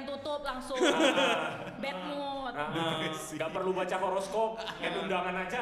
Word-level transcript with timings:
pengen 0.00 0.16
tutup 0.16 0.40
langsung 0.40 0.80
bad 1.76 1.98
mood. 2.08 2.54
Ah, 2.56 3.04
Gak 3.36 3.50
perlu 3.52 3.76
baca 3.76 3.96
horoskop, 4.00 4.56
kayak 4.80 4.96
undangan 5.04 5.36
aja. 5.44 5.60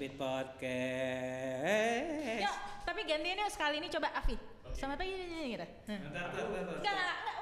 Beat 0.00 0.16
Podcast. 0.16 0.64
Yuk, 2.40 2.56
tapi 2.88 3.00
gantian 3.04 3.36
yuk 3.44 3.52
sekali 3.52 3.76
ini 3.84 3.92
coba 3.92 4.08
Afi. 4.16 4.40
Sama 4.72 4.96
apa 4.96 5.04
gini 5.04 5.52
gitu. 5.52 5.66
Bentar, 5.84 6.32
bentar, 6.32 6.48
bentar. 6.48 6.80
Enggak, 6.80 6.94
enggak, 6.96 7.16
enggak, 7.20 7.39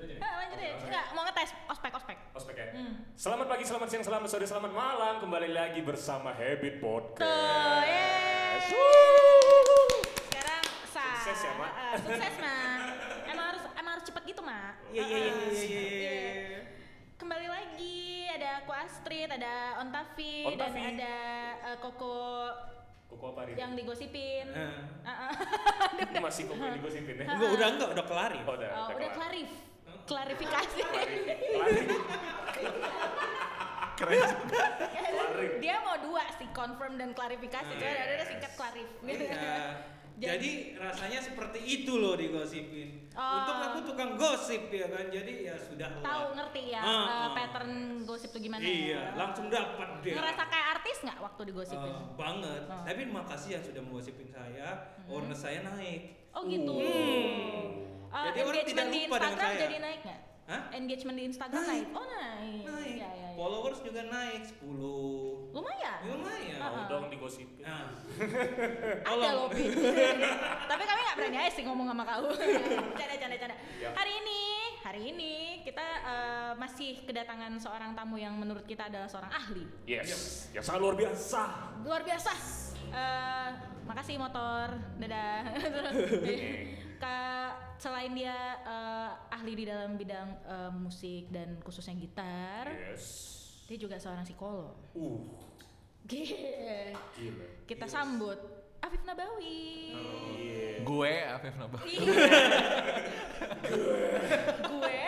Lanjut 0.00 0.16
aja. 0.16 0.20
Nah, 0.22 0.32
lanjut 0.34 0.56
aja. 0.58 0.72
Enggak, 0.80 1.04
mau 1.12 1.22
ngetes 1.22 1.50
ospek 1.68 1.92
ospek. 1.92 2.16
Ospek 2.32 2.54
ya. 2.56 2.66
Hmm. 2.72 2.92
Selamat 3.14 3.46
pagi, 3.46 3.64
selamat 3.68 3.86
siang, 3.86 4.00
selamat 4.02 4.28
sore, 4.28 4.46
selamat 4.46 4.72
malam. 4.72 5.14
Kembali 5.20 5.52
lagi 5.52 5.80
bersama 5.82 6.32
Habit 6.32 6.80
Podcast. 6.80 7.20
Tuh, 7.20 7.84
yeay. 7.84 8.56
Sekarang 10.24 10.64
sah. 10.88 11.04
Sukses 11.20 11.38
ya, 11.38 11.52
Mak. 11.54 11.70
Eh, 11.70 11.94
sukses, 12.00 12.34
Mak. 12.34 12.78
Emang 13.28 13.44
harus 13.46 13.62
emang 13.70 13.92
harus 13.92 14.04
cepet 14.04 14.22
gitu, 14.26 14.40
Mak. 14.40 14.72
Iya, 14.88 15.04
iya, 15.04 15.18
iya, 15.18 15.28
iya, 15.28 15.52
iya, 15.52 15.82
iya. 15.84 16.02
iya. 16.48 16.60
Kembali 17.14 17.46
lagi 17.46 18.00
ada 18.30 18.64
aku 18.64 18.72
Astrid, 18.72 19.28
ada 19.28 19.54
Ontavi, 19.78 20.48
dan 20.48 20.72
Ontavi. 20.72 20.80
ada 20.96 21.14
eh, 21.66 21.76
Koko 21.76 22.16
Koko 23.04 23.24
apa 23.34 23.44
hari 23.44 23.52
ini? 23.52 23.58
yang 23.58 23.72
digosipin. 23.76 24.46
Eh. 24.48 24.80
Ah, 25.04 25.28
ah. 25.28 25.32
Masih 26.24 26.48
koko 26.48 26.62
yang 26.62 26.78
digosipin 26.78 27.20
ya? 27.20 27.26
Enggak, 27.28 27.50
udah 27.52 27.68
enggak, 27.68 27.88
udah 27.92 28.04
kelar 28.08 28.30
ya. 28.32 28.42
Oh, 28.42 28.54
udah, 28.56 28.68
Oh, 28.72 28.88
udah 28.96 29.10
kelar. 29.12 29.28
klarif. 29.28 29.50
Klarifikasi. 30.10 30.80
Keren. 33.94 34.18
Kelarin. 34.98 35.50
Dia 35.62 35.76
mau 35.80 35.96
dua 36.00 36.24
sih, 36.34 36.48
confirm 36.50 36.98
dan 36.98 37.12
klarifikasi. 37.12 37.70
Cuma 37.70 37.86
Yes. 37.86 37.94
ada 37.96 38.12
ada 38.12 38.24
singkat 38.26 38.52
klarif. 38.56 38.88
Iya. 39.00 39.54
Jadi 40.20 40.76
rasanya 40.76 41.16
seperti 41.16 41.64
itu 41.64 41.96
loh 41.96 42.12
digosipin. 42.12 43.08
Oh. 43.16 43.24
Untung 43.40 43.60
aku 43.62 43.78
tukang 43.88 44.20
gosip 44.20 44.68
ya 44.68 44.84
kan. 44.84 45.08
Jadi 45.08 45.48
ya 45.48 45.56
sudah 45.56 45.88
lah. 45.96 46.04
Tahu 46.04 46.24
ngerti 46.36 46.62
ya 46.68 46.80
Ah, 46.82 46.92
ah. 46.92 47.26
pattern 47.32 47.72
gosip 48.04 48.28
tuh 48.28 48.36
gimana 48.36 48.60
Iya, 48.60 49.00
ya? 49.00 49.02
langsung 49.16 49.48
dapat 49.48 50.04
dia. 50.04 50.20
Ngerasa 50.20 50.44
kayak 50.44 50.66
artis 50.76 50.96
nggak 51.00 51.18
waktu 51.24 51.40
digosipin? 51.48 51.88
Eh, 51.88 52.04
banget. 52.20 52.62
Oh. 52.68 52.82
Tapi 52.84 53.02
makasih 53.08 53.50
yang 53.56 53.64
sudah 53.64 53.80
menggosipin 53.80 54.28
saya. 54.28 54.68
Awareness 55.08 55.40
saya 55.40 55.64
naik. 55.64 56.02
Oh 56.36 56.44
gitu. 56.44 56.68
Hmm. 56.68 57.66
Eh, 58.10 58.24
Jadi 58.26 58.38
orang 58.40 58.50
engagement 58.52 58.66
tidak 58.66 58.86
di 58.86 58.98
lupa 59.00 59.16
dengan 59.16 59.30
Instagram 59.30 59.46
saya. 59.46 59.60
jadi 59.60 59.76
naik 59.78 60.00
nggak? 60.02 60.20
Hah? 60.50 60.62
Engagement 60.74 61.14
di 61.14 61.24
Instagram 61.24 61.62
Naik. 61.62 61.70
naik. 61.70 61.86
Oh 61.94 62.04
naik. 62.04 62.62
Naik. 62.66 62.90
Iya, 62.90 63.06
iya, 63.06 63.08
iya. 63.14 63.28
Followers 63.38 63.80
juga 63.80 64.00
naik 64.04 64.42
10. 64.50 65.50
Lumayan. 65.50 65.98
Lumayan. 66.04 66.58
Ah, 66.58 66.70
Mau 66.70 66.84
dong 66.86 67.04
digosipin. 67.06 67.62
Nah, 67.62 67.86
Ada 69.14 69.28
loh. 69.32 69.46
Tapi 70.70 70.82
kami 70.84 71.00
nggak 71.00 71.16
berani 71.16 71.36
aja 71.38 71.50
sih 71.50 71.62
ngomong 71.62 71.86
sama 71.86 72.02
kau. 72.02 72.26
canda, 72.98 73.14
canda, 73.16 73.36
canda. 73.36 73.54
Ya. 73.78 73.88
Hari 73.94 74.12
ini, 74.12 74.40
hari 74.82 75.02
ini 75.08 75.32
kita 75.62 75.86
eh, 76.02 76.52
masih 76.58 76.98
kedatangan 77.02 77.54
seorang 77.56 77.94
tamu 77.94 78.18
yang 78.18 78.34
menurut 78.34 78.66
kita 78.66 78.90
adalah 78.90 79.06
seorang 79.06 79.30
ahli. 79.30 79.62
Yes. 79.86 80.50
Yang 80.50 80.66
sangat 80.66 80.80
luar 80.82 80.96
biasa. 80.98 81.42
Luar 81.86 82.02
biasa. 82.02 82.32
Eh, 82.90 83.48
makasih 83.86 84.18
motor. 84.18 84.66
Dadah. 84.98 85.40
Kak, 86.98 87.52
selain 87.80 88.12
dia 88.12 88.36
eh, 88.60 89.10
ahli 89.32 89.52
di 89.56 89.64
dalam 89.64 89.96
bidang 89.96 90.28
eh, 90.44 90.70
musik 90.76 91.32
dan 91.32 91.56
khususnya 91.64 91.96
gitar, 91.96 92.68
Yes. 92.68 93.04
dia 93.64 93.80
juga 93.80 93.96
seorang 93.96 94.28
psikolog. 94.28 94.76
Uh, 94.92 95.24
Gila. 96.04 96.96
gila. 97.16 97.46
Kita 97.64 97.86
sambut 97.88 98.36
Afif 98.80 99.00
Nabawi. 99.04 99.94
Iya. 100.36 100.82
Gue 100.84 101.12
Afif 101.24 101.54
Nabah. 101.56 101.80
Iya. 101.84 102.12
gue 104.64 105.00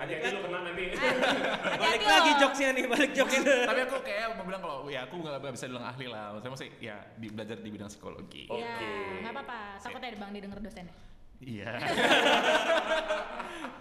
Hati-hati 0.00 0.32
lo 0.32 0.40
kena 0.48 0.58
nanti. 0.64 0.84
balik 1.84 2.02
lagi 2.08 2.30
jokesnya 2.40 2.68
nih, 2.72 2.84
balik 2.88 3.12
jokesnya. 3.12 3.68
Tapi 3.68 3.80
aku 3.84 4.00
kayak 4.00 4.32
mau 4.32 4.44
bilang 4.48 4.62
kalau 4.64 4.88
ya 4.88 5.04
aku 5.04 5.20
nggak 5.20 5.52
bisa 5.52 5.68
bilang 5.68 5.84
ahli 5.84 6.06
lah. 6.08 6.32
Maksudnya 6.32 6.52
masih 6.56 6.68
ya 6.80 6.96
di, 7.20 7.28
belajar 7.28 7.56
di 7.60 7.68
bidang 7.68 7.90
psikologi. 7.92 8.48
Oh. 8.48 8.56
Ya, 8.56 8.80
Oke. 8.80 8.88
nggak 9.20 9.32
apa-apa. 9.36 9.60
Takutnya 9.84 10.08
ada 10.08 10.18
bang 10.24 10.30
didengar 10.32 10.58
dosennya. 10.64 10.94
Iya. 11.40 11.72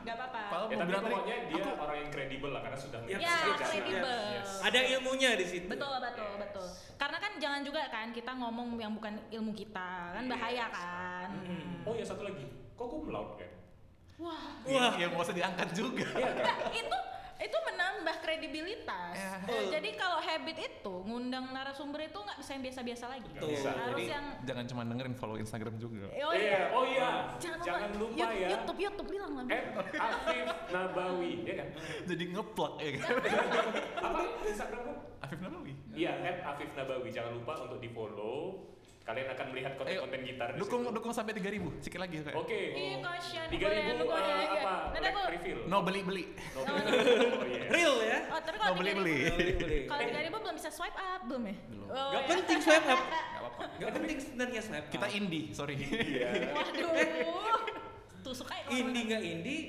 Nggak 0.04 0.16
apa-apa. 0.16 0.40
Kalau 0.48 0.66
Ya 0.72 0.76
mau 0.76 0.80
tapi 0.80 0.90
bilang 0.90 1.04
tadi, 1.04 1.12
pokoknya 1.12 1.38
dia 1.52 1.60
aku 1.60 1.72
orang 1.76 1.98
yang 2.00 2.10
kredibel 2.10 2.50
lah 2.56 2.62
karena 2.64 2.80
sudah 2.80 3.00
Ya, 3.04 3.18
Ya, 3.20 3.36
kredibel. 3.60 4.20
Yes. 4.40 4.52
Ada 4.64 4.80
ilmunya 4.96 5.30
di 5.36 5.46
situ. 5.46 5.68
Betul, 5.68 5.96
betul, 6.00 6.32
betul. 6.40 6.68
Karena 6.96 7.18
kan 7.20 7.32
jangan 7.36 7.62
juga 7.68 7.82
kan 7.92 8.08
kita 8.16 8.32
ngomong 8.32 8.80
yang 8.80 8.96
bukan 8.96 9.14
ilmu 9.28 9.52
kita, 9.52 9.92
kan 10.16 10.24
bahaya 10.32 10.66
kan. 10.72 11.30
Oh 11.84 11.94
ya 11.96 12.06
satu 12.08 12.24
lagi, 12.24 12.48
kok 12.80 12.86
gue 12.88 13.02
melaut 13.04 13.36
kan? 13.36 13.52
Wah, 14.20 14.52
Wah, 14.68 14.92
ya 15.00 15.08
mau 15.08 15.24
usah 15.24 15.32
diangkat 15.32 15.72
juga. 15.72 16.04
Iya 16.12 16.32
kan? 16.36 16.44
Nah, 16.44 16.58
itu 16.76 16.98
itu 17.40 17.58
menambah 17.72 18.16
kredibilitas. 18.20 19.16
Ya. 19.16 19.40
Eh, 19.48 19.64
Betul. 19.64 19.72
jadi 19.72 19.90
kalau 19.96 20.20
habit 20.20 20.58
itu 20.60 20.94
ngundang 21.08 21.56
narasumber 21.56 22.12
itu 22.12 22.20
nggak 22.20 22.38
bisa 22.44 22.52
yang 22.52 22.64
biasa-biasa 22.68 23.06
lagi. 23.08 23.30
Nggak 23.32 23.50
bisa. 23.56 23.70
Harus 23.72 23.96
Jadi 23.96 24.04
yang 24.12 24.26
jangan 24.44 24.66
cuma 24.68 24.82
dengerin 24.84 25.16
follow 25.16 25.38
Instagram 25.40 25.76
juga. 25.80 26.08
Oh 26.20 26.34
Iya, 26.36 26.62
oh 26.76 26.84
iya. 26.84 27.10
Jangan, 27.40 27.64
Jangan 27.64 27.90
lupa 27.96 28.16
YouTube, 28.20 28.44
ya. 28.44 28.50
YouTube, 28.52 28.80
YouTube 28.84 29.10
bilang 29.10 29.32
lah. 29.40 29.46
Eh, 29.48 29.64
Afif 29.96 30.48
Nabawi, 30.70 31.32
ya 31.48 31.54
kan? 31.64 31.68
Jadi 32.12 32.24
ngeplak 32.36 32.74
ya 32.84 32.90
kan. 33.00 33.08
Apa 34.04 34.20
Instagram? 34.44 34.84
Afif 35.24 35.40
Nabawi. 35.40 35.74
Iya, 35.96 36.12
Afif 36.44 36.70
Nabawi. 36.76 37.10
Jangan 37.10 37.32
lupa 37.40 37.54
untuk 37.64 37.80
di 37.80 37.90
follow. 37.96 38.68
Kalian 39.10 39.26
akan 39.28 39.46
melihat 39.50 39.74
konten-konten 39.74 40.22
gitar 40.22 40.48
di 40.54 40.62
Dukung 40.62 40.82
situ. 40.86 40.94
dukung 40.94 41.10
sampai 41.10 41.34
3000 41.34 41.82
sikit 41.82 41.98
lagi. 41.98 42.16
Oke. 42.30 42.60
Iya, 42.70 42.96
kasihan. 43.02 43.48
Tiga 43.50 43.66
ribu 43.68 43.90
Boleh, 43.90 44.06
boleh, 44.06 44.22
eh, 44.22 44.22
boleh. 44.22 44.62
apa? 44.62 44.74
Nanti 44.86 45.00
Black 45.02 45.16
aku- 45.18 45.32
refill. 45.34 45.60
No 45.66 45.78
beli 45.82 46.02
beli. 46.06 46.24
No, 46.30 46.60
oh 46.62 47.44
iya. 47.44 47.62
Real 47.74 47.96
ya. 48.00 48.18
Oh, 48.30 48.38
tapi 48.38 48.56
No 48.56 48.62
kalau 48.62 48.76
beli 48.78 48.86
tiga 48.88 49.02
beli. 49.02 49.16
Beli-beli. 49.34 49.80
Kalau 49.84 50.02
tiga 50.06 50.22
ribu 50.22 50.38
belum 50.38 50.56
bisa 50.56 50.70
swipe 50.70 50.94
up 50.96 51.22
belum 51.26 51.42
ya? 51.44 51.56
Belum. 51.66 51.88
Oh, 51.90 51.98
Gak 51.98 52.22
iya. 52.22 52.30
penting 52.30 52.60
swipe 52.62 52.86
up. 52.88 53.02
Gak 53.10 53.42
apa-apa. 53.42 53.64
Gak 53.76 53.92
penting 53.92 54.18
sebenarnya 54.22 54.62
swipe 54.62 54.86
up. 54.86 54.94
Kita 54.94 55.08
indie, 55.10 55.46
sorry. 55.52 55.76
Iya. 55.82 56.30
Waduh. 56.54 57.58
Tusuk 58.22 58.46
aja 58.48 58.62
kalau 58.62 58.78
indie 58.78 59.04
nggak 59.10 59.22
indie, 59.24 59.62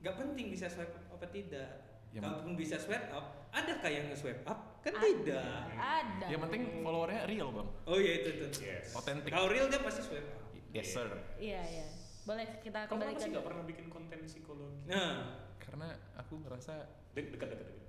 gak 0.00 0.14
penting 0.16 0.46
bisa 0.50 0.66
swipe 0.66 0.90
up 0.90 1.04
apa 1.14 1.26
tidak. 1.30 1.70
Ya, 2.10 2.18
Kalaupun 2.18 2.56
bisa 2.56 2.74
swipe 2.74 3.14
up, 3.14 3.46
adakah 3.52 3.86
yang 3.86 4.10
nge-swipe 4.10 4.42
up? 4.42 4.67
Kan 4.78 4.92
Ada. 4.92 5.04
tidak. 5.04 5.62
Ada. 5.74 6.26
Yang 6.26 6.40
penting 6.44 6.62
followernya 6.80 7.22
real 7.24 7.48
bang. 7.50 7.68
Oh 7.84 7.96
iya 7.96 8.12
itu 8.16 8.30
tuh. 8.38 8.50
Yes. 8.60 8.92
Otentik. 8.92 9.28
Kalau 9.28 9.46
real 9.46 9.66
dia 9.66 9.80
pasti 9.80 10.00
swipe. 10.00 10.28
Yes 10.68 10.88
sir. 10.90 11.08
Iya, 11.36 11.60
iya. 11.64 11.86
Boleh 12.22 12.44
kita 12.58 12.84
Kamu 12.84 12.92
kembali 12.94 13.08
kenapa 13.08 13.16
ke 13.16 13.24
sih 13.24 13.30
gak 13.32 13.46
pernah 13.46 13.64
bikin 13.64 13.86
konten 13.88 14.18
psikologi? 14.22 14.84
Nah, 14.84 15.12
Karena 15.58 15.88
aku 16.14 16.34
ngerasa 16.38 16.74
Dek- 17.12 17.30
Dekat-dekat. 17.30 17.66
dekat. 17.66 17.86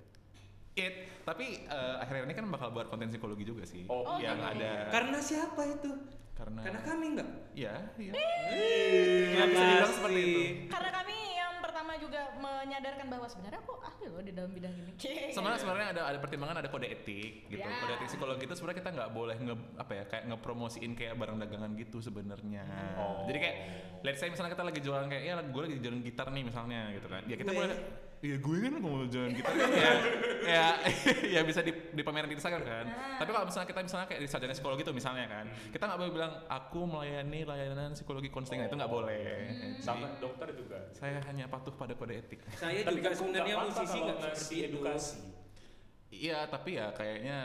it, 0.72 0.94
tapi 1.20 1.46
eh, 1.62 1.94
akhir-akhir 1.98 2.24
ini 2.24 2.34
kan 2.34 2.46
bakal 2.48 2.68
buat 2.70 2.86
konten 2.86 3.06
psikologi 3.06 3.42
juga 3.42 3.64
sih. 3.64 3.84
Oh, 3.84 4.00
Oh, 4.06 4.16
yang 4.16 4.38
gitu. 4.38 4.54
ada 4.56 4.88
karena 4.88 5.18
siapa 5.18 5.60
itu? 5.66 5.90
karena 6.32 6.60
Karena 6.62 6.80
kami 6.80 7.06
nggak. 7.12 7.28
Iya, 7.52 7.74
iya. 7.96 8.12
Terima 8.16 9.44
bisa 9.46 9.64
dibilang 9.66 9.92
seperti 9.92 10.20
itu. 10.22 10.40
Karena 10.68 10.90
kami 10.94 11.18
pertama 11.90 12.06
juga 12.06 12.22
menyadarkan 12.38 13.06
bahwa 13.10 13.26
sebenarnya 13.26 13.60
aku 13.66 13.74
ahli 13.82 14.06
loh 14.06 14.22
di 14.22 14.30
dalam 14.30 14.50
bidang 14.54 14.74
ini. 14.78 14.92
Sebenarnya 15.34 15.58
sebenarnya 15.58 15.88
ada 15.98 16.02
ada 16.06 16.18
pertimbangan 16.22 16.56
ada 16.62 16.70
kode 16.70 16.86
etik 16.86 17.50
gitu. 17.50 17.66
Ya. 17.66 17.78
Kode 17.82 17.92
etik 17.98 18.08
psikologi 18.14 18.46
itu 18.46 18.54
sebenarnya 18.54 18.78
kita 18.78 18.90
nggak 18.94 19.10
boleh 19.10 19.36
nge 19.42 19.54
apa 19.74 19.92
ya 19.98 20.04
kayak 20.06 20.24
ngepromosiin 20.30 20.92
kayak 20.94 21.14
barang 21.18 21.36
dagangan 21.42 21.70
gitu 21.74 21.98
sebenarnya. 21.98 22.62
Oh. 22.94 23.26
Jadi 23.26 23.38
kayak 23.42 23.56
let's 24.06 24.22
say 24.22 24.30
misalnya 24.30 24.54
kita 24.54 24.62
lagi 24.70 24.80
jualan 24.86 25.06
kayak 25.10 25.24
ya 25.26 25.34
gue 25.42 25.62
lagi 25.66 25.76
jualan 25.82 26.00
gitar 26.06 26.28
nih 26.30 26.44
misalnya 26.46 26.80
gitu 26.94 27.08
kan. 27.10 27.22
Ya 27.26 27.34
kita 27.34 27.50
Gue. 27.50 27.58
boleh 27.58 27.76
Iya 28.20 28.36
gue 28.36 28.56
kan 28.60 28.72
mau 28.76 29.00
jualan 29.08 29.32
gitar 29.32 29.48
kan 29.56 29.70
ya, 29.80 29.92
ya, 30.44 30.66
ya 31.24 31.40
bisa 31.40 31.64
di, 31.64 31.72
dipamerin 31.96 32.28
di 32.28 32.36
Instagram 32.36 32.60
kan. 32.60 32.84
Ah. 32.92 33.16
Tapi 33.16 33.32
kalau 33.32 33.48
misalnya 33.48 33.68
kita 33.72 33.80
misalnya 33.80 34.06
kayak 34.12 34.20
di 34.20 34.28
sarjana 34.28 34.52
psikologi 34.52 34.84
itu 34.84 34.92
misalnya 34.92 35.24
kan, 35.24 35.48
kita 35.72 35.84
nggak 35.88 35.98
boleh 35.98 36.12
bilang 36.12 36.32
aku 36.44 36.80
melayani 36.84 37.48
layanan 37.48 37.96
psikologi 37.96 38.28
konseling 38.28 38.60
Nah, 38.60 38.68
itu 38.68 38.76
nggak 38.76 38.92
boleh. 38.92 39.24
Jadi, 39.48 39.80
Sama 39.80 40.20
dokter 40.20 40.52
juga. 40.52 40.78
saya 40.92 41.16
hanya 41.32 41.48
patuh 41.48 41.72
pada 41.72 41.96
kode 41.96 42.20
etik. 42.20 42.44
Saya 42.60 42.84
Tapi 42.84 43.00
juga 43.00 43.08
kan 43.08 43.16
sebenarnya 43.16 43.56
musisi 43.64 43.98
nggak 44.04 44.16
seperti 44.20 44.56
edukasi. 44.68 45.18
Iya 46.10 46.38
tapi 46.44 46.70
ya 46.76 46.92
kayaknya 46.92 47.38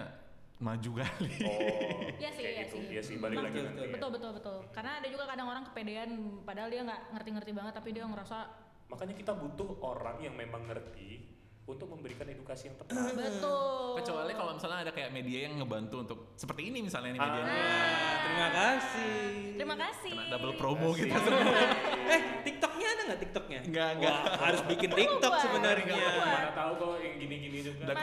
maju 0.60 0.92
kali. 1.00 1.32
Oh, 1.40 2.12
Iya 2.24 2.30
sih, 2.36 2.44
iya 2.44 2.64
gitu. 2.68 2.76
sih. 2.76 2.84
Iya 2.92 3.02
sih, 3.04 3.16
balik 3.16 3.40
lagi 3.40 3.64
Betul, 3.64 3.68
nanti. 3.72 3.80
ya. 3.80 3.92
betul 3.96 4.10
betul 4.12 4.32
betul. 4.36 4.58
Karena 4.76 4.92
ada 5.00 5.08
juga 5.08 5.24
kadang 5.24 5.48
orang 5.48 5.64
kepedean 5.72 6.10
padahal 6.44 6.68
dia 6.68 6.84
nggak 6.84 7.02
ngerti-ngerti 7.16 7.52
banget 7.56 7.74
tapi 7.76 7.90
dia 7.96 8.04
ngerasa 8.04 8.65
Makanya 8.86 9.14
kita 9.14 9.32
butuh 9.32 9.82
orang 9.82 10.18
yang 10.20 10.34
memang 10.34 10.64
ngerti 10.64 11.26
untuk 11.66 11.90
memberikan 11.90 12.30
edukasi 12.30 12.70
yang 12.70 12.78
tepat. 12.78 12.94
betul. 13.18 13.98
Kecuali 13.98 14.32
kalau 14.32 14.52
misalnya 14.54 14.80
ada 14.86 14.94
kayak 14.94 15.10
media 15.10 15.50
yang 15.50 15.58
ngebantu 15.58 15.96
untuk 16.00 16.20
seperti 16.36 16.70
ini 16.70 16.86
misalnya 16.86 17.10
ini 17.12 17.20
Ah. 17.20 17.26
medianya. 17.26 17.50
Ah, 17.50 18.16
terima 18.22 18.50
kasih. 18.52 19.26
Terima 19.58 19.76
kasih. 19.76 20.12
Kena 20.14 20.26
double 20.30 20.54
promo 20.56 20.88
Kasih. 20.94 21.02
kita 21.02 21.18
semua. 21.20 21.58
Eh, 22.06 22.22
TikToknya 22.46 22.88
ada 22.88 23.02
nggak 23.04 23.20
TikToknya? 23.20 23.60
Nggak, 23.66 23.90
nggak. 23.98 24.14
Wah, 24.14 24.38
harus 24.46 24.62
bikin 24.64 24.90
TikTok 24.94 25.34
sebenarnya. 25.42 25.96
Mana 26.22 26.50
tahu 26.54 26.72
kok 26.78 26.94
yang 27.02 27.16
gini-gini 27.18 27.60
juga. 27.64 27.84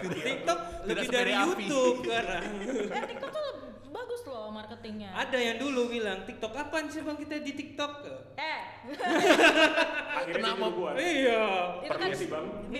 TikTok 0.00 0.58
lebih 0.88 1.08
dari. 1.12 1.32
YouTube 1.36 1.96
sekarang. 2.00 2.44
Eh, 2.88 3.02
TikTok 3.04 3.30
tuh 3.30 3.42
bagus 3.90 4.22
loh 4.24 4.48
marketingnya. 4.48 5.10
Ada 5.12 5.34
yang 5.36 5.56
dulu 5.58 5.88
bilang 5.88 6.22
TikTok 6.22 6.52
apaan 6.52 6.86
sih 6.86 7.00
bang 7.00 7.16
kita 7.16 7.38
di 7.38 7.52
TikTok? 7.52 7.92
Eh, 8.34 8.62
Akhirnya 10.16 10.34
Kenapa? 10.54 10.64
jadi 10.64 10.76
buat. 10.76 10.94
Iya. 10.94 11.42
itu 11.80 11.90
kan 11.90 11.98
Permisi 12.00 12.26
bang. 12.26 12.46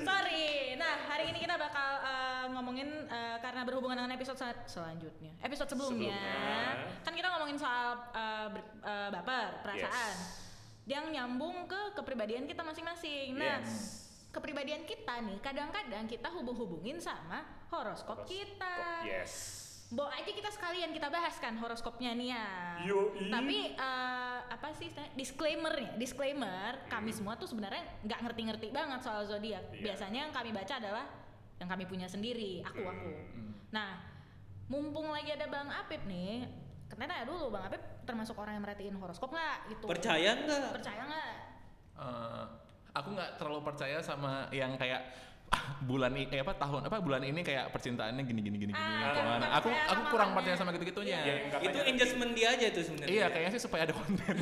Sorry. 0.00 0.46
Nah, 0.74 0.94
hari 1.06 1.24
ini 1.28 1.38
kita 1.38 1.54
bakal 1.54 1.88
eh, 2.00 2.44
ngomongin 2.50 2.88
eh, 3.04 3.36
karena 3.38 3.62
berhubungan 3.62 3.96
dengan 3.98 4.12
episode 4.12 4.36
sel- 4.36 4.64
selanjutnya. 4.66 5.32
Episode 5.40 5.68
sebelumnya, 5.68 6.14
Sebelumnya. 6.14 7.02
kan 7.02 7.12
kita 7.12 7.28
ngomongin 7.30 7.56
soal 7.56 7.88
eh, 8.10 8.46
ber- 8.50 8.72
baper, 9.10 9.48
perasaan. 9.62 10.14
Yang 10.88 11.04
nyambung 11.12 11.68
ke 11.68 11.92
kepribadian 11.92 12.48
kita 12.48 12.64
masing-masing. 12.64 13.36
Nah, 13.36 13.60
Yes. 13.60 14.07
Kepribadian 14.38 14.86
kita 14.86 15.18
nih 15.26 15.38
kadang-kadang 15.42 16.06
kita 16.06 16.30
hubung-hubungin 16.30 17.02
sama 17.02 17.42
horoskop 17.74 18.22
kita. 18.22 19.02
Yes. 19.02 19.58
Bawa 19.88 20.12
aja 20.14 20.30
kita 20.30 20.52
sekalian 20.52 20.92
kita 20.92 21.08
bahas 21.08 21.34
kan 21.40 21.56
horoskopnya 21.58 22.12
nih 22.14 22.28
ya. 22.30 22.46
Yoi. 22.86 23.32
Tapi 23.32 23.58
eh, 23.74 24.38
apa 24.46 24.68
sih 24.78 24.92
istilahnya? 24.92 25.16
disclaimernya? 25.16 25.90
Disclaimer, 25.96 26.72
kami 26.86 27.10
semua 27.10 27.34
tuh 27.40 27.48
sebenarnya 27.48 27.82
nggak 28.04 28.20
ngerti-ngerti 28.20 28.68
banget 28.70 29.00
soal 29.02 29.24
zodiak. 29.24 29.64
Iya. 29.74 29.90
Biasanya 29.90 30.28
yang 30.28 30.32
kami 30.32 30.50
baca 30.54 30.74
adalah 30.76 31.08
yang 31.58 31.68
kami 31.72 31.84
punya 31.90 32.06
sendiri, 32.06 32.62
aku 32.62 32.84
aku. 32.84 33.10
Hmm. 33.34 33.52
Nah, 33.74 33.98
mumpung 34.70 35.10
lagi 35.10 35.34
ada 35.34 35.50
Bang 35.50 35.72
Apip 35.72 36.04
nih, 36.06 36.46
kita 36.86 37.02
tanya 37.02 37.26
dulu 37.26 37.50
Bang 37.50 37.66
Apip 37.66 37.82
termasuk 38.06 38.36
orang 38.38 38.60
yang 38.60 38.64
merhatiin 38.68 38.94
horoskop 38.94 39.32
nggak 39.32 39.74
gitu? 39.74 39.84
Percaya 39.88 40.36
nggak? 40.36 40.68
Percaya 40.78 41.02
nggak? 41.08 41.32
Eh, 41.98 42.44
aku 42.98 43.14
nggak 43.14 43.38
terlalu 43.38 43.62
percaya 43.62 43.98
sama 44.02 44.50
yang 44.50 44.74
kayak 44.74 45.00
bulan 45.80 46.12
ini 46.12 46.28
eh, 46.28 46.40
apa 46.40 46.52
tahun 46.52 46.84
apa 46.84 46.98
bulan 46.98 47.22
ini 47.22 47.40
kayak 47.40 47.70
percintaannya 47.70 48.20
gini 48.20 48.40
gini 48.40 48.56
gini 48.58 48.72
gini 48.72 48.94
Ah, 48.98 49.10
ke 49.10 49.20
mana. 49.20 49.38
nggak 49.40 49.52
Aku 49.56 49.68
aku 49.70 50.02
kurang 50.10 50.28
makanya. 50.30 50.52
percaya 50.52 50.56
sama 50.58 50.70
gitu 50.72 50.84
gitunya. 50.86 51.18
Ya, 51.18 51.34
katanya- 51.48 51.64
Itu 51.64 51.78
engagement 51.86 52.32
dia 52.32 52.48
aja 52.50 52.66
tuh 52.68 52.82
sebenarnya. 52.84 53.08
Iya 53.10 53.26
kayaknya 53.28 53.50
sih 53.50 53.62
supaya 53.62 53.82
ada 53.82 53.94
konten. 53.94 54.34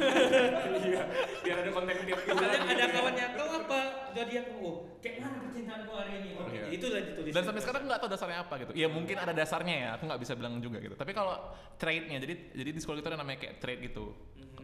Iya. 0.82 1.02
Biar 1.40 1.56
ada 1.58 1.70
konten 1.70 1.94
tiap 2.02 2.20
bulan. 2.20 2.34
Misalnya 2.36 2.60
ada 2.66 2.74
ya. 2.80 2.86
kawannya 2.90 3.26
kau 3.32 3.48
apa 3.56 3.80
zodiak 4.10 4.46
oh 4.56 4.74
kayak 4.98 5.16
mana 5.20 5.36
percintaanku 5.40 5.92
hari 5.92 6.12
ini 6.16 6.30
oke 6.34 6.48
Iya. 6.48 6.64
itulah 6.72 7.00
ditulis 7.00 7.30
Dan 7.30 7.42
sampai 7.44 7.62
sekarang 7.62 7.82
nggak 7.84 8.00
tahu 8.00 8.10
dasarnya 8.10 8.38
apa 8.40 8.54
gitu. 8.58 8.70
Ya 8.74 8.88
mungkin 8.88 9.16
ada 9.16 9.32
dasarnya 9.32 9.74
ya, 9.76 9.88
aku 9.94 10.02
nggak 10.04 10.20
bisa 10.20 10.32
bilang 10.34 10.58
juga 10.58 10.78
gitu. 10.80 10.94
Tapi 10.94 11.12
kalau 11.12 11.36
trade-nya, 11.76 12.18
jadi 12.18 12.34
jadi 12.52 12.70
di 12.70 12.80
sekolah 12.80 12.98
itu 12.98 13.06
ada 13.06 13.18
namanya 13.20 13.38
kayak 13.38 13.54
trade 13.58 13.80
gitu. 13.84 14.16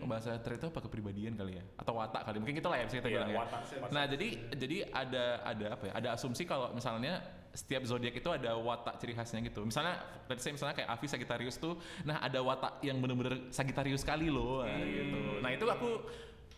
Bahasa 0.02 0.34
trade 0.34 0.58
itu 0.58 0.66
apa 0.66 0.80
kepribadian 0.80 1.36
kali 1.36 1.54
ya? 1.54 1.64
Atau 1.76 1.94
watak 1.94 2.24
kali? 2.24 2.42
Mungkin 2.42 2.58
gitu 2.58 2.66
lah 2.66 2.74
ya 2.74 2.84
bisa 2.84 2.96
kita 2.98 3.06
Iya, 3.06 3.16
bilang 3.22 3.30
ya. 3.30 3.44
Nah 3.86 4.04
jadi 4.04 4.26
jadi 4.50 4.76
ada 4.90 5.24
ada 5.44 5.66
apa 5.70 5.84
ya? 5.86 5.92
Ada 5.94 6.08
asumsi 6.16 6.31
kalau 6.48 6.72
misalnya 6.72 7.20
setiap 7.52 7.84
zodiak 7.84 8.16
itu 8.16 8.28
ada 8.32 8.56
watak 8.56 8.96
ciri 8.96 9.12
khasnya 9.12 9.44
gitu. 9.44 9.60
Misalnya, 9.68 10.00
let's 10.24 10.40
say 10.40 10.52
misalnya 10.56 10.72
kayak 10.72 10.88
Avi 10.88 11.06
Sagittarius 11.06 11.60
tuh, 11.60 11.76
nah 12.08 12.18
ada 12.24 12.40
watak 12.40 12.80
yang 12.80 12.96
bener-bener 12.96 13.52
Sagittarius 13.52 14.00
kali 14.02 14.32
loh, 14.32 14.64
nah, 14.64 14.80
gitu. 14.80 15.20
Nah 15.44 15.50
itu 15.52 15.64
aku 15.68 15.88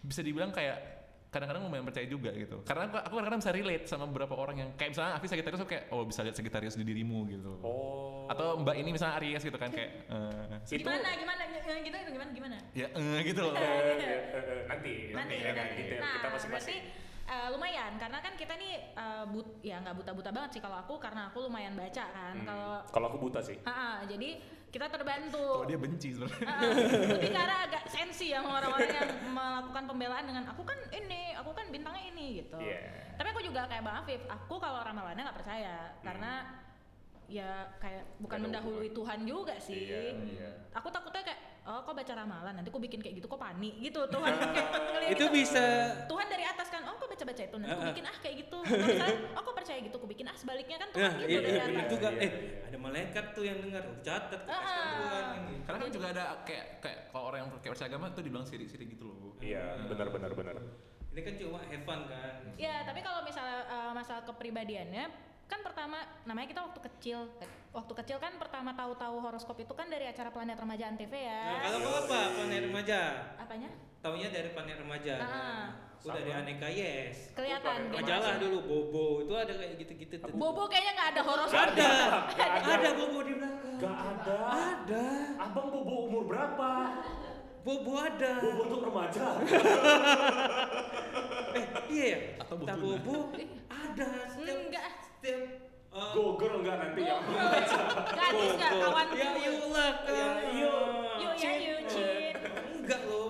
bisa 0.07 0.23
dibilang 0.23 0.55
kayak 0.55 0.95
kadang-kadang 1.35 1.67
lumayan 1.67 1.83
percaya 1.83 2.07
juga 2.07 2.31
gitu. 2.31 2.63
Karena 2.63 2.87
aku, 2.87 2.95
aku 2.95 3.15
kadang-kadang 3.19 3.43
bisa 3.43 3.51
relate 3.51 3.85
sama 3.91 4.07
beberapa 4.07 4.39
orang 4.39 4.57
yang 4.63 4.71
kayak 4.79 4.95
misalnya 4.95 5.19
Avi 5.19 5.27
Sagittarius 5.27 5.61
tuh 5.67 5.71
kayak 5.75 5.85
oh 5.91 6.07
bisa 6.07 6.23
lihat 6.23 6.37
Sagittarius 6.39 6.79
di 6.79 6.87
dirimu 6.87 7.27
gitu. 7.27 7.59
Oh. 7.67 8.31
Atau 8.31 8.63
Mbak 8.63 8.77
ini 8.79 8.95
misalnya 8.95 9.19
Aries 9.19 9.43
gitu 9.43 9.59
kan 9.59 9.75
kayak 9.75 9.91
eh, 10.15 10.79
Itu- 10.79 10.87
Gimana? 10.87 11.11
Gimana? 11.11 11.43
Gitu 11.75 11.99
gimana? 12.15 12.31
Gimana? 12.31 12.57
ya 12.71 12.87
eh, 12.87 13.19
gitu 13.27 13.41
loh. 13.51 13.57
Eh, 13.59 13.99
eh, 13.99 14.63
nanti, 14.71 14.95
nanti 15.11 15.35
ya 15.43 15.51
kan 15.51 15.65
nanti. 15.67 15.83
detail 15.83 16.01
nah, 16.01 16.13
kita 16.23 16.29
masing-masing. 16.31 16.83
Eh, 17.25 17.49
lumayan 17.49 17.97
karena 17.97 18.19
kan 18.19 18.33
kita 18.35 18.55
nih 18.55 18.75
eh, 18.93 19.25
but 19.27 19.49
ya 19.61 19.81
nggak 19.81 19.97
buta-buta 19.97 20.31
banget 20.31 20.51
sih 20.53 20.63
kalau 20.63 20.77
aku 20.77 20.97
karena 20.97 21.29
aku 21.29 21.43
lumayan 21.43 21.73
baca 21.73 22.05
kan 22.07 22.35
Hmm. 22.35 22.45
kalau 22.45 22.73
Kalau 22.87 23.07
aku 23.09 23.19
buta 23.21 23.41
sih. 23.41 23.57
Ah, 23.63 23.71
ah, 23.71 23.97
jadi 24.05 24.37
kita 24.69 24.87
Tuh 24.87 24.95
terbantu 24.99 25.45
dia 25.65 25.79
benci 25.79 26.09
sebenarnya. 26.11 26.51
Ah. 26.51 26.61
lebih 27.15 27.31
karena 27.31 27.57
agak 27.63 27.85
sensi 27.87 28.27
ya 28.29 28.43
orang-orang 28.43 28.91
yang 28.91 29.11
melakukan 29.31 29.85
pembelaan 29.87 30.25
dengan 30.27 30.45
aku 30.47 30.63
kan 30.63 30.75
ini 30.91 31.31
aku 31.33 31.55
kan 31.55 31.71
bintangnya 31.71 32.05
ini 32.11 32.43
gitu 32.43 32.59
Iya. 32.59 33.15
tapi 33.15 33.29
aku 33.31 33.41
juga 33.41 33.71
kayak 33.71 33.83
bang 33.83 33.97
Afif 33.97 34.19
aku 34.27 34.55
kalau 34.59 34.83
ramalannya 34.83 35.23
nggak 35.23 35.39
percaya 35.39 35.95
karena 36.03 36.33
ya 37.25 37.71
kayak 37.79 38.03
bukan 38.19 38.39
mendahului. 38.43 38.91
Tuhan 38.91 39.23
juga 39.23 39.55
sih 39.57 39.79
Iya, 39.89 40.01
iya. 40.27 40.49
aku 40.75 40.91
takutnya 40.91 41.23
kayak 41.23 41.41
oh 41.65 41.81
kok 41.81 41.97
baca 41.97 42.13
ramalan 42.13 42.53
nanti 42.55 42.69
aku 42.69 42.77
bikin 42.77 43.01
kayak 43.01 43.17
gitu 43.17 43.27
kok 43.27 43.41
panik 43.41 43.75
gitu 43.81 44.05
Tuhan 44.05 44.33
kayak 45.01 45.17
itu 45.17 45.25
gitu. 45.25 45.33
bisa 45.33 45.65
Tuhan 46.05 46.27
dari 46.29 46.45
atas 46.45 46.69
kan, 46.69 46.83
oh 46.85 46.97
kok 46.97 47.09
baca-baca 47.09 47.43
itu, 47.45 47.57
nanti 47.57 47.73
aku 47.73 47.81
Ah, 47.81 47.85
ah. 47.85 47.91
bikin 47.93 48.05
ah 48.05 48.17
kayak 48.21 48.37
gitu. 48.47 48.59
Misalnya, 48.65 49.17
oh 49.37 49.43
kok 49.43 49.55
percaya 49.55 49.79
gitu, 49.81 49.97
aku 49.97 50.09
bikin 50.09 50.27
ah 50.29 50.37
sebaliknya 50.37 50.77
kan 50.77 50.89
Tuhan 50.93 51.05
nah 51.05 51.13
gitu 51.21 51.31
iya, 51.31 51.41
dari 51.41 51.53
iya, 51.55 51.65
atas. 51.65 51.87
juga 51.91 52.09
Iya, 52.11 52.21
eh 52.25 52.31
iya. 52.31 52.67
ada 52.69 52.79
malaikat 52.79 53.25
tuh 53.33 53.45
yang 53.45 53.59
dengar 53.61 53.83
oh, 53.85 53.97
catat 54.01 54.41
Ah, 54.45 54.59
kasih 54.61 54.77
ah. 54.77 54.93
Tuhan 54.95 55.25
gitu. 55.49 55.63
Karena 55.65 55.79
kan 55.81 55.91
juga 55.93 56.07
ada 56.13 56.23
kayak 56.45 56.67
kayak 56.81 56.99
kalau 57.11 57.25
orang 57.29 57.39
yang 57.41 57.51
kayak 57.59 57.73
percaya 57.77 57.89
agama 57.89 58.07
tuh 58.13 58.23
dibilang 58.23 58.47
sirik-sirik 58.47 58.89
gitu 58.91 59.05
loh. 59.07 59.33
Iya, 59.41 59.65
benar 59.89 60.09
benar 60.11 60.31
benar. 60.33 60.57
ini 61.15 61.21
kan 61.23 61.35
cuma 61.39 61.63
have 61.63 61.85
fun 61.87 62.01
kan 62.11 62.35
Ya, 62.59 62.83
tapi 62.83 62.99
kalau 62.99 63.23
misalnya 63.23 63.61
eh, 63.65 63.93
masalah 63.95 64.23
kepribadiannya, 64.27 65.05
kan 65.47 65.61
pertama 65.63 65.97
namanya 66.25 66.49
kita 66.51 66.61
waktu 66.61 66.81
kecil, 66.91 67.19
waktu 67.75 67.93
kecil 67.97 68.19
kan 68.19 68.33
pertama 68.35 68.71
tahu-tahu 68.73 69.19
horoskop 69.21 69.59
itu 69.59 69.71
kan 69.71 69.87
dari 69.87 70.07
acara 70.07 70.31
Planet 70.31 70.55
Remaja 70.55 70.85
Antv 70.87 71.11
nah, 71.11 71.19
ya. 71.19 71.43
kalau 71.61 71.79
kau 71.81 71.95
apa 72.01 72.19
planet 72.33 72.63
remaja 72.65 73.01
Apanya? 73.37 73.69
taunya 73.99 74.29
dari 74.31 74.49
planet 74.49 74.77
remaja 74.79 75.15
Ah. 75.17 75.27
nah, 75.27 75.67
aku 75.97 76.09
dari 76.13 76.31
Sama. 76.31 76.41
aneka 76.41 76.69
yes 76.69 77.17
Kelihatan. 77.33 77.79
Beda. 77.89 77.97
majalah 77.99 78.35
dulu 78.39 78.59
bobo 78.63 79.05
itu 79.21 79.35
ada 79.35 79.53
kayak 79.53 79.75
gitu-gitu 79.77 80.15
tuh 80.19 80.31
Bobo 80.33 80.63
kayaknya 80.67 80.93
nggak 80.95 81.09
ada 81.11 81.23
horoskop. 81.25 81.59
ada 81.59 81.91
Nggak 82.31 82.51
ada. 82.55 82.71
ada 82.71 82.91
bobo 82.95 83.19
di 83.21 83.33
belakang 83.35 83.75
Gak 83.75 83.97
ada. 83.99 84.39
ada 84.55 85.05
Abang 85.41 85.69
bobo 85.69 85.95
umur 86.07 86.23
berapa? 86.25 86.71
bobo 87.61 87.93
ada 87.97 88.33
Bobo 88.39 88.61
untuk 88.63 88.81
remaja. 88.85 89.25
eh 91.55 91.65
iya 91.89 92.05
ya 92.07 92.19
Atau 92.39 92.55
bobo 92.61 93.35
ada 93.83 94.09
setiap 94.29 94.59
Enggak. 94.63 94.87
setiap 95.01 95.43
uh, 95.95 96.11
Go 96.13 96.35
girl 96.35 96.61
enggak 96.61 96.77
nanti 96.77 97.03
ya. 97.03 97.17
Gadis 98.11 98.51
nggak 98.53 98.71
bobo. 98.73 98.85
kawan? 98.85 99.07
ya 99.15 99.29
yuk 99.39 99.63
lah 99.71 99.93
Ya, 100.05 100.29
yuk. 100.53 100.79
Yuk 101.17 101.35
ya 101.39 101.53
yuk 101.57 101.81
Cin. 101.87 102.35
enggak 102.77 103.01
loh 103.07 103.29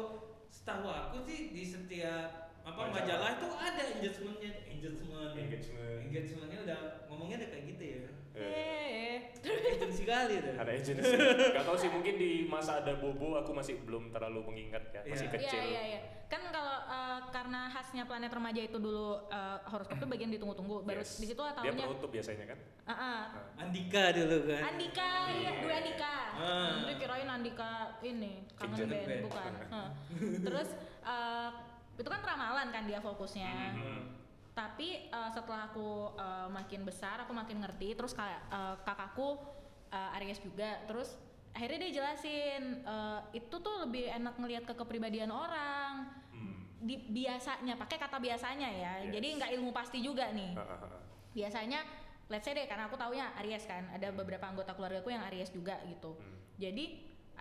setahu 0.49 0.89
aku 0.89 1.17
sih 1.23 1.53
di 1.53 1.63
setiap 1.63 2.54
apa 2.65 2.81
Majalah. 2.81 2.93
majalah 2.97 3.29
itu 3.31 3.49
ada 3.55 3.83
engagementnya 3.91 4.51
engagement 4.67 5.33
Engagement. 5.35 5.99
engagementnya 6.03 6.59
udah 6.63 6.79
ngomongnya 7.07 7.37
udah 7.39 7.51
kayak 7.51 7.65
gitu 7.69 7.85
ya 7.85 7.99
Eh, 8.35 9.31
agensi 9.39 10.03
kali 10.03 10.43
tuh 10.43 10.59
Ada 10.59 10.71
agency. 10.75 11.07
Gak 11.55 11.63
tau 11.63 11.79
sih 11.79 11.87
mungkin 11.87 12.19
di 12.19 12.31
masa 12.45 12.83
ada 12.83 12.99
bobo 12.99 13.39
aku 13.39 13.55
masih 13.55 13.79
belum 13.81 14.11
terlalu 14.11 14.43
mengingat 14.45 14.91
ya, 14.91 15.07
masih 15.07 15.31
Iya. 15.31 15.35
kecil. 15.39 15.55
Iya 15.55 15.63
iya 15.63 15.83
iya. 15.87 16.01
Kan 16.27 16.43
kalau 16.51 16.83
eh, 16.83 17.19
karena 17.31 17.71
khasnya 17.71 18.03
planet 18.03 18.35
remaja 18.35 18.59
itu 18.59 18.75
dulu 18.77 19.23
eh, 19.25 19.59
horoskop 19.65 19.95
itu 19.97 20.07
bagian 20.09 20.31
ditunggu-tunggu. 20.33 20.83
Baru 20.83 20.99
Yes. 20.99 21.15
di 21.15 21.31
situ 21.31 21.39
Dia 21.39 21.55
tahunya 21.55 21.85
penutup 21.87 22.11
biasanya 22.11 22.45
kan. 22.45 22.59
Ah, 22.83 22.91
ah. 22.91 23.23
Andika 23.57 24.03
dulu 24.11 24.37
kan 24.45 24.63
Andika, 24.67 25.11
iya, 25.31 25.39
Iya. 25.39 25.51
Dwi 25.63 25.75
Andika. 25.77 26.15
Ah. 26.35 26.71
Jadi 26.83 26.95
kirain 26.99 27.31
Andika 27.31 27.71
ini 28.03 28.33
kangen 28.53 28.89
band, 28.91 29.07
band. 29.07 29.23
bukan. 29.23 29.53
Hah. 29.79 29.89
Terus 30.43 30.69
eh, 31.07 31.51
itu 31.95 32.09
kan 32.09 32.21
ramalan 32.23 32.69
kan 32.75 32.85
dia 32.87 32.99
fokusnya. 32.99 33.55
Hmm. 33.75 34.03
Tapi 34.55 35.11
eh, 35.11 35.31
setelah 35.35 35.71
aku 35.71 36.15
eh, 36.15 36.49
makin 36.51 36.83
besar, 36.87 37.23
aku 37.23 37.33
makin 37.35 37.63
ngerti. 37.63 37.95
Terus 37.95 38.15
eh, 38.19 38.75
kakakku 38.83 39.39
eh, 39.91 40.17
Aries 40.21 40.43
juga. 40.43 40.83
Terus 40.87 41.15
akhirnya 41.55 41.87
dia 41.87 42.03
jelasin 42.03 42.83
eh, 42.83 43.21
itu 43.35 43.57
tuh 43.59 43.87
lebih 43.87 44.11
enak 44.11 44.35
ngelihat 44.39 44.65
ke 44.67 44.75
kepribadian 44.75 45.31
orang. 45.31 46.11
Hmm. 46.31 46.67
Di, 46.83 46.99
biasanya 47.09 47.79
pakai 47.79 47.97
kata 47.97 48.19
biasanya 48.19 48.69
ya. 48.69 48.93
Yes. 49.07 49.13
Jadi 49.19 49.27
nggak 49.39 49.51
ilmu 49.59 49.71
pasti 49.71 49.99
juga 50.03 50.31
nih 50.35 50.55
biasanya 51.35 51.83
let's 52.31 52.47
say 52.47 52.55
deh 52.55 52.65
karena 52.65 52.87
aku 52.89 52.97
taunya 52.97 53.35
Aries 53.43 53.67
kan 53.67 53.91
ada 53.91 54.15
beberapa 54.15 54.47
anggota 54.47 54.73
keluargaku 54.73 55.13
yang 55.13 55.27
Aries 55.29 55.51
juga 55.51 55.77
gitu 55.85 56.15
Hmm. 56.15 56.39
jadi 56.57 56.85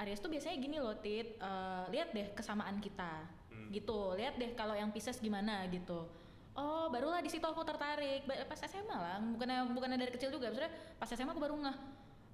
Aries 0.01 0.19
tuh 0.19 0.33
biasanya 0.33 0.57
gini 0.57 0.81
loh 0.81 0.97
Tit 0.97 1.37
eh, 1.37 1.83
lihat 1.93 2.11
deh 2.11 2.33
kesamaan 2.33 2.81
kita 2.81 3.29
Hmm. 3.53 3.69
gitu. 3.69 4.17
Lihat 4.17 4.35
deh 4.35 4.57
kalau 4.57 4.73
yang 4.73 4.89
Pisces 4.89 5.21
gimana 5.21 5.69
gitu. 5.69 6.09
Oh 6.53 6.89
barulah 6.89 7.21
di 7.21 7.29
situ 7.29 7.45
aku 7.45 7.61
tertarik. 7.61 8.25
Pas 8.25 8.59
SMA 8.65 8.93
lah 8.93 9.21
bukannya 9.21 9.69
bukannya 9.73 9.97
dari 9.97 10.11
kecil 10.13 10.33
juga 10.33 10.49
maksudnya 10.49 10.73
pas 10.97 11.09
SMA 11.09 11.29
aku 11.29 11.41
baru 11.41 11.55
ngeh. 11.61 11.77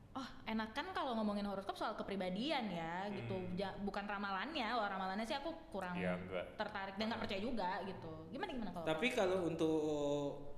Oh 0.10 0.26
enakan 0.44 0.90
kalau 0.92 1.14
ngomongin 1.16 1.46
horoskop 1.46 1.78
soal 1.78 1.94
kepribadian 1.94 2.66
ya 2.68 3.08
gitu. 3.14 3.36
Hmm. 3.38 3.56
Ja- 3.56 3.78
bukan 3.80 4.04
ramalannya 4.04 4.66
kalau 4.66 4.88
ramalannya 4.90 5.24
sih 5.24 5.38
aku 5.38 5.54
kurang 5.70 5.96
Iya, 5.96 6.18
enggak. 6.18 6.46
tertarik 6.58 6.96
dan 6.98 7.06
nggak 7.14 7.22
percaya 7.24 7.42
juga 7.44 7.70
gitu. 7.86 8.12
Gimana 8.34 8.52
gimana 8.52 8.72
kalau 8.74 8.86
tapi 8.88 9.08
kalau 9.14 9.46
untuk 9.46 9.80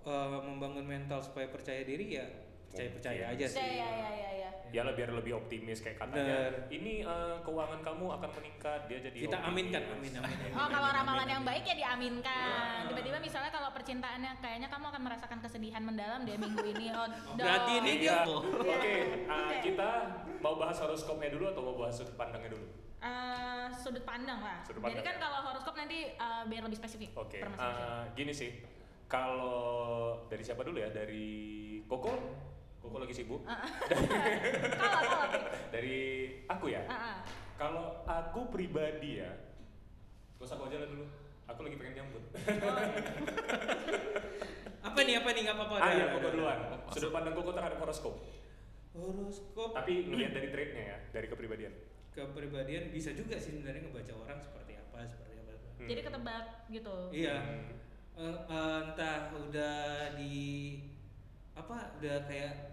uh, 0.06 0.39
membangun 0.41 0.86
mental 0.88 1.20
supaya 1.22 1.46
percaya 1.51 1.84
diri 1.84 2.18
ya 2.18 2.25
percaya 2.72 2.90
percaya 2.90 3.24
aja 3.30 3.46
sih 3.46 3.60
Ya 3.60 3.68
ya 3.78 3.90
ya 3.92 4.10
ya 4.10 4.32
ya. 4.38 4.50
Ya 4.72 4.82
lah 4.82 4.96
biar 4.96 5.12
lebih 5.12 5.36
optimis 5.36 5.80
kayak 5.80 6.00
katanya. 6.00 6.48
Bener. 6.48 6.72
Ini 6.72 7.04
eh, 7.04 7.36
keuangan 7.42 7.80
kamu 7.82 8.06
akan 8.10 8.30
meningkat, 8.32 8.80
dia 8.88 9.00
jadi 9.01 9.18
kita 9.20 9.36
optimis. 9.36 9.51
aminkan 9.51 9.84
amin 9.86 10.12
amin, 10.16 10.32
amin 10.40 10.51
Oh 10.54 10.68
kalau 10.70 10.90
ramalan 10.90 11.20
amin, 11.22 11.34
yang 11.34 11.44
baik 11.44 11.63
ya 11.66 11.75
diaminkan. 11.75 12.80
Ya. 12.80 12.88
Tiba-tiba 12.88 13.18
misalnya 13.20 13.51
kalau 13.51 13.70
percintaannya 13.70 14.32
kayaknya 14.40 14.68
kamu 14.68 14.86
akan 14.88 15.01
merasakan 15.04 15.40
kesedihan 15.40 15.84
mendalam 15.84 16.24
deh 16.24 16.36
minggu 16.36 16.63
ini. 16.66 16.88
Oh, 16.90 17.04
berarti 17.38 17.72
ini 17.78 17.92
Iya. 18.00 18.00
dia 18.00 18.16
Oke, 18.24 18.72
eh, 18.72 19.04
Oke. 19.28 19.56
kita 19.62 19.90
mau 20.40 20.56
bahas 20.56 20.80
horoskopnya 20.80 21.30
dulu 21.30 21.51
atau 21.51 21.62
mau 21.62 21.75
bahas 21.78 21.94
sudut 21.94 22.16
pandangnya 22.16 22.50
dulu? 22.50 22.63
Eh, 22.98 23.68
sudut 23.75 24.04
pandang 24.04 24.40
lah. 24.40 24.63
Sudut 24.63 24.80
Jadi 24.80 24.88
pandang, 24.88 25.04
kan 25.04 25.16
ya. 25.16 25.20
kalau 25.20 25.40
horoskop 25.44 25.75
nanti 25.75 26.00
eh, 26.10 26.44
biar 26.48 26.63
lebih 26.63 26.80
spesifik. 26.80 27.12
Oke, 27.13 27.44
masing-masing. 27.44 27.75
eh, 27.75 28.04
gini 28.16 28.32
sih. 28.32 28.51
Kalau 29.06 29.60
dari 30.25 30.40
siapa 30.40 30.63
dulu 30.63 30.80
ya? 30.80 30.88
Dari 30.88 31.28
Koko? 31.84 32.16
Koko 32.82 32.98
lagi 32.98 33.14
sibuk. 33.14 33.46
Kalau 34.82 35.00
kalau. 35.08 35.40
Dari 35.70 36.00
aku 36.46 36.66
ya. 36.68 36.82
Ah, 36.84 36.94
ah. 36.94 37.18
Kalau 37.56 37.86
aku 38.04 38.50
pribadi 38.50 39.22
ya, 39.22 39.30
terus 40.36 40.50
aku 40.50 40.66
aja 40.66 40.82
lah 40.82 40.90
dulu. 40.90 41.06
Aku 41.46 41.60
lagi 41.62 41.76
pengen 41.78 41.94
nyambut. 41.96 42.24
apa 44.82 45.00
nih 45.00 45.16
apa 45.16 45.30
nih 45.30 45.42
nggak 45.46 45.56
apa-apa 45.56 45.76
ah 45.78 45.92
iya, 45.94 46.06
Koko 46.10 46.28
duluan. 46.32 46.58
Sudut 46.90 47.12
pandang 47.12 47.34
Koko 47.34 47.52
terhadap 47.52 47.78
horoskop. 47.78 48.16
horoskop 48.92 49.72
Tapi 49.72 49.94
ngelihat 50.04 50.34
dari 50.34 50.50
trade-nya 50.50 50.84
ya, 50.86 50.98
dari 51.12 51.28
kepribadian. 51.28 51.74
kepribadian 52.12 52.92
bisa 52.92 53.16
juga 53.16 53.40
sih 53.40 53.56
sebenarnya 53.56 53.88
ngebaca 53.88 54.14
orang 54.20 54.36
seperti 54.38 54.76
apa 54.76 55.00
seperti 55.08 55.32
apa 55.38 55.54
Hmm. 55.80 55.88
Jadi 55.88 56.02
ketebak 56.04 56.46
gitu. 56.68 56.96
iya 57.10 57.38
Hmm. 57.40 57.72
Eh, 58.14 58.38
entah 58.52 59.20
udah 59.32 59.80
di 60.14 60.36
apa 61.54 61.96
udah 61.96 62.18
kayak 62.28 62.71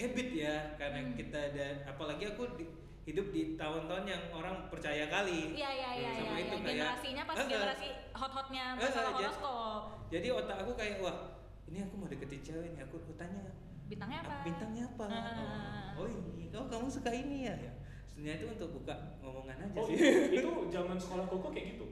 habit 0.00 0.28
ya 0.32 0.54
karena 0.74 0.98
Hmm. 1.00 1.12
kita 1.12 1.40
dan 1.50 1.74
apalagi 1.84 2.24
aku 2.28 2.42
di- 2.54 2.70
hidup 3.04 3.26
di 3.28 3.54
tahun-tahun 3.54 4.04
yang 4.04 4.22
orang 4.30 4.68
percaya 4.68 5.08
kali 5.08 5.52
Iya 5.52 5.70
iya 5.72 5.90
iya 5.92 6.10
Sama 6.14 6.28
iya. 6.30 6.34
itu 6.38 6.54
iya. 6.54 6.60
kayak- 6.60 6.76
Generasinya 6.78 7.22
pas 7.24 7.36
eh. 7.36 7.46
generasi 7.48 7.88
hot-hotnya 8.12 8.64
masalah 8.74 9.12
horoskop. 9.12 9.82
jadi 10.08 10.26
otak 10.30 10.56
aku 10.58 10.72
kayak 10.74 10.96
wah 11.00 11.16
ini 11.64 11.78
aku 11.80 11.94
mau 11.96 12.06
deketin 12.06 12.40
cewek 12.42 12.68
nih 12.70 12.82
aku 12.82 12.96
aku 12.98 13.12
tanya 13.14 13.42
Bintangnya 13.86 14.20
apa? 14.20 14.30
"Ah, 14.30 14.44
bintangnya 14.44 14.84
apa 14.86 15.04
Ah. 15.08 15.96
oh, 15.96 16.04
oh 16.04 16.06
ini 16.06 16.52
oh 16.52 16.64
kamu 16.64 16.86
suka 16.86 17.10
ini 17.10 17.36
ya 17.44 17.54
ya 17.58 17.72
sebenarnya 18.18 18.34
itu 18.36 18.46
untuk 18.50 18.70
buka 18.74 18.94
ngomongan 19.22 19.56
aja 19.62 19.78
Oh, 19.78 19.86
sih 19.86 19.94
itu 20.36 20.48
zaman 20.68 20.98
sekolah 20.98 21.24
Koko 21.24 21.48
kayak 21.48 21.66
gitu. 21.72 21.86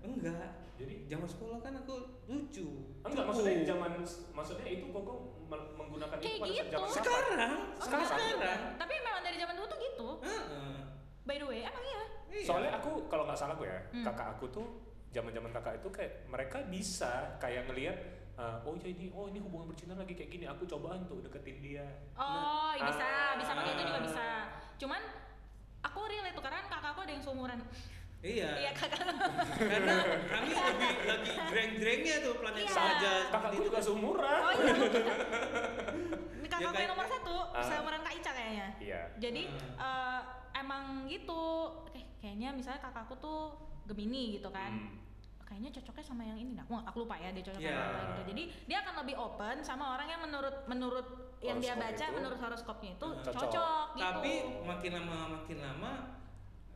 enggak 0.00 0.48
Jadi 0.74 1.04
zaman 1.06 1.28
sekolah 1.28 1.58
kan 1.60 1.72
aku 1.76 1.94
lucu 2.24 2.66
enggak 2.98 3.20
Cupu. 3.20 3.28
maksudnya 3.28 3.54
zaman 3.68 3.90
maksudnya 4.32 4.66
itu 4.66 4.86
Koko 4.88 5.12
me- 5.44 5.70
menggunakan 5.76 6.16
Kayak 6.16 6.32
itu 6.32 6.40
pada 6.40 6.52
gitu. 6.56 6.70
zaman 6.72 6.88
sekarang 6.90 7.52
Oh, 7.60 7.76
sekarang 7.78 8.06
sekarang. 8.08 8.32
sekarang 8.32 8.60
Tapi 8.74 8.92
memang 8.96 9.20
dari 9.20 9.36
zaman 9.36 9.54
dulu 9.54 9.66
tuh 9.68 9.78
gitu. 9.78 10.08
Heeh. 10.22 10.74
By 11.20 11.36
the 11.36 11.46
way, 11.46 11.60
emang 11.60 11.84
iya. 11.84 12.02
Iya. 12.30 12.46
Soalnya 12.46 12.70
aku 12.74 12.90
kalau 13.06 13.28
nggak 13.28 13.36
salah 13.36 13.52
aku 13.52 13.68
ya, 13.68 13.76
Hmm. 13.92 14.00
kakak 14.02 14.28
aku 14.32 14.44
tuh 14.48 14.66
zaman-zaman 15.10 15.52
kakak 15.52 15.74
itu 15.76 15.88
kayak 15.90 16.12
mereka 16.24 16.64
bisa 16.64 17.10
kayak 17.36 17.68
ngelihat 17.68 17.98
uh, 18.34 18.56
oh 18.62 18.72
ya 18.74 18.88
ini 18.88 19.10
oh 19.10 19.26
ini 19.26 19.36
hubungan 19.38 19.68
percintaan 19.68 20.00
lagi 20.00 20.16
kayak 20.16 20.30
gini, 20.30 20.44
aku 20.46 20.64
coba 20.64 20.96
untuk 20.96 21.20
deketin 21.20 21.60
dia. 21.60 21.84
Oh, 22.16 22.72
Nah, 22.72 22.88
bisa, 22.88 23.04
ah. 23.04 23.32
bisa 23.36 23.52
pakai 23.52 23.72
itu 23.74 23.82
juga 23.84 24.00
bisa. 24.00 24.26
Cuman 24.78 25.02
aku 25.80 25.98
relate 26.02 26.32
tuh 26.32 26.42
karena 26.42 26.60
kakakku 26.64 27.00
ada 27.00 27.12
yang 27.12 27.22
seumuran. 27.22 27.58
iya 28.20 28.50
Iya 28.58 28.70
kakak. 28.76 29.00
karena 29.56 29.96
kami 30.28 30.50
lebih 30.52 30.96
lagi 31.00 31.28
dreng-drengnya 31.48 32.16
tuh 32.20 32.34
planet 32.36 32.60
Iya. 32.60 32.70
saja 32.70 33.12
Kakakku 33.30 33.60
juga 33.62 33.80
seumuran. 33.80 34.40
Oh 34.42 34.52
iya. 34.52 34.74
Ini 36.36 36.44
Ya, 36.44 36.48
kakakku 36.50 36.68
kayak- 36.70 36.82
yang 36.82 36.90
nomor 36.90 37.06
satu, 37.06 37.36
Ah. 37.50 37.64
seumuran 37.64 38.00
Kak 38.00 38.14
Ica 38.14 38.30
kayaknya. 38.30 38.68
Iya. 38.78 39.00
Jadi 39.18 39.42
Hmm. 39.46 39.72
eh, 39.78 40.20
emang 40.54 40.82
gitu. 41.06 41.42
Eh, 41.90 42.04
kayaknya 42.18 42.52
misalnya 42.52 42.80
kakakku 42.82 43.16
tuh 43.16 43.40
Gemini 43.86 44.36
gitu 44.36 44.48
kan. 44.48 44.68
Hmm. 44.70 45.00
Kayaknya 45.42 45.70
cocoknya 45.74 46.04
sama 46.04 46.22
yang 46.22 46.36
ini. 46.36 46.52
Nah, 46.52 46.62
aku 46.62 46.76
aku 46.78 46.96
lupa 47.00 47.16
ya 47.16 47.32
dia 47.32 47.42
cocok 47.42 47.58
Iya. 47.58 47.72
sama 47.72 47.82
apa 47.82 48.00
gitu. 48.12 48.22
Jadi 48.28 48.42
dia 48.66 48.78
akan 48.78 48.94
lebih 49.00 49.16
open 49.16 49.56
sama 49.60 49.84
orang 49.94 50.08
yang 50.08 50.20
menurut 50.20 50.56
menurut 50.66 51.08
yang 51.40 51.56
dia 51.56 51.72
baca 51.72 51.96
itu. 52.02 52.12
menurut 52.12 52.38
horoskopnya 52.38 52.90
itu 52.92 53.06
Hmm. 53.06 53.22
cocok, 53.22 53.40
Cocok. 53.42 53.86
gitu. 53.90 54.02
tapi 54.02 54.32
makin 54.62 54.90
lama 54.94 55.18
makin 55.34 55.58
lama 55.58 55.92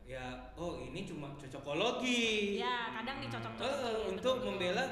ya 0.03 0.25
oh 0.55 0.77
ini 0.79 1.01
cuma 1.03 1.33
cocokologi 1.35 2.57
ya 2.59 2.93
kadang 2.93 3.21
dicocok 3.21 3.53
Eh, 3.57 3.65
eh, 3.65 3.97
untuk 4.07 4.35
membela 4.43 4.85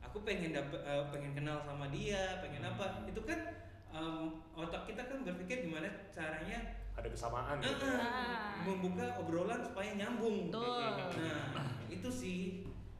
aku 0.00 0.20
pengen 0.20 0.50
dapet 0.50 0.76
eh, 0.78 1.04
pengen 1.08 1.32
kenal 1.32 1.60
sama 1.60 1.88
dia 1.88 2.40
pengen 2.40 2.60
apa 2.62 3.04
itu 3.04 3.20
kan 3.22 3.40
em, 3.88 4.24
otak 4.52 4.84
kita 4.84 5.02
kan 5.02 5.20
berpikir 5.22 5.64
gimana 5.64 5.88
caranya 6.10 6.76
Ada 6.92 7.08
kesamaan 7.08 7.56
eh, 7.58 7.64
gitu. 7.66 7.88
Ah. 7.88 8.60
membuka 8.60 9.16
obrolan 9.16 9.60
supaya 9.60 9.94
nyambung 9.94 10.48
Betul. 10.48 10.84
nah 11.20 11.48
itu 11.86 12.08
sih 12.10 12.40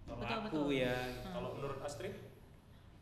kalau 0.03 0.17
Betul, 0.19 0.37
aku 0.39 0.47
betul. 0.47 0.67
ya 0.75 0.97
Hmm. 0.97 1.33
Kalau 1.33 1.49
menurut 1.55 1.81
Astrid 1.81 2.17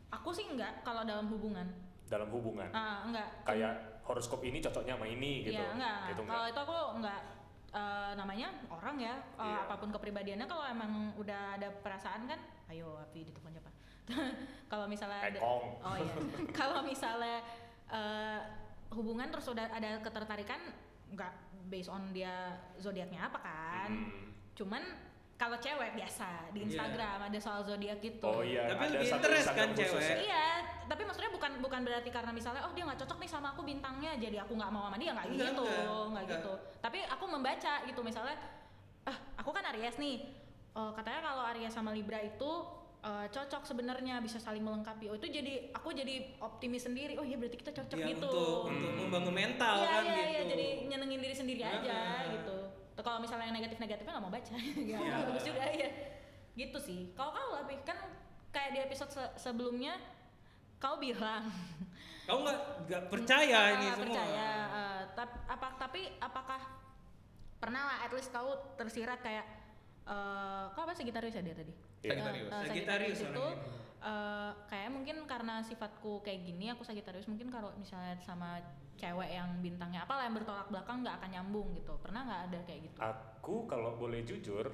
Aku 0.09 0.29
sih 0.29 0.47
enggak 0.47 0.81
kalau 0.81 1.03
dalam 1.03 1.29
hubungan. 1.29 1.69
Dalam 2.09 2.27
hubungan 2.29 2.67
Ah, 2.73 3.05
enggak. 3.05 3.29
kayak 3.45 4.01
horoskop 4.03 4.41
ini 4.41 4.57
cocoknya 4.57 4.97
sama 4.97 5.05
ini 5.05 5.45
gitu. 5.45 5.61
Iya, 5.61 5.77
enggak. 5.77 5.97
Gitu 6.09 6.21
Kalau 6.25 6.45
itu 6.49 6.59
aku 6.59 6.77
enggak 6.97 7.21
eh, 7.69 8.11
namanya 8.17 8.49
orang 8.67 8.97
ya, 8.97 9.13
eh, 9.37 9.45
Iya. 9.45 9.69
apa 9.69 9.77
pun 9.77 9.93
kepribadiannya 9.93 10.49
kalau 10.49 10.65
emang 10.65 11.13
udah 11.15 11.53
ada 11.53 11.69
perasaan 11.69 12.25
kan, 12.25 12.41
ayo 12.67 12.97
api 12.99 13.29
ditelepon 13.29 13.53
siapa? 13.53 13.69
kalau 14.73 14.89
misalnya 14.89 15.21
ada, 15.21 15.37
Ekong. 15.37 15.65
oh 15.85 15.95
iya, 15.95 16.13
kalau 16.59 16.81
misalnya 16.81 17.45
eh, 17.85 18.41
hubungan 18.89 19.29
terus 19.29 19.45
udah 19.45 19.69
ada 19.69 20.01
ketertarikan, 20.01 20.57
enggak 21.13 21.29
based 21.69 21.93
on 21.93 22.09
dia 22.09 22.57
zodiaknya 22.81 23.29
apa 23.29 23.37
kan? 23.37 23.89
Hmm. 23.93 24.33
Cuman 24.57 24.81
kalau 25.39 25.55
cewek 25.55 25.95
biasa 25.95 26.51
di 26.51 26.59
Iya. 26.59 26.65
Instagram 26.67 27.17
ada 27.23 27.39
soal 27.39 27.63
zodiak 27.63 27.97
gitu. 27.97 28.27
Oh 28.27 28.43
iya, 28.43 28.67
Tapi 28.67 28.83
ada 28.83 28.91
lebih 28.93 29.07
interest 29.07 29.39
Instagram 29.39 29.55
kan 29.57 29.69
khusus 29.73 29.87
cewek? 29.95 30.03
ya. 30.03 30.17
Iya, 30.21 30.47
tapi 30.85 31.01
maksudnya 31.01 31.31
bukan 31.31 31.51
bukan 31.59 31.79
berarti 31.81 32.09
karena 32.09 32.31
misalnya 32.31 32.61
oh 32.61 32.73
dia 32.73 32.83
nggak 32.83 32.99
cocok 32.99 33.17
nih 33.17 33.29
sama 33.29 33.47
aku 33.49 33.61
bintangnya, 33.63 34.11
jadi 34.13 34.43
aku 34.43 34.51
nggak 34.53 34.67
mau 34.69 34.83
sama 34.85 34.97
dia 34.97 35.15
nggak 35.15 35.27
Enggak, 35.29 35.47
gitu, 35.49 35.63
enggak, 35.63 35.79
nggak 35.79 36.03
enggak. 36.05 36.27
gitu. 36.35 36.53
Tapi 36.79 36.99
aku 37.07 37.25
membaca 37.25 37.73
gitu 37.81 38.01
misalnya, 38.01 38.35
ah 39.05 39.17
aku 39.35 39.49
kan 39.49 39.63
Aries 39.65 39.95
nih, 39.97 40.17
Oh, 40.69 40.93
katanya 40.93 41.25
kalau 41.25 41.43
Aries 41.47 41.73
sama 41.73 41.89
Libra 41.89 42.19
itu 42.19 42.51
eh, 42.99 43.25
cocok 43.25 43.63
sebenarnya 43.63 44.19
bisa 44.19 44.37
saling 44.37 44.59
melengkapi. 44.59 45.07
Oh 45.07 45.15
itu 45.15 45.23
jadi 45.25 45.71
aku 45.71 45.89
jadi 45.91 46.35
optimis 46.37 46.83
sendiri. 46.83 47.15
Oh 47.15 47.23
iya 47.23 47.35
berarti 47.35 47.55
kita 47.57 47.71
cocok 47.73 47.95
Ya, 47.97 48.05
gitu. 48.05 48.27
untuk 48.27 48.67
untuk 48.67 48.91
Hmm. 48.91 48.99
membangun 49.01 49.33
mental 49.33 49.75
Iya 49.77 49.87
kan 49.89 50.03
iya 50.03 50.11
gitu 50.11 50.27
iya 50.29 50.41
jadi 50.45 50.67
nyenengin 50.85 51.19
diri 51.21 51.31
sendiri 51.33 51.61
aja 51.63 51.79
gitu. 51.79 51.89
Tuh, 51.89 51.98
kalau 53.09 53.19
misalnya 53.19 53.49
yang 53.49 53.57
negatif-negatifnya 53.57 54.11
nggak 54.11 54.21
mau 54.21 54.29
baca, 54.31 54.53
ya 54.53 54.61
Iya. 55.01 55.17
bagus 55.25 55.43
juga 55.43 55.65
ya. 55.65 55.89
Gitu 56.53 56.77
sih. 56.77 56.99
Kalau 57.11 57.31
kau 57.31 57.49
lebih 57.57 57.81
kan 57.81 57.97
kayak 58.49 58.69
di 58.71 58.79
episode 58.79 59.09
se- 59.09 59.33
sebelumnya 59.35 59.97
kau 60.77 60.95
bilang 60.95 61.49
kau 62.23 62.39
nggak 62.39 62.57
nggak 62.85 63.03
percaya 63.09 63.59
ini 63.71 63.83
nggak 63.83 63.97
semua 63.97 64.05
percaya. 64.13 64.49
eh, 64.69 65.01
tap- 65.11 65.41
apa 65.43 65.67
tapi 65.75 66.01
apakah 66.19 66.61
pernah 67.57 67.81
lah 67.83 67.97
at 67.99 68.11
least 68.11 68.29
kau 68.29 68.47
tersirat 68.75 69.17
kayak 69.19 69.45
eh 70.05 70.63
kau 70.71 70.81
apa 70.83 70.93
Sagittarius 70.93 71.33
ya 71.33 71.41
dia 71.41 71.53
tadi? 71.53 71.73
Iya. 71.99 72.13
Sagittarius. 72.13 72.45
Eh, 72.45 72.53
eh, 72.53 72.65
Sagittarius 72.67 73.19
itu 73.23 73.43
orangnya. 73.43 73.88
Eh, 73.99 74.51
kayak 74.67 74.89
mungkin 74.91 75.27
karena 75.27 75.59
sifatku 75.61 76.23
kayak 76.23 76.43
gini 76.43 76.71
aku 76.71 76.83
Sagittarius 76.83 77.27
mungkin 77.27 77.51
kalau 77.51 77.71
misalnya 77.75 78.15
sama 78.23 78.59
cewek 78.99 79.31
yang 79.31 79.63
bintangnya 79.63 80.03
apalah 80.03 80.27
yang 80.27 80.35
bertolak 80.35 80.67
belakang 80.67 81.03
nggak 81.03 81.15
akan 81.23 81.29
nyambung 81.31 81.71
gitu 81.71 81.95
pernah 82.03 82.27
nggak 82.27 82.41
ada 82.51 82.59
kayak 82.67 82.79
gitu 82.91 82.97
Aku 82.99 83.63
kalau 83.63 83.95
boleh 83.95 84.27
jujur 84.27 84.67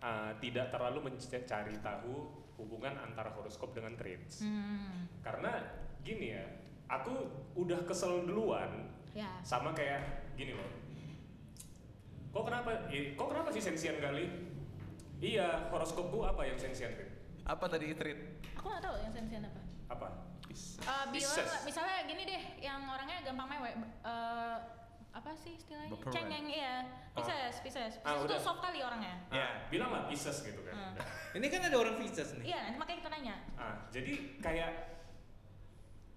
uh, 0.00 0.32
tidak 0.40 0.72
terlalu 0.72 1.12
mencari 1.12 1.76
tahu 1.84 2.32
hubungan 2.56 2.92
antara 3.00 3.32
horoskop 3.32 3.72
dengan 3.72 3.96
trades. 3.96 4.44
hmm, 4.44 5.24
Karena 5.24 5.64
gini 6.04 6.36
ya, 6.36 6.44
aku 6.88 7.12
udah 7.56 7.84
kesel 7.88 8.24
duluan 8.28 8.92
ya 9.16 9.40
sama 9.40 9.72
kayak 9.72 10.32
gini 10.36 10.52
loh. 10.52 10.68
Kok 12.30 12.44
kenapa? 12.46 12.86
eh, 12.92 13.16
Kok 13.16 13.28
kenapa 13.32 13.48
sih 13.50 13.64
sensian 13.64 13.98
kali? 13.98 14.28
Iya, 15.20 15.68
horoskopku 15.68 16.24
apa 16.24 16.46
yang 16.48 16.56
sensian, 16.56 16.94
Rin? 16.96 17.10
Apa 17.44 17.68
tadi 17.68 17.92
treat? 17.92 18.29
Aku 18.60 18.68
nggak 18.68 18.82
tahu 18.82 18.96
yang 18.98 19.08
sensian 19.10 19.42
apa 19.42 19.60
Apa? 19.88 20.06
Bisa. 20.44 20.82
Eh, 20.82 21.04
bilang 21.08 21.32
Pisces. 21.32 21.50
misalnya 21.64 21.96
gini 22.04 22.22
deh 22.24 22.42
yang 22.60 22.84
orangnya 22.84 23.22
gampang 23.22 23.48
mewek 23.48 23.74
eh, 24.02 24.56
apa 25.10 25.30
sih 25.34 25.56
istilahnya 25.56 25.90
Baperan. 25.90 26.12
cengeng 26.12 26.46
iya 26.46 26.74
Pisces 27.12 27.54
Pisces 27.60 27.94
Ah, 27.98 28.14
Pisces 28.14 28.22
udah. 28.22 28.30
tuh 28.30 28.40
soft 28.40 28.60
kali 28.60 28.78
orangnya 28.78 29.16
Ya, 29.28 29.66
bilang 29.66 29.90
lah 29.90 30.06
Pisces 30.06 30.38
gitu 30.40 30.60
kan. 30.60 30.74
Udah. 30.94 31.06
ini 31.32 31.46
kan 31.46 31.60
ada 31.62 31.76
orang 31.76 31.96
Pisces 31.96 32.36
nih 32.36 32.46
iya 32.46 32.60
nanti 32.64 32.78
makanya 32.78 32.98
kita 32.98 33.10
nanya 33.10 33.36
Ah, 33.56 33.74
jadi 33.88 34.12
kayak 34.38 34.72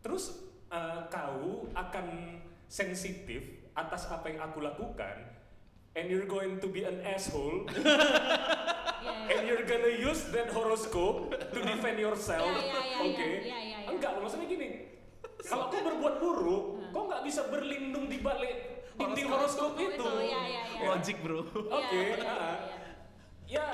terus 0.02 0.38
eh, 0.68 1.00
kau 1.08 1.70
akan 1.72 2.06
sensitif 2.68 3.42
atas 3.74 4.06
apa 4.08 4.28
yang 4.28 4.42
aku 4.44 4.60
lakukan 4.60 5.33
and 5.94 6.10
you're 6.10 6.26
going 6.26 6.58
to 6.60 6.68
be 6.68 6.84
an 6.84 7.02
asshole 7.06 7.66
iya. 7.74 9.30
and 9.30 9.42
you're 9.46 9.66
gonna 9.66 9.94
use 9.94 10.26
that 10.34 10.50
horoscope 10.50 11.34
to 11.54 11.60
defend 11.70 12.02
yourself 12.02 12.50
oke 13.02 13.30
iya. 13.46 13.86
enggak 13.90 14.18
maksudnya 14.18 14.48
gini 14.50 14.70
kalau 15.44 15.70
aku 15.70 15.78
berbuat 15.84 16.16
buruk 16.24 16.64
Hmm. 16.94 17.02
kok 17.02 17.04
nggak 17.10 17.24
bisa 17.26 17.42
berlindung 17.50 18.06
di 18.06 18.22
balik 18.22 18.86
dinding 18.94 19.26
Horoskop 19.26 19.74
horoskop 19.74 19.98
itu? 19.98 20.06
itu. 20.06 20.86
Logic 20.86 21.18
bro. 21.26 21.42
Oke, 21.74 22.04
ah. 22.22 22.62
iya. 23.50 23.58
Ya, 23.58 23.66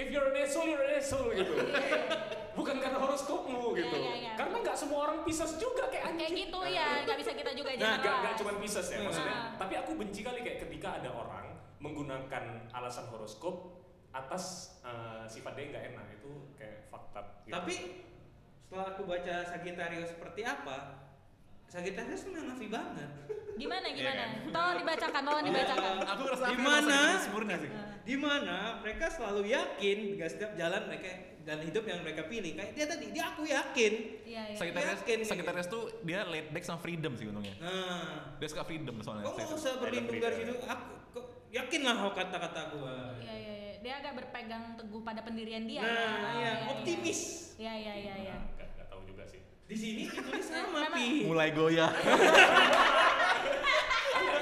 if 0.00 0.08
you're 0.08 0.28
an 0.32 0.36
asshole, 0.40 0.66
you're 0.66 0.80
an 0.80 0.96
asshole 0.96 1.30
gitu. 1.36 1.52
Bukan 2.58 2.76
karena 2.82 2.98
horoskopmu 2.98 3.72
Iya, 3.72 3.86
gitu. 3.86 3.96
iya, 3.96 4.14
iya. 4.16 4.32
Karena 4.34 4.56
nggak 4.64 4.76
semua 4.76 4.98
orang 5.06 5.18
Pisces 5.22 5.54
juga 5.60 5.86
kayak 5.92 6.12
anjing. 6.12 6.20
Kayak 6.26 6.32
gitu 6.48 6.60
ya, 6.66 6.86
nggak 7.06 7.18
bisa 7.20 7.30
kita 7.36 7.50
juga 7.54 7.68
Nah, 7.70 7.78
jangan 7.78 8.00
Gak, 8.02 8.16
gak 8.24 8.34
cuma 8.42 8.52
Pisces 8.58 8.86
ya 8.90 8.98
maksudnya. 9.04 9.36
Ah. 9.36 9.44
Tapi 9.60 9.74
aku 9.78 9.90
benci 9.94 10.20
kali 10.26 10.40
kayak 10.42 10.58
ketika 10.66 10.88
ada 10.98 11.10
orang 11.14 11.46
menggunakan 11.80 12.44
alasan 12.74 13.06
horoskop 13.08 13.80
atas 14.10 14.74
eh, 14.82 15.24
sifat 15.30 15.54
dia 15.54 15.70
nggak 15.70 15.84
enak 15.94 16.06
itu 16.18 16.30
kayak 16.58 16.90
up. 16.90 17.26
Gitu. 17.46 17.54
Tapi 17.54 17.74
setelah 18.66 18.86
aku 18.94 19.02
baca 19.06 19.34
Sagittarius 19.46 20.10
seperti 20.14 20.42
apa, 20.46 20.76
Sagittarius 21.70 22.26
memang 22.26 22.50
Nafi 22.50 22.66
banget. 22.66 23.10
Gimana 23.54 23.86
Iya 23.86 23.94
gimana? 23.94 24.22
kan? 24.24 24.30
Tolong 24.50 24.76
dibacakan, 24.82 25.22
tolong 25.22 25.44
dibacakan. 25.46 25.92
Aku 26.02 26.20
ngerasa 26.26 26.44
Di 26.48 26.58
mana? 26.58 26.98
sempurna 27.22 27.54
sih. 27.54 27.70
Di 28.00 28.16
mana 28.18 28.56
mereka 28.82 29.06
selalu 29.06 29.42
yakin 29.46 29.98
dengan 30.10 30.28
setiap 30.28 30.52
jalan 30.58 30.82
mereka 30.90 31.08
dan 31.40 31.58
hidup 31.62 31.84
yang 31.86 32.02
mereka 32.02 32.26
pilih. 32.26 32.58
Kayak 32.58 32.72
dia 32.74 32.86
tadi, 32.88 33.06
dia 33.14 33.24
aku 33.30 33.42
yakin. 33.46 33.92
Iya, 34.26 34.42
iya. 34.50 34.56
Sagittarius, 34.58 34.98
Yakin. 34.98 35.18
Sagittarius 35.22 35.68
tuh 35.68 35.82
dia 36.02 36.26
laid 36.26 36.50
back 36.50 36.64
sama 36.66 36.80
freedom 36.82 37.12
sih 37.14 37.30
untungnya. 37.30 37.54
Nah, 37.62 38.34
Dia 38.34 38.48
suka 38.50 38.64
freedom 38.66 38.96
soalnya. 38.98 39.24
kok 39.24 39.34
nggak 39.38 39.50
usah 39.54 39.72
berlindung 39.78 40.18
dari 40.18 40.34
situ? 40.42 40.54
Aku 40.58 40.84
kok 41.12 41.24
yakin 41.52 41.80
lah 41.86 41.94
kok 42.02 42.14
kata-kata 42.18 42.60
gua. 42.74 42.94
Iya, 43.20 43.34
iya, 43.36 43.54
iya. 43.54 43.72
Dia 43.78 43.92
agak 44.02 44.12
berpegang 44.18 44.74
teguh 44.74 45.00
pada 45.06 45.20
pendirian 45.22 45.70
dia. 45.70 45.80
Nah, 45.80 45.94
ya. 45.94 46.02
iya, 46.34 46.34
iya. 46.34 46.50
optimis. 46.66 47.20
Iya, 47.56 47.72
iya, 47.78 47.92
iya, 47.94 48.14
iya. 48.26 48.34
Nah, 48.34 48.42
nggak 48.56 48.68
nggak 48.74 48.86
tahu 48.88 49.02
juga 49.06 49.22
sih. 49.24 49.40
Di 49.70 49.76
sini 49.76 50.02
ditulis 50.04 50.42
sama 50.44 50.90
Pi. 50.90 51.22
Mulai 51.24 51.54
goyah. 51.54 51.94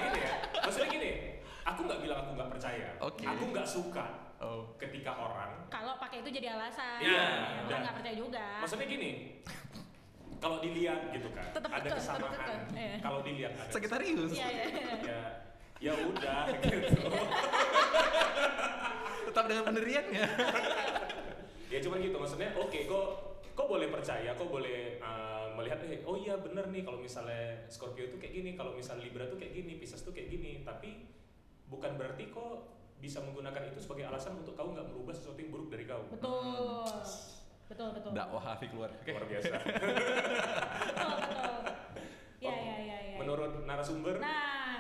Gini 0.01 0.19
ya. 0.19 0.33
Maksudnya 0.59 0.89
gini, 0.89 1.11
aku 1.63 1.81
nggak 1.85 2.01
bilang 2.01 2.19
aku 2.25 2.31
nggak 2.33 2.51
percaya. 2.51 2.89
Oke. 2.99 3.25
Aku 3.27 3.45
nggak 3.47 3.69
suka 3.69 4.07
Oh. 4.39 4.71
ketika 4.79 5.11
orang 5.13 5.67
Kalau 5.67 5.99
pakai 5.99 6.23
itu 6.23 6.31
jadi 6.33 6.55
alasan. 6.55 7.03
Iya, 7.03 7.27
Orang 7.59 7.67
dan- 7.69 7.83
nggak 7.83 7.97
percaya 7.99 8.15
juga. 8.17 8.47
Maksudnya 8.63 8.87
gini, 8.87 9.11
kalau 10.39 10.63
dilihat 10.63 11.11
gitu 11.11 11.29
kan, 11.35 11.43
Tetep 11.51 11.67
ada 11.69 11.83
tetep 11.83 11.99
kesamaan. 11.99 12.61
iya. 12.71 12.97
Kalau 13.03 13.19
dilihat 13.21 13.53
ada 13.53 13.67
Sagittarius. 13.69 14.31
Iya, 14.31 14.47
iya, 14.49 14.65
iya. 14.65 14.95
ya 15.03 15.21
ya 15.79 15.93
udah 16.01 16.43
gitu. 16.65 17.03
Tetap 19.27 19.45
dengan 19.45 19.65
pendiriannya. 19.65 20.25
ya 21.69 21.79
cuman 21.83 21.99
gitu 22.01 22.17
maksudnya 22.17 22.49
oke 22.55 22.79
kok 22.81 23.07
kok 23.59 23.67
boleh 23.67 23.91
percaya 23.91 24.39
kok 24.39 24.47
boleh 24.47 25.03
uh, 25.03 25.51
melihat 25.59 25.83
eh 25.91 26.07
oh 26.07 26.15
iya 26.15 26.39
bener 26.39 26.71
nih 26.71 26.87
kalau 26.87 27.03
misalnya 27.03 27.67
Scorpio 27.67 28.07
itu 28.07 28.15
kayak 28.15 28.39
gini 28.39 28.51
kalau 28.55 28.71
misalnya 28.79 29.11
Libra 29.11 29.27
tuh 29.27 29.35
kayak 29.35 29.51
gini 29.51 29.83
Pisces 29.83 30.07
tuh 30.07 30.15
kayak 30.15 30.31
gini 30.31 30.63
tapi 30.63 31.11
bukan 31.67 31.99
berarti 31.99 32.31
kok 32.31 32.71
bisa 33.03 33.19
menggunakan 33.19 33.67
itu 33.67 33.83
sebagai 33.83 34.07
alasan 34.07 34.39
untuk 34.39 34.55
kau 34.55 34.71
nggak 34.71 34.87
merubah 34.87 35.11
sesuatu 35.11 35.43
yang 35.43 35.51
buruk 35.51 35.75
dari 35.75 35.91
kau 35.91 36.07
Betul. 36.07 36.87
Betul, 37.69 37.89
betul. 38.01 38.11
Dakwah 38.17 38.57
Afi 38.57 38.67
keluar. 38.71 38.89
Oke. 38.95 39.11
luar 39.13 39.27
biasa 39.27 39.55
Betul, 40.89 41.17
betul. 41.19 41.59
Iya, 42.39 42.55
iya, 42.55 42.77
iya, 42.79 42.97
iya. 43.11 43.17
menurut 43.19 43.67
narasumber 43.67 44.23
Nah, 44.23 44.78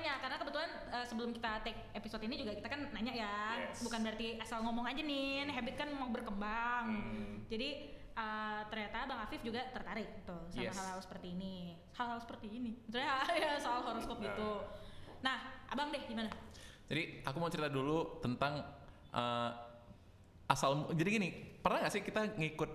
tanya 0.00 0.16
karena 0.16 0.36
kebetulan 0.40 0.70
eh, 0.88 1.04
sebelum 1.04 1.30
kita 1.30 1.60
take 1.60 1.80
episode 1.92 2.24
ini 2.24 2.40
juga 2.40 2.56
kita 2.56 2.68
kan 2.72 2.80
nanya 2.90 3.12
ya, 3.12 3.36
Yes. 3.60 3.84
bukan 3.84 4.00
berarti 4.00 4.40
asal 4.40 4.64
ngomong 4.64 4.88
aja 4.88 5.04
nih, 5.04 5.44
ini 5.44 5.52
habit 5.52 5.76
kan 5.76 5.92
mau 5.92 6.08
berkembang. 6.08 6.84
Hmm. 6.88 7.44
Jadi 7.52 7.68
eh, 8.10 8.60
ternyata 8.72 9.04
Bang 9.04 9.20
Afif 9.20 9.44
juga 9.44 9.60
tertarik 9.68 10.24
tuh 10.24 10.40
sama 10.48 10.64
Yes. 10.64 10.72
hal-hal 10.72 11.00
seperti 11.04 11.36
ini, 11.36 11.76
hal-hal 11.92 12.16
seperti 12.16 12.46
ini. 12.48 12.72
Misalnya 12.88 13.12
ya 13.44 13.52
soal 13.60 13.84
horoskop 13.84 14.16
Nah. 14.16 14.24
gitu. 14.24 14.50
Nah, 15.20 15.36
abang 15.68 15.92
deh 15.92 16.00
gimana? 16.08 16.32
Jadi 16.88 17.20
aku 17.22 17.36
mau 17.36 17.52
cerita 17.52 17.68
dulu 17.68 18.18
tentang 18.18 18.64
eh, 19.12 19.50
asal. 20.48 20.88
Jadi 20.96 21.08
gini, 21.12 21.28
pernah 21.60 21.84
nggak 21.84 21.92
sih 21.92 22.00
kita 22.00 22.40
ngikut 22.40 22.70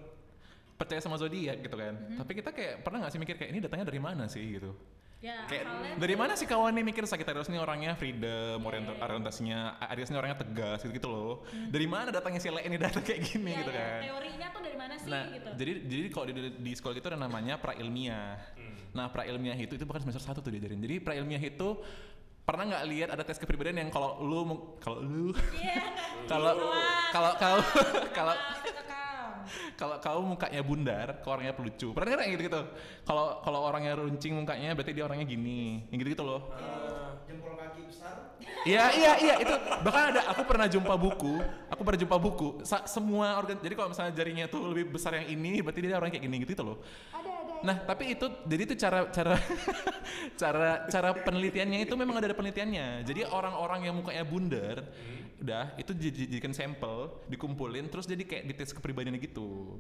percaya 0.78 1.02
sama 1.02 1.18
zodiak 1.18 1.58
gitu 1.58 1.74
kan? 1.74 2.22
Tapi 2.22 2.32
kita 2.38 2.54
kayak 2.54 2.86
pernah 2.86 3.02
nggak 3.02 3.12
sih 3.12 3.20
mikir 3.20 3.36
kayak 3.36 3.50
ini 3.50 3.60
datangnya 3.60 3.90
dari 3.90 3.98
mana 3.98 4.30
sih 4.30 4.62
gitu? 4.62 4.78
Ya, 5.18 5.48
Kayak 5.48 5.64
dari 5.98 6.14
mana 6.14 6.36
sih 6.36 6.46
kawan 6.46 6.70
nih 6.70 6.86
mikir 6.86 7.02
Sagittarius 7.04 7.48
nih 7.48 7.58
orangnya 7.58 7.96
freedom, 7.96 8.62
orienta- 8.62 8.94
iya, 8.94 9.00
iya. 9.00 9.06
orientasinya, 9.08 9.60
Aries 9.90 10.12
nih 10.12 10.20
orangnya 10.20 10.38
tegas 10.38 10.80
gitu, 10.80 10.94
gitu 10.94 11.08
loh. 11.08 11.42
Dari 11.50 11.88
mana 11.88 12.12
datangnya 12.12 12.38
si 12.38 12.52
Le 12.52 12.62
ini 12.62 12.76
data 12.76 13.00
kayak 13.00 13.24
gini 13.24 13.50
Iya, 13.50 13.60
gitu 13.60 13.72
iya. 13.72 13.80
kan? 13.80 14.00
Teorinya 14.06 14.48
tuh 14.52 14.62
dari 14.62 14.78
mana 14.78 14.94
sih 15.00 15.10
Nah, 15.10 15.24
gitu? 15.32 15.50
jadi 15.56 15.72
jadi 15.88 16.08
kalau 16.12 16.26
di, 16.28 16.34
di 16.52 16.72
sekolah 16.76 16.94
itu 16.94 17.08
ada 17.08 17.18
namanya 17.18 17.56
prailmiah. 17.58 18.38
Hmm. 18.54 18.76
Nah, 18.92 19.06
prailmiah 19.10 19.58
itu 19.58 19.74
itu 19.74 19.86
bukan 19.88 20.04
semester 20.04 20.22
satu 20.22 20.40
tuh 20.40 20.52
diajarin. 20.52 20.78
Jadi 20.78 20.96
prailmiah 21.00 21.42
itu 21.42 21.68
pernah 22.46 22.64
nggak 22.70 22.84
lihat 22.86 23.10
ada 23.10 23.24
tes 23.26 23.42
kepribadian 23.42 23.82
yang 23.82 23.90
kalau 23.90 24.22
lu 24.22 24.40
kalau 24.78 25.02
lu 25.02 25.34
Iya. 25.58 25.82
kalau 26.32 26.54
kalau 27.10 27.32
kalau. 28.14 28.36
Kalau 29.80 29.96
kau 30.02 30.20
mukanya 30.24 30.62
bundar, 30.66 31.08
kau 31.22 31.36
orangnya 31.36 31.54
pelucu. 31.54 31.94
Pernah 31.94 32.18
nggak 32.18 32.30
gitu 32.36 32.44
gitu? 32.50 32.62
Kalau 33.06 33.40
kalau 33.46 33.60
orangnya 33.66 33.94
runcing 33.96 34.34
mukanya, 34.36 34.74
berarti 34.74 34.92
dia 34.92 35.06
orangnya 35.06 35.28
gini, 35.28 35.86
yang 35.92 35.98
gitu 36.02 36.10
gitu 36.18 36.24
loh. 36.26 36.42
Jempol 37.26 37.54
kaki 37.56 37.82
besar 37.86 38.16
Iya 38.66 38.86
iya 38.98 39.14
iya 39.22 39.36
itu 39.42 39.54
bahkan 39.86 40.10
ada 40.10 40.22
aku 40.34 40.42
pernah 40.42 40.66
jumpa 40.66 40.94
buku, 40.98 41.38
aku 41.70 41.82
pernah 41.86 42.00
jumpa 42.02 42.18
buku 42.18 42.50
sa- 42.66 42.86
semua 42.90 43.38
organ 43.38 43.62
jadi 43.62 43.78
kalau 43.78 43.94
misalnya 43.94 44.14
jarinya 44.14 44.46
tuh 44.50 44.66
lebih 44.74 44.90
besar 44.90 45.22
yang 45.22 45.38
ini 45.38 45.62
berarti 45.62 45.86
dia 45.86 45.98
orang 45.98 46.10
kayak 46.10 46.26
gini 46.26 46.36
gitu, 46.42 46.58
gitu 46.58 46.64
loh. 46.66 46.78
Ada 47.14 47.30
ada. 47.30 47.54
Nah 47.62 47.76
tapi 47.86 48.18
itu 48.18 48.26
jadi 48.46 48.62
itu 48.66 48.76
cara 48.78 49.06
cara 49.14 49.38
cara 50.42 50.70
cara 50.90 51.10
penelitiannya 51.14 51.86
itu 51.86 51.94
memang 51.94 52.18
ada 52.18 52.34
penelitiannya. 52.34 53.06
Jadi 53.06 53.22
orang-orang 53.30 53.86
yang 53.86 53.96
mukanya 53.98 54.26
bundar 54.26 54.78
udah 55.36 55.78
itu 55.78 55.92
dijadikan 55.94 56.50
sampel 56.56 57.12
dikumpulin 57.30 57.86
terus 57.92 58.10
jadi 58.10 58.24
kayak 58.26 58.44
dites 58.50 58.74
kepribadiannya 58.74 59.22
gitu. 59.22 59.78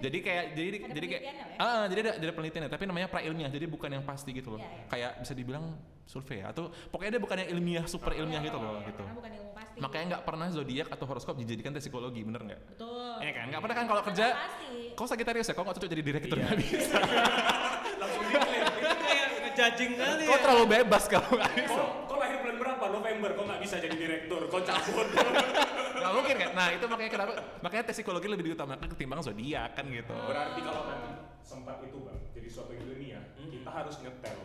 Jadi 0.00 0.18
kayak 0.22 0.44
jadi 0.54 0.68
Ada 0.80 0.94
jadi 0.96 1.06
kayak 1.10 1.22
ya? 1.26 1.32
ah 1.58 1.84
jadi 1.90 2.00
ada 2.06 2.12
ada 2.16 2.32
penelitiannya 2.32 2.70
tapi 2.70 2.84
namanya 2.86 3.10
pra 3.10 3.20
ilmiah 3.20 3.50
jadi 3.50 3.66
bukan 3.66 3.90
yang 3.90 4.04
pasti 4.06 4.30
gitu 4.32 4.54
loh. 4.54 4.60
Iya, 4.62 4.70
iya. 4.70 4.86
Kayak 4.86 5.12
bisa 5.26 5.32
dibilang 5.34 5.64
survei 6.10 6.42
ya, 6.42 6.50
atau 6.50 6.66
pokoknya 6.90 7.14
dia 7.14 7.22
bukan 7.22 7.36
yang 7.38 7.50
ilmiah 7.54 7.84
super 7.86 8.10
ilmiah 8.12 8.42
gitu 8.42 8.58
loh 8.58 8.82
gitu. 8.82 8.98
Karena 8.98 9.14
bukan 9.14 9.30
ilmu 9.30 9.50
pasti. 9.54 9.78
Makanya 9.78 10.04
nggak 10.10 10.22
pernah 10.26 10.46
zodiak 10.50 10.88
atau 10.90 11.04
horoskop 11.06 11.34
dijadikan 11.36 11.70
tes 11.70 11.80
psikologi 11.80 12.20
bener 12.20 12.42
nggak? 12.42 12.60
Betul. 12.74 13.14
Iya 13.22 13.32
kan 13.32 13.44
nggak 13.48 13.62
pernah 13.62 13.76
kan 13.78 13.86
kalau 13.86 14.02
kerja. 14.02 14.26
Pasti. 14.34 14.78
Kau 14.92 15.06
Sagittarius 15.06 15.46
ya, 15.46 15.54
kau 15.54 15.62
nggak 15.62 15.76
cocok 15.78 15.88
jadi 15.88 16.02
direktur 16.02 16.36
Iya. 16.36 16.44
nggak 16.44 16.58
bisa. 16.58 16.98
langsung 18.00 18.24
diklaim 18.24 18.62
Itu 18.80 18.96
kayak 18.98 19.26
ngejudging 19.40 19.92
kali 19.94 20.22
Kau 20.24 20.34
ya. 20.34 20.42
terlalu 20.42 20.64
bebas 20.68 21.02
kau 21.06 21.22
nggak 21.22 21.52
bisa. 21.54 21.78
kok 21.78 21.88
kok 22.04 22.18
lahir 22.18 22.36
bulan 22.40 22.56
berapa 22.58 22.84
November 22.90 23.30
kok 23.32 23.44
nggak 23.46 23.60
bisa 23.62 23.74
jadi 23.78 23.94
direktur 23.94 24.40
kok 24.44 24.62
cabut 24.62 25.06
Nggak 26.00 26.12
mungkin 26.16 26.36
kan? 26.38 26.50
Nah 26.56 26.68
itu 26.72 26.84
makanya 26.84 27.10
kenapa? 27.12 27.32
Makanya 27.60 27.82
tes 27.84 27.94
psikologi 27.94 28.24
lebih 28.26 28.44
diutamakan 28.48 28.88
ketimbang 28.88 29.20
zodiak 29.20 29.70
kan 29.72 29.84
gitu. 29.86 30.16
berarti 30.16 30.60
kalau 30.60 30.82
nanti 30.86 31.10
sempat 31.40 31.76
itu 31.82 31.98
bang 32.00 32.18
jadi 32.30 32.48
suatu 32.48 32.72
ilmiah 32.72 33.20
kita 33.36 33.70
harus 33.70 33.96
nyetel 34.00 34.38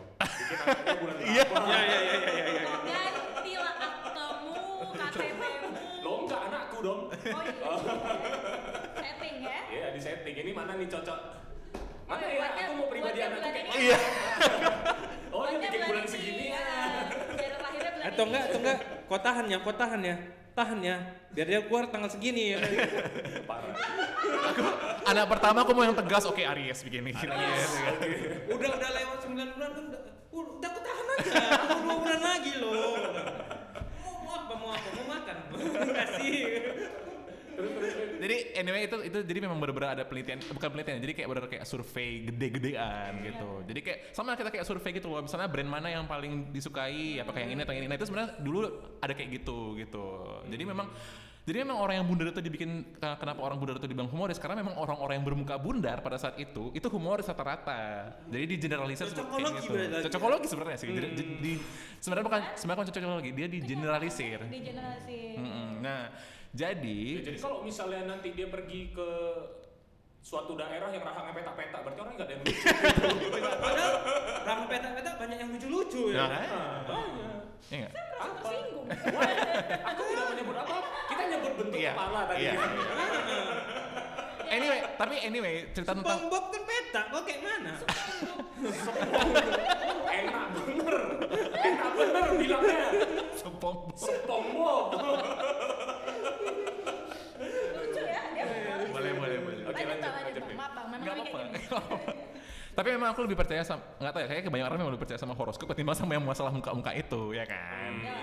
bikin 0.46 0.58
anaknya 0.62 0.94
bulan 0.96 1.16
berapa 1.16 1.26
Iya. 1.26 1.44
Ya 1.66 1.80
ya 1.82 1.98
ya 1.98 2.14
ya 2.16 2.30
ya. 2.30 2.44
ya. 2.46 2.62
Gantilah 2.86 3.74
aktemu, 3.76 4.54
KTP-mu. 4.92 5.68
lo 6.00 6.12
enggak 6.22 6.40
anakku 6.40 6.76
dong 6.80 7.00
Oh 7.10 7.42
iya. 7.42 7.72
Setting 9.02 9.36
ya. 9.42 9.58
Iya 9.66 9.86
di 9.90 10.00
setting 10.00 10.36
ini 10.36 10.50
mana 10.52 10.72
nih 10.74 10.86
cocok 10.86 11.18
mana 12.06 12.14
Oh, 12.16 12.22
ya 12.22 12.38
buatnya- 12.38 12.64
aku 12.64 12.74
mau 12.76 12.86
pribadi 12.86 13.18
anakku 13.20 13.42
kayak 13.44 13.66
ini. 13.66 13.70
Iya. 13.82 13.98
oh 15.28 15.38
Buatnya 15.42 15.58
bikin 15.64 15.80
bulan 15.84 16.00
ini, 16.00 16.08
segini 16.08 16.44
ya. 16.48 16.66
Atau 18.04 18.22
ini. 18.22 18.28
enggak 18.30 18.44
atau 18.46 18.58
enggak 18.60 18.78
kau 19.04 19.18
tahan 19.20 19.44
ya, 19.46 19.58
kau 19.60 19.74
tahan 19.74 20.00
ya. 20.00 20.16
Tahan 20.56 20.80
ya. 20.80 20.96
Biar 21.36 21.46
dia 21.52 21.60
keluar 21.68 21.84
tanggal 21.92 22.08
segini 22.08 22.56
ya. 22.56 22.58
parah 23.48 23.76
Anak 25.04 25.28
pertama 25.28 25.60
aku 25.60 25.76
mau 25.76 25.84
yang 25.84 25.92
tegas, 25.92 26.24
oke 26.24 26.40
Aries 26.40 26.80
begini. 26.80 27.12
Aries. 27.12 27.72
Udah 28.48 28.70
udah 28.80 28.90
lewat 28.96 29.18
9 29.20 29.36
bulan 29.36 29.70
kan 29.76 29.84
udah 29.92 30.00
udah, 30.32 30.48
udah 30.56 30.68
aku 30.72 30.80
tahan 30.80 31.06
aja. 31.12 31.34
Aku 31.60 31.76
dua 31.84 31.96
bulan 32.00 32.20
lagi 32.24 32.52
loh. 32.56 32.72
Mau, 34.00 34.14
mau 34.24 34.32
apa 34.32 34.54
mau 34.56 34.70
apa 34.72 34.88
mau 34.96 35.04
makan. 35.12 35.36
Kasih. 35.92 36.40
Jadi 38.16 38.36
anyway 38.56 38.88
itu 38.88 38.96
itu 39.04 39.18
jadi 39.22 39.38
memang 39.44 39.60
benar-benar 39.60 40.00
ada 40.00 40.04
penelitian 40.08 40.40
bukan 40.48 40.68
penelitian 40.72 40.98
jadi 41.04 41.12
kayak 41.12 41.28
benar 41.28 41.44
kayak 41.46 41.64
survei 41.64 42.24
gede-gedean 42.26 43.12
gitu. 43.22 43.50
Jadi 43.68 43.80
kayak 43.84 43.98
sama 44.12 44.32
kita 44.34 44.48
kayak 44.48 44.64
survei 44.64 44.90
gitu 44.96 45.08
loh. 45.08 45.20
Misalnya 45.20 45.48
brand 45.48 45.68
mana 45.68 45.88
yang 45.92 46.04
paling 46.08 46.48
disukai, 46.50 47.20
apakah 47.20 47.44
yang 47.44 47.52
ini 47.56 47.60
atau 47.62 47.72
yang 47.76 47.84
ini. 47.84 47.88
Nah 47.88 47.96
itu 47.96 48.06
sebenarnya 48.08 48.30
dulu 48.40 48.58
ada 49.00 49.12
kayak 49.12 49.30
gitu 49.42 49.76
gitu. 49.76 50.06
Jadi 50.48 50.64
memang 50.64 50.88
jadi 51.46 51.62
memang 51.62 51.78
orang 51.78 52.02
yang 52.02 52.06
bundar 52.10 52.34
itu 52.34 52.42
dibikin 52.42 52.98
ke- 52.98 53.18
kenapa 53.22 53.38
orang 53.38 53.54
bundar 53.62 53.78
itu 53.78 53.86
dibilang 53.86 54.10
humoris 54.10 54.34
karena 54.34 54.58
memang 54.66 54.82
orang-orang 54.82 55.22
yang 55.22 55.26
bermuka 55.30 55.54
bundar 55.54 56.02
pada 56.02 56.18
saat 56.18 56.34
itu 56.42 56.74
itu 56.74 56.90
humoris 56.90 57.22
rata-rata. 57.22 58.10
Jadi 58.26 58.44
di 58.50 58.56
generalisir 58.58 59.06
Cocokologi 59.14 59.62
gitu. 59.62 59.76
Cocokologi 60.10 60.46
sebenarnya 60.50 60.78
sih. 60.82 60.88
Jadi 60.90 61.08
di- 61.14 61.36
di- 61.38 61.60
sebenarnya 62.02 62.26
bukan 62.26 62.40
sebenarnya 62.58 62.80
bukan 62.82 62.88
cocokologi, 62.90 63.30
dia 63.30 63.46
di 63.46 63.58
generalisir. 63.62 64.40
Di 64.42 64.58
generasi. 64.58 65.20
Mm-mm. 65.38 65.68
Nah, 65.86 66.10
jadi 66.56 67.00
Ya, 67.14 67.22
jadi 67.22 67.38
kalau 67.38 67.60
misalnya 67.60 68.08
nanti 68.08 68.32
dia 68.32 68.48
pergi 68.48 68.90
ke 68.90 69.08
suatu 70.18 70.56
daerah 70.56 70.88
yang 70.88 71.00
rahangnya 71.00 71.32
petak-petak 71.34 71.80
berarti 71.80 72.00
orang 72.00 72.14
nggak 72.14 72.26
ada 72.26 72.32
yang 72.32 72.42
lucu 72.42 72.58
Padahal 73.62 73.94
rama 74.42 74.64
peta-peta 74.66 75.10
banyak 75.14 75.38
yang 75.38 75.50
lucu-lucu 75.50 76.02
ya. 76.10 76.24
Nah, 76.24 76.42
banyak 76.82 77.34
Iya 77.66 77.76
nggak? 77.78 77.92
Merasa 77.92 78.16
Apa? 78.16 78.34
tersinggung. 78.42 78.86
aku 79.88 80.00
tidak 80.04 80.26
menyebut 80.28 80.56
apa 80.56 80.76
kita 81.06 81.22
nyebut 81.28 81.52
bentuk 81.56 81.76
Iya. 81.76 81.92
kepala 81.92 82.20
tadi 82.24 82.40
Iya. 82.40 82.52
kan 82.54 82.70
Anyway, 84.48 84.78
tapi 84.96 85.14
anyway 85.20 85.54
cerita 85.68 85.90
tentang 85.90 86.06
SpongeBob 86.22 86.44
kan 86.48 86.62
peta, 86.64 87.00
kok 87.04 87.22
kayak 87.22 87.40
mana? 87.42 87.72
enak 90.08 90.44
bener 90.56 90.98
enak 91.52 91.90
bener 91.92 92.26
bilangnya 92.36 92.78
Sepong. 93.34 93.76
SpongeBob 93.92 94.86
Lucu 97.76 98.00
ya 98.00 98.22
dia. 98.32 98.46
Boleh, 98.86 99.12
boleh, 99.12 99.38
boleh. 99.40 99.60
Oke, 99.66 99.76
Lanjut, 99.76 99.98
lanjut, 99.98 100.00
Bang, 100.00 100.14
lanjut, 100.14 100.24
lanjut, 100.24 100.40
Bang. 100.40 100.46
Bim. 100.46 100.56
Maaf 100.56 100.70
bang, 100.70 100.86
memang 100.86 101.00
Nggak 101.02 101.12
kami 101.12 101.20
kayak 101.20 101.34
apa-apa. 101.34 101.96
gini. 102.06 102.16
Tapi 102.76 102.88
memang 102.92 103.16
aku 103.16 103.24
lebih 103.24 103.40
percaya 103.40 103.64
sama 103.64 103.80
nggak 103.96 104.12
tahu 104.12 104.20
ya, 104.20 104.26
kayaknya 104.28 104.44
kebanyakan 104.52 104.68
orang 104.68 104.80
memang 104.84 104.92
lebih 104.92 105.04
percaya 105.08 105.20
sama 105.24 105.32
horoskop 105.32 105.66
ketimbang 105.72 105.96
sama 105.96 106.12
yang 106.12 106.24
masalah 106.28 106.52
muka-muka 106.52 106.92
itu, 106.92 107.32
ya 107.32 107.48
kan? 107.48 107.92
Ya. 108.04 108.16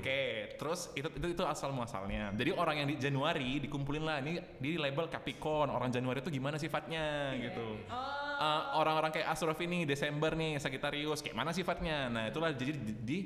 Oke, 0.00 0.56
terus 0.56 0.88
itu 0.96 1.12
itu 1.12 1.26
itu 1.36 1.44
asal 1.44 1.76
muasalnya. 1.76 2.32
Jadi 2.32 2.56
orang 2.56 2.80
yang 2.80 2.88
di 2.88 2.96
Januari 2.96 3.60
dikumpulin 3.60 4.08
lah 4.08 4.24
ini 4.24 4.40
di 4.56 4.80
label 4.80 5.12
Capricorn. 5.12 5.68
Orang 5.68 5.92
Januari 5.92 6.24
itu 6.24 6.32
gimana 6.32 6.56
sifatnya 6.56 7.36
gitu. 7.36 7.84
Oh. 7.92 8.28
Eh, 8.38 8.62
orang-orang 8.78 9.10
kayak 9.10 9.28
Astrofi 9.28 9.68
nih 9.68 9.82
Desember 9.84 10.32
nih 10.32 10.56
Sagittarius 10.56 11.20
kayak 11.20 11.36
mana 11.36 11.50
sifatnya. 11.52 12.08
Nah, 12.08 12.24
itulah 12.30 12.54
jadi 12.54 12.72
di, 12.72 12.92
di 13.04 13.18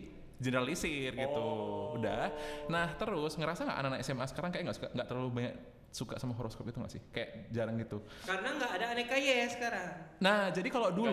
generalisir 0.43 1.15
gitu. 1.15 1.39
Oh. 1.39 1.95
Udah. 1.95 2.35
Nah, 2.67 2.91
terus 2.93 3.33
ngerasa 3.33 3.63
nggak 3.63 3.79
anak-anak 3.79 4.01
SMA 4.03 4.27
sekarang 4.27 4.51
kayak 4.51 4.65
nggak 4.67 4.77
suka 4.77 4.89
nggak 4.91 5.07
terlalu 5.07 5.31
banyak 5.31 5.55
suka 5.93 6.17
sama 6.17 6.33
horoskop 6.33 6.65
itu 6.65 6.77
nggak 6.77 6.89
sih? 6.91 7.03
Kayak 7.09 7.31
jarang 7.49 7.77
gitu. 7.77 8.01
Karena 8.25 8.49
nggak 8.51 8.71
ada 8.73 8.87
aneka 8.91 9.13
Y 9.13 9.29
sekarang. 9.47 9.89
Nah, 10.19 10.49
jadi 10.49 10.69
kalau 10.69 10.89
dulu 10.89 11.13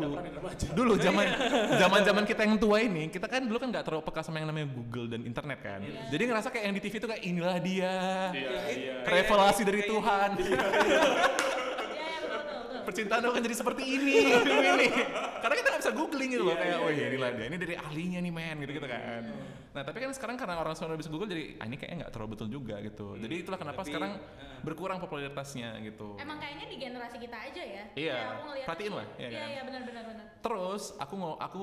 dulu 0.71 0.93
zaman 1.05 1.25
zaman 1.75 1.99
zaman 2.01 2.23
kita 2.23 2.41
yang 2.43 2.55
tua 2.55 2.79
ini 2.79 3.07
kita 3.07 3.27
kan 3.27 3.43
dulu 3.43 3.59
kan 3.59 3.69
nggak 3.69 3.83
terlalu 3.83 4.03
peka 4.05 4.21
sama 4.21 4.39
yang 4.39 4.47
namanya 4.47 4.71
Google 4.71 5.09
dan 5.09 5.25
internet 5.25 5.59
kan 5.59 5.81
jadi 6.07 6.23
ngerasa 6.25 6.47
kayak 6.47 6.63
yang 6.63 6.73
di 6.73 6.81
TV 6.81 6.93
itu 6.95 7.07
kayak 7.07 7.23
inilah 7.23 7.57
dia 7.57 7.93
iya 8.31 8.49
iya 8.69 8.93
Kayak- 9.03 9.27
revelasi 9.27 9.61
dari 9.63 9.81
kayak- 9.81 9.91
Tuhan 9.91 10.29
Iya, 10.39 10.63
iya, 10.79 11.01
percintaan 12.89 13.21
akan 13.23 13.41
jadi 13.41 13.55
seperti 13.55 13.83
ini 13.95 14.13
ini 14.35 14.87
karena 15.39 15.55
kita 15.55 15.67
nggak 15.69 15.81
bisa 15.81 15.93
googling 15.93 16.29
gitu 16.31 16.43
loh 16.43 16.51
Iya, 16.51 16.59
kayak 16.59 16.73
iya, 16.73 16.81
oh 16.81 16.89
iya 16.89 16.97
iya, 16.97 17.07
inilah 17.13 17.29
dia 17.31 17.45
ini 17.45 17.57
dari 17.57 17.75
ahlinya 17.75 18.19
nih 18.19 18.33
men 18.33 18.57
gitu 18.59 18.71
gitu 18.75 18.87
kan 18.87 19.21
nah 19.69 19.85
tapi 19.85 19.97
kan 20.01 20.09
sekarang 20.09 20.35
karena 20.35 20.57
orang 20.57 20.73
semua 20.73 20.97
bisa 20.97 21.07
google 21.07 21.29
jadi 21.29 21.55
ah, 21.55 21.65
ini 21.65 21.77
kayaknya 21.77 21.97
nggak 22.01 22.11
terlalu 22.11 22.29
betul 22.33 22.47
juga 22.49 22.75
gitu 22.81 23.13
jadi 23.15 23.35
itulah 23.37 23.55
kenapa 23.55 23.79
Tapi, 23.79 23.89
sekarang 23.93 24.11
eh. 24.17 24.59
berkurang 24.59 24.97
popularitasnya 24.97 25.77
gitu 25.85 26.17
Emang 26.17 26.35
kayaknya 26.35 26.65
di 26.65 26.75
generasi 26.75 27.15
kita 27.15 27.37
aja 27.39 27.61
ya. 27.61 27.83
Iya, 27.95 28.15
aku 28.27 28.41
ngeliat 28.49 28.65
perhatiin 28.67 28.93
lah, 28.93 29.07
iya 29.15 29.27
Iya, 29.29 29.39
kan? 29.39 29.47
iya, 29.47 29.61
benar, 29.63 29.81
benar, 29.87 30.03
benar. 30.03 30.25
Terus 30.39 30.83
aku 30.95 31.13
ngo 31.15 31.31
aku 31.37 31.59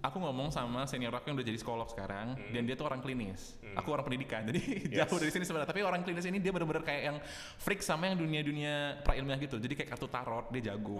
aku 0.00 0.16
ngomong 0.18 0.48
sama 0.50 0.82
senior 0.84 1.10
aku 1.12 1.30
yang 1.30 1.36
udah 1.38 1.46
jadi 1.46 1.58
psikolog 1.58 1.86
sekarang 1.86 2.34
Hmm. 2.34 2.50
dan 2.50 2.62
dia 2.64 2.74
tuh 2.74 2.86
orang 2.86 2.98
klinis. 2.98 3.54
Hmm. 3.62 3.78
Aku 3.78 3.90
orang 3.90 4.02
pendidikan. 4.02 4.42
Jadi 4.44 4.60
Yes. 4.90 5.06
jauh 5.06 5.18
dari 5.18 5.30
sini 5.30 5.44
sebenarnya, 5.44 5.68
tapi 5.68 5.80
orang 5.82 6.00
klinis 6.02 6.26
ini 6.26 6.38
dia 6.38 6.50
bener-bener 6.50 6.82
kayak 6.82 7.02
yang 7.06 7.16
freak 7.56 7.82
sama 7.82 8.10
yang 8.10 8.18
dunia-dunia 8.18 8.98
prailmiah 9.02 9.38
gitu. 9.38 9.56
Jadi 9.58 9.74
kayak 9.76 9.88
kartu 9.94 10.06
tarot 10.06 10.46
dia 10.50 10.69
jago. 10.70 10.98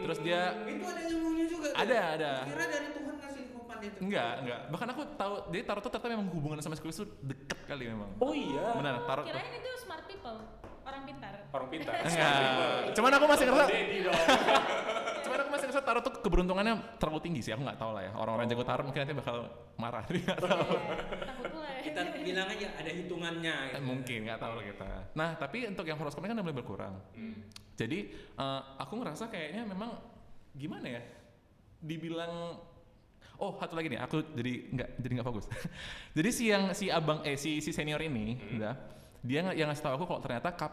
Terus 0.00 0.18
dia 0.20 0.40
Itu 0.62 0.84
ada 0.84 1.02
ilmunya 1.04 1.44
juga. 1.46 1.66
Ada, 1.72 1.98
ada. 2.14 2.30
Kira 2.44 2.64
dari 2.66 2.88
Tuhan 2.90 3.14
kasih 3.18 3.42
kopan 3.50 3.78
itu. 3.82 3.98
enggak, 4.00 4.32
enggak. 4.40 4.60
Bahkan 4.70 4.88
aku 4.90 5.02
tahu 5.14 5.34
jadi 5.50 5.62
tarot 5.64 5.80
tuh 5.80 5.90
ternyata 5.90 6.08
memang 6.10 6.26
hubungan 6.30 6.58
sama 6.58 6.74
psikologis 6.74 7.00
tuh 7.00 7.08
deket 7.20 7.58
kali 7.64 7.84
memang. 7.86 8.10
oh 8.16 8.32
iya 8.32 8.66
Benar, 8.74 8.94
tarot 9.04 9.24
tuh. 9.24 9.34
Kirain 9.34 9.54
itu 9.54 9.70
smart 9.78 10.04
people, 10.06 10.38
orang 10.82 11.02
pintar. 11.04 11.34
orang 11.50 11.68
pintar 11.68 11.92
Enggak. 12.06 12.94
Cuman 12.94 13.10
aku 13.12 13.24
masih 13.26 13.44
ngerasa 13.46 13.66
Cuman 15.26 15.38
aku 15.42 15.50
masih 15.50 15.66
ngerasa 15.66 15.82
tarot 15.82 16.02
tuh 16.02 16.14
keberuntungannya 16.22 16.74
terlalu 17.02 17.20
tinggi 17.20 17.40
sih. 17.42 17.50
Aku 17.50 17.66
nggak 17.66 17.76
tahu 17.76 17.90
lah 17.92 18.02
ya. 18.06 18.12
Orang-orang 18.14 18.46
jago 18.46 18.62
tarot 18.62 18.84
mungkin 18.86 19.02
nanti 19.02 19.14
bakal 19.14 19.36
marah. 19.76 20.06
Nggak 20.14 20.38
tahu. 20.38 20.68
Takut 21.18 21.46
pula 21.50 21.68
ya. 21.68 21.80
Kita 21.82 22.00
bilang 22.16 22.46
aja 22.46 22.68
ada 22.78 22.90
hitungannya. 22.90 23.54
Gitu. 23.68 23.82
mungkin 23.82 24.18
nggak 24.22 24.38
tahu 24.38 24.52
lah 24.54 24.64
kita. 24.64 24.88
Nah 25.18 25.30
tapi 25.34 25.58
untuk 25.66 25.84
yang 25.84 25.98
horoskopnya 25.98 26.30
kan 26.30 26.36
udah 26.38 26.46
mulai 26.46 26.56
berkurang. 26.56 26.94
Jadi 27.76 27.98
eh, 28.12 28.60
aku 28.80 28.92
ngerasa 28.98 29.28
kayaknya 29.28 29.68
memang 29.68 29.92
gimana 30.56 30.98
ya? 30.98 31.02
Dibilang 31.80 32.56
Oh 33.36 33.52
satu 33.60 33.76
lagi 33.76 33.92
nih, 33.92 34.00
aku 34.00 34.24
jadi 34.32 34.52
nggak 34.72 34.88
jadi 34.96 35.12
nggak 35.20 35.28
fokus. 35.28 35.44
jadi 36.16 36.30
si 36.32 36.48
yang 36.48 36.72
si 36.72 36.88
abang 36.88 37.20
eh 37.20 37.36
si 37.36 37.60
si 37.60 37.68
senior 37.68 38.00
ini, 38.00 38.40
udah 38.56 38.72
dia 39.20 39.44
nggak 39.44 39.56
yang 39.60 39.68
ngasih 39.68 39.84
tahu 39.84 39.92
aku 40.00 40.04
kalau 40.08 40.20
ternyata 40.24 40.48
kap, 40.56 40.72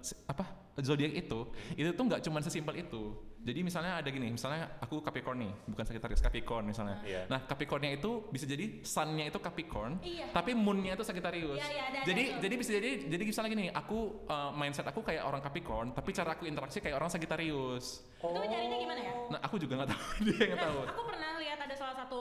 si- 0.00 0.16
apa 0.24 0.48
zodiak 0.80 1.12
itu 1.12 1.52
itu 1.76 1.90
tuh 1.92 2.04
nggak 2.08 2.24
cuma 2.24 2.40
sesimpel 2.40 2.80
itu. 2.80 3.12
Jadi 3.38 3.60
misalnya 3.62 3.96
ada 3.96 4.08
gini, 4.08 4.28
misalnya 4.28 4.76
aku 4.76 5.00
Capricorn 5.00 5.38
nih, 5.40 5.52
bukan 5.64 5.84
Sagittarius, 5.84 6.18
Capricorn 6.18 6.64
misalnya. 6.64 7.00
Iya. 7.00 7.24
Nah 7.26 7.40
Capricornnya 7.42 7.94
itu 7.94 8.26
bisa 8.28 8.44
jadi 8.44 8.82
sunnya 8.82 9.24
itu 9.24 9.38
Capricorn, 9.38 10.02
Iya. 10.02 10.28
tapi 10.30 10.52
moonnya 10.52 10.92
itu 10.92 11.02
Sagittarius. 11.02 11.56
Iya, 11.56 11.68
iya, 11.70 11.82
ada, 11.86 11.98
ada 12.02 12.06
jadi 12.06 12.22
tuh. 12.28 12.40
jadi 12.42 12.54
bisa 12.54 12.70
jadi 12.74 12.90
jadi 13.06 13.22
misalnya 13.24 13.50
gini, 13.50 13.66
aku 13.70 13.98
uh, 14.26 14.50
mindset 14.52 14.84
aku 14.84 15.00
kayak 15.00 15.22
orang 15.22 15.40
Capricorn, 15.40 15.90
tapi 15.92 16.10
cara 16.10 16.34
aku 16.34 16.44
interaksi 16.44 16.78
kayak 16.78 16.98
orang 16.98 17.08
Sagittarius. 17.08 18.04
Itu 18.18 18.34
mencarinya 18.34 18.76
gimana 18.76 19.00
ya? 19.00 19.12
Nah 19.30 19.40
aku 19.40 19.56
juga 19.56 19.72
nggak 19.80 19.90
tahu 19.90 20.02
dia 20.26 20.38
yang 20.44 20.52
Nah, 20.52 20.64
tahu. 20.66 20.78
aku 20.84 21.02
pernah 21.06 21.30
lihat 21.38 21.58
ada 21.62 21.74
salah 21.74 21.94
satu 21.96 22.20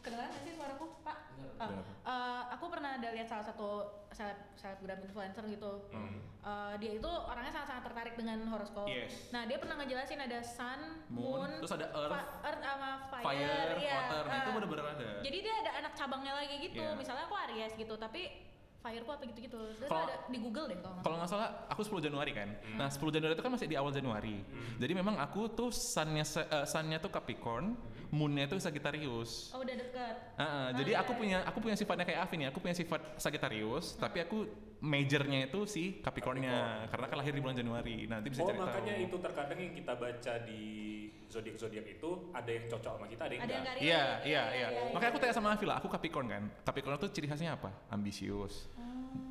kedengaran 0.00 0.30
sih 0.38 0.52
suaraku, 0.54 0.86
Pak? 1.00 1.16
Oh, 1.60 1.68
eh, 2.08 2.42
aku 2.56 2.64
pernah 2.72 2.96
ada 2.96 3.08
lihat 3.12 3.28
salah 3.28 3.44
satu 3.44 4.00
seleb 4.10 4.38
selebgram 4.56 5.00
influencer 5.04 5.44
gitu. 5.44 5.86
Hmm. 5.92 6.24
Eh, 6.40 6.74
dia 6.80 6.96
itu 6.96 7.10
orangnya 7.10 7.52
sangat-sangat 7.52 7.84
tertarik 7.92 8.14
dengan 8.16 8.40
horoskop. 8.48 8.88
Yes. 8.88 9.28
Nah, 9.28 9.44
dia 9.44 9.60
pernah 9.60 9.76
ngejelasin 9.76 10.20
ada 10.24 10.40
sun, 10.40 11.04
Moon, 11.12 11.44
moon, 11.44 11.50
terus 11.60 11.76
ada 11.76 11.86
earth, 11.92 12.32
earth 12.40 12.62
sama 12.64 12.90
fire, 13.12 13.24
fire, 13.28 13.76
iya, 13.76 13.94
water, 14.00 14.24
nah, 14.24 14.36
itu 14.40 14.48
eh. 14.48 14.54
bener-bener 14.56 14.86
ada. 14.88 15.10
Jadi 15.20 15.38
dia 15.44 15.54
ada 15.60 15.70
anak 15.84 15.92
cabangnya 15.92 16.32
lagi 16.32 16.54
gitu. 16.64 16.80
Iya. 16.80 16.96
Misalnya 16.96 17.24
aku 17.28 17.36
Aries 17.36 17.72
gitu, 17.76 17.94
tapi 18.00 18.49
fire 18.80 19.04
apa 19.04 19.22
gitu-gitu. 19.22 19.60
Terus 19.76 19.86
Kalau- 19.86 20.08
ada 20.08 20.16
di 20.26 20.38
Google 20.38 20.66
deh 20.66 20.76
kalau 20.76 20.92
nggak 20.94 21.04
Kalau 21.04 21.16
nggak 21.20 21.30
salah, 21.30 21.48
aku 21.68 21.80
10 21.84 22.00
Januari 22.00 22.32
kan. 22.32 22.48
Hmm. 22.48 22.76
Nah 22.76 22.88
10 22.88 23.12
Januari 23.12 23.32
itu 23.32 23.44
kan 23.44 23.52
masih 23.52 23.68
di 23.68 23.76
awal 23.76 23.92
Januari. 23.92 24.36
Jadi 24.76 24.92
memang 24.92 25.16
aku 25.16 25.48
tuh 25.48 25.68
sunnya 25.68 26.24
eh, 26.24 26.64
sunnya 26.64 26.96
tuh 26.96 27.08
Capricorn, 27.08 27.76
Hmm. 27.76 28.08
moonnya 28.10 28.48
tuh 28.48 28.56
Sagittarius. 28.56 29.52
Oh, 29.52 29.60
udah 29.60 29.76
deket. 29.76 30.14
Ah, 30.34 30.42
ah, 30.42 30.68
jadi 30.72 30.96
aku 30.96 31.12
punya 31.14 31.44
aku 31.44 31.60
punya 31.60 31.76
sifatnya 31.76 32.02
kayak 32.02 32.20
Avi 32.24 32.34
nih. 32.40 32.46
Aku 32.48 32.58
punya 32.58 32.72
sifat 32.72 33.00
Sagittarius, 33.16 33.94
tapi 33.94 34.18
aku 34.20 34.48
majornya 34.80 35.44
itu 35.44 35.68
si 35.68 36.00
Capricornnya 36.00 36.88
karena 36.88 37.06
kan 37.06 37.16
lahir 37.20 37.36
di 37.36 37.42
bulan 37.44 37.54
Januari. 37.54 38.08
Nah, 38.08 38.16
nanti 38.18 38.32
bisa 38.32 38.42
Oh 38.42 38.48
cari 38.48 38.58
makanya 38.58 38.94
tahu. 38.96 39.06
itu 39.06 39.16
terkadang 39.20 39.58
yang 39.60 39.74
kita 39.76 39.92
baca 39.94 40.32
di 40.42 40.64
zodiak 41.30 41.56
zodiak 41.56 41.86
itu 41.86 42.10
ada 42.30 42.50
yang 42.50 42.66
cocok 42.66 42.92
sama 42.98 43.06
kita 43.06 43.22
ada 43.24 43.32
yang 43.32 43.42
Ada 43.42 43.52
enggak. 43.54 43.64
garis. 43.70 43.80
Iya, 43.80 44.02
iya, 44.26 44.42
iya. 44.50 44.66
Makanya 44.90 45.10
aku 45.10 45.20
tanya 45.22 45.34
sama 45.34 45.48
Avi 45.54 45.64
lah, 45.64 45.76
aku 45.78 45.88
Capricorn 45.88 46.26
kan. 46.26 46.42
Capricorn 46.60 46.94
itu 46.98 47.08
ciri 47.10 47.26
khasnya 47.26 47.54
apa? 47.54 47.70
Ambisius. 47.88 48.66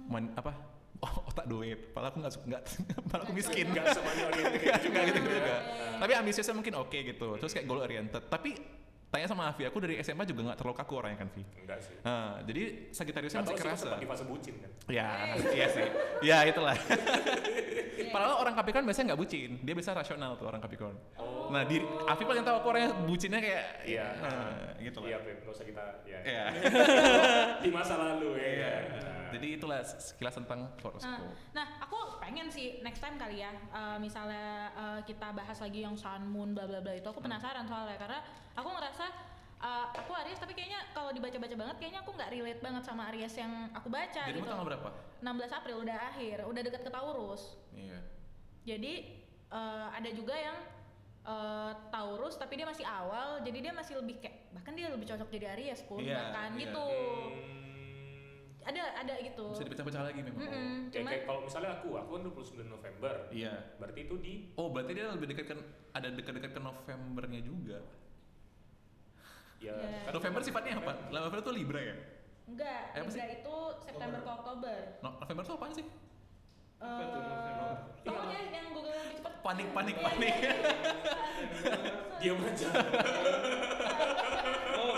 Man, 0.08 0.32
apa? 0.34 0.56
Oh, 1.00 1.32
otak 1.32 1.48
duit. 1.48 1.96
Padahal 1.96 2.12
aku 2.12 2.20
nggak 2.20 2.34
suka, 2.36 2.44
nggak, 2.44 2.62
padahal 3.08 3.24
aku 3.24 3.32
miskin. 3.32 3.72
Enggak 3.72 3.96
semuanya 3.96 4.24
oriented 4.28 4.60
kayak 4.60 4.76
gitu 4.84 5.00
gitu 5.08 5.20
juga. 5.24 5.32
juga. 5.32 5.56
Tapi 5.96 6.12
ambisiusnya 6.12 6.56
mungkin 6.60 6.74
oke 6.76 6.98
gitu. 7.08 7.28
Terus 7.40 7.52
kayak 7.56 7.66
goal 7.72 7.80
oriented. 7.80 8.24
Tapi 8.28 8.50
tanya 9.08 9.24
sama 9.26 9.48
Avi, 9.48 9.64
aku 9.64 9.80
dari 9.80 9.96
SMA 10.04 10.28
juga 10.28 10.52
nggak 10.52 10.60
terlalu 10.60 10.76
kaku 10.76 10.94
orangnya 11.00 11.24
kan, 11.24 11.32
Vi. 11.32 11.40
Enggak 11.64 11.80
sih. 11.82 11.96
Nah, 12.04 12.44
jadi 12.44 12.64
Sagittariusnya 12.92 13.40
Atau 13.40 13.56
masih 13.56 13.64
sih 13.64 13.68
kerasa. 13.80 13.92
di 13.96 14.08
fase 14.12 14.24
bucin 14.28 14.56
kan. 14.60 14.72
Ya, 14.92 15.10
iya 15.56 15.68
sih. 15.72 15.88
Ya 16.20 16.38
itulah. 16.44 16.76
Padahal 18.10 18.36
orang 18.42 18.54
Capricorn 18.58 18.84
biasanya 18.84 19.06
nggak 19.14 19.22
bucin, 19.22 19.50
dia 19.64 19.74
biasa 19.80 19.90
rasional 19.96 20.32
tuh 20.36 20.46
orang 20.50 20.60
Capricorn. 20.60 20.96
Oh. 21.16 21.29
Nah, 21.50 21.64
di 21.66 21.78
Afi 21.82 22.24
paling 22.24 22.42
tahu 22.42 22.56
aku 22.58 22.68
orangnya 22.70 22.94
bucinnya 23.04 23.40
kayak 23.42 23.66
Iya. 23.84 24.08
nah, 24.22 24.54
gitu 24.78 24.98
lah. 25.02 25.10
Iya, 25.10 25.18
Beb, 25.22 25.38
nggak 25.42 25.54
usah 25.54 25.66
kita 25.66 25.84
ya. 26.06 26.20
Iya. 26.22 26.44
di 27.66 27.70
masa 27.70 27.94
lalu 27.98 28.38
ya. 28.38 28.48
Iya. 28.48 28.74
kan? 28.88 29.30
Jadi 29.30 29.48
itulah 29.56 29.82
sekilas 29.86 30.34
tentang 30.34 30.60
Nah, 30.66 30.82
horoskop. 30.82 31.22
nah, 31.54 31.78
aku 31.80 31.98
pengen 32.18 32.50
sih 32.50 32.82
next 32.82 32.98
time 32.98 33.14
kali 33.14 33.42
ya, 33.42 33.54
eh, 33.54 33.98
misalnya 33.98 34.46
eh, 34.74 35.00
kita 35.06 35.34
bahas 35.34 35.58
lagi 35.58 35.82
yang 35.82 35.94
sun, 35.94 36.26
moon, 36.26 36.54
bla 36.54 36.66
bla 36.66 36.82
bla 36.82 36.94
itu. 36.94 37.06
Aku 37.06 37.22
penasaran 37.22 37.66
soalnya 37.66 37.98
karena 37.98 38.20
aku 38.54 38.70
ngerasa 38.70 39.06
eh, 39.60 39.86
aku 39.94 40.12
Aries 40.18 40.40
tapi 40.40 40.56
kayaknya 40.56 40.82
kalau 40.94 41.12
dibaca-baca 41.12 41.52
banget 41.52 41.76
kayaknya 41.78 42.00
aku 42.02 42.16
nggak 42.16 42.30
relate 42.32 42.62
banget 42.64 42.84
sama 42.86 43.12
Aries 43.12 43.36
yang 43.36 43.52
aku 43.70 43.92
baca 43.92 44.24
Jadi 44.24 44.40
gitu. 44.40 44.50
tanggal 44.50 44.66
berapa? 44.66 44.90
16 45.20 45.52
April 45.52 45.76
udah 45.84 45.98
akhir, 46.10 46.38
udah 46.48 46.62
deket 46.64 46.82
ke 46.82 46.90
Taurus. 46.90 47.44
Iya. 47.76 48.00
Jadi 48.66 48.94
eh, 49.50 49.88
ada 49.94 50.10
juga 50.10 50.34
yang 50.34 50.58
eh, 51.30 51.72
Taurus 51.90 52.36
tapi 52.36 52.58
dia 52.58 52.66
masih 52.66 52.84
awal, 52.84 53.42
jadi 53.42 53.58
dia 53.62 53.74
masih 53.74 53.98
lebih 53.98 54.18
kayak 54.18 54.50
bahkan 54.52 54.74
dia 54.74 54.90
lebih 54.90 55.06
cocok 55.06 55.30
jadi 55.30 55.46
Aries 55.54 55.82
pun 55.84 56.02
Iya, 56.02 56.18
bahkan 56.18 56.50
iya. 56.54 56.62
gitu. 56.64 56.86
Hmm. 56.86 57.58
Ada 58.60 58.84
ada 59.02 59.14
gitu. 59.20 59.46
Bisa 59.50 59.66
dipecah-pecah 59.66 60.04
lagi 60.04 60.20
memang. 60.20 60.36
Mm-mm, 60.38 60.52
Kayak, 60.52 60.94
cuman 60.94 61.10
kayak 61.10 61.24
kalau 61.26 61.42
misalnya 61.42 61.72
aku, 61.76 61.90
aku 61.96 62.10
kan 62.12 62.22
29 62.24 62.70
November. 62.70 63.14
Iya. 63.32 63.54
Berarti 63.80 64.00
itu 64.04 64.16
di 64.20 64.34
Oh, 64.54 64.68
berarti 64.70 64.92
dia 64.94 65.06
lebih 65.10 65.28
dekat 65.28 65.46
kan 65.48 65.60
ada 65.90 66.08
dekat-dekat 66.12 66.52
ke 66.54 66.62
Novembernya 66.62 67.42
juga. 67.42 67.80
ya 69.60 69.76
Iya. 69.76 70.08
kan 70.08 70.14
November 70.14 70.40
sifatnya 70.40 70.74
apa? 70.78 70.94
November 71.10 71.40
itu 71.42 71.52
Libra 71.52 71.82
ya? 71.82 71.96
enggak, 72.46 72.82
Eh, 72.90 73.00
apa? 73.00 73.10
Libra 73.10 73.26
itu 73.30 73.56
September 73.80 74.20
ke 74.20 74.30
Oktober. 74.32 74.78
No- 75.00 75.18
November 75.20 75.44
itu 75.44 75.54
apaan 75.54 75.74
sih? 75.74 75.86
Apa 76.80 77.04
tuh 77.04 77.22
November? 77.22 77.72
Eh, 78.00 78.08
pokoknya 78.08 78.40
yang 78.50 78.68
Google 78.72 78.96
lebih 78.96 79.16
cepet. 79.16 79.34
panik 79.40 79.68
panik 79.72 79.96
panik. 79.98 80.34
Diam 82.20 82.40
aja. 82.42 82.68
Oh, 84.74 84.96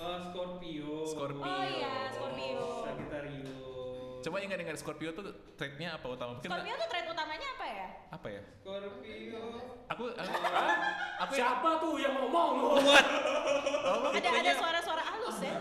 eh, 0.00 0.18
Scorpio. 0.24 0.92
Scorpio. 1.04 1.42
Oh 1.42 1.64
iya, 1.64 1.94
Scorpio. 2.10 2.62
Sagittarius. 2.82 4.22
Coba 4.22 4.36
ingat-ingat 4.38 4.76
Scorpio 4.76 5.10
tuh 5.10 5.24
trait-nya 5.54 5.94
apa 5.94 6.06
utama? 6.08 6.34
Mungkin 6.34 6.48
Scorpio 6.48 6.74
tuh 6.76 6.88
trait 6.88 7.06
utamanya 7.06 7.48
apa 7.52 7.66
ya? 7.66 7.86
apa 8.10 8.28
ya? 8.28 8.42
Scorpio. 8.60 9.42
Aku 9.88 10.02
aku, 10.08 10.32
Hah? 10.40 10.76
aku 11.20 11.32
yang 11.34 11.48
Siapa 11.52 11.70
tuh 11.78 11.92
yang 11.98 12.14
ngomong? 12.16 12.52
Kuat. 12.82 13.06
Ada 13.82 14.08
ada 14.08 14.18
Tipenya- 14.18 14.56
suara-suara 14.56 15.02
halus 15.04 15.38
ya. 15.38 15.54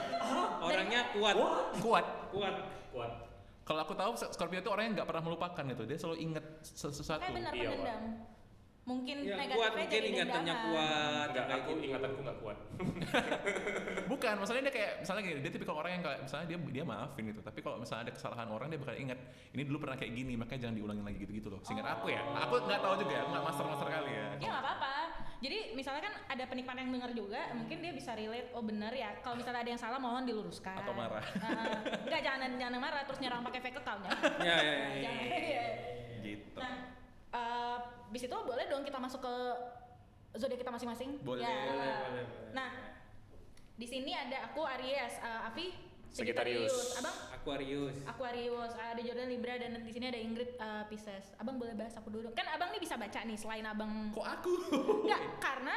Orangnya 0.61 1.01
kuat. 1.11 1.35
Kuat. 1.81 2.05
Kuat. 2.31 2.55
Kuat. 2.93 3.11
Kalau 3.61 3.79
aku 3.85 3.93
tahu 3.93 4.11
Scorpio 4.17 4.59
itu 4.59 4.69
orang 4.73 4.89
yang 4.89 4.93
nggak 5.01 5.09
pernah 5.09 5.23
melupakan 5.23 5.63
gitu. 5.63 5.83
Dia 5.85 5.97
selalu 6.01 6.17
inget 6.17 6.45
sesuatu. 6.65 7.21
Kayak 7.21 7.35
benar 7.37 7.53
Iya, 7.53 7.69
pendendam. 7.71 8.03
Mungkin 8.81 9.17
Ya, 9.21 9.37
negatifnya 9.37 9.57
kuat 9.61 9.71
mungkin 9.77 9.93
jadi 9.93 10.07
ingatannya 10.09 10.55
kuat. 10.65 11.27
Enggak, 11.29 11.45
kayak 11.45 11.61
aku 11.61 11.69
gitu. 11.69 11.85
ingatanku 11.85 12.19
enggak 12.25 12.37
kuat. 12.41 12.57
Bukan, 14.11 14.33
maksudnya 14.41 14.61
dia 14.65 14.73
kayak 14.73 14.91
misalnya 15.05 15.21
gini, 15.21 15.39
dia 15.45 15.51
tipikal 15.53 15.75
orang 15.77 15.91
yang 15.93 16.03
kayak 16.03 16.19
misalnya 16.25 16.45
dia 16.49 16.57
dia 16.57 16.83
maafin 16.83 17.23
gitu. 17.29 17.41
Tapi 17.45 17.59
kalau 17.61 17.77
misalnya 17.77 18.09
ada 18.09 18.13
kesalahan 18.17 18.49
orang 18.49 18.67
dia 18.73 18.79
bakal 18.81 18.95
ingat 18.97 19.19
ini 19.53 19.61
dulu 19.69 19.77
pernah 19.85 19.97
kayak 20.01 20.13
gini, 20.17 20.33
makanya 20.33 20.61
jangan 20.65 20.75
diulangin 20.81 21.05
lagi 21.05 21.17
gitu-gitu 21.21 21.47
loh. 21.53 21.61
Seingat 21.61 21.87
aku 21.93 22.09
ya. 22.09 22.21
Aku 22.49 22.53
nggak 22.57 22.81
tahu 22.81 22.95
juga, 23.05 23.15
aku 23.21 23.29
nggak 23.29 23.45
master-master 23.45 23.87
kali 23.87 24.11
ya. 24.17 24.27
Ya 24.41 24.47
nggak 24.49 24.63
apa-apa. 24.65 24.93
Jadi 25.41 25.57
misalnya 25.73 26.01
kan 26.05 26.13
ada 26.29 26.43
penikmat 26.45 26.75
yang 26.77 26.89
dengar 26.93 27.11
juga, 27.17 27.41
mungkin 27.53 27.77
dia 27.81 27.93
bisa 27.93 28.13
relate. 28.17 28.49
Oh 28.53 28.65
benar 28.65 28.93
ya. 28.93 29.13
Kalau 29.21 29.37
misalnya 29.37 29.61
ada 29.61 29.71
yang 29.73 29.81
salah, 29.81 29.97
mohon 30.01 30.25
diluruskan. 30.25 30.81
Atau 30.81 30.93
marah. 30.97 31.21
Heeh. 31.21 31.77
Nggak 32.09 32.21
jangan 32.25 32.49
jangan 32.57 32.77
marah 32.81 33.01
terus 33.05 33.19
nyerang 33.21 33.41
pakai 33.45 33.61
fake 33.61 33.77
account 33.77 34.01
ya. 34.05 34.11
Ya, 34.41 34.57
ya, 34.57 34.73
ya, 34.73 34.73
ya. 34.73 35.01
Jangan. 35.05 35.25
Iya. 35.29 35.65
Gitu. 36.21 36.57
Nah, 36.57 36.73
eh 37.31 37.77
bis 38.09 38.23
itu 38.23 38.35
boleh 38.35 38.67
dong 38.67 38.83
kita 38.83 38.99
masuk 38.99 39.23
ke 39.23 39.35
zodiak 40.33 40.59
kita 40.59 40.71
masing-masing. 40.71 41.19
Boleh, 41.21 41.43
Ya. 41.43 41.51
boleh, 41.65 41.75
boleh, 42.01 42.23
boleh. 42.27 42.51
Nah, 42.51 42.69
di 43.73 43.83
sini 43.83 44.11
ada 44.11 44.47
aku 44.47 44.63
Aries, 44.63 45.15
eh, 45.17 45.47
Avi 45.47 45.67
Sagittarius. 46.11 46.99
Abang 46.99 47.15
Aquarius. 47.31 47.95
Aquarius, 48.03 48.71
ada 48.75 48.99
Jordan 48.99 49.31
Libra 49.31 49.55
dan 49.55 49.79
di 49.79 49.91
sini 49.91 50.07
ada 50.07 50.19
Ingrid 50.19 50.55
eh, 50.55 50.83
Pisces. 50.87 51.31
Abang 51.35 51.55
boleh 51.55 51.71
bahas 51.71 51.95
aku 51.95 52.11
dulu. 52.11 52.31
Kan 52.31 52.47
abang 52.47 52.67
nih 52.69 52.79
bisa 52.79 52.95
baca 52.95 53.19
nih 53.23 53.39
selain 53.39 53.63
abang 53.63 54.11
Kok 54.11 54.27
aku? 54.29 54.53
Enggak, 55.07 55.21
karena 55.39 55.75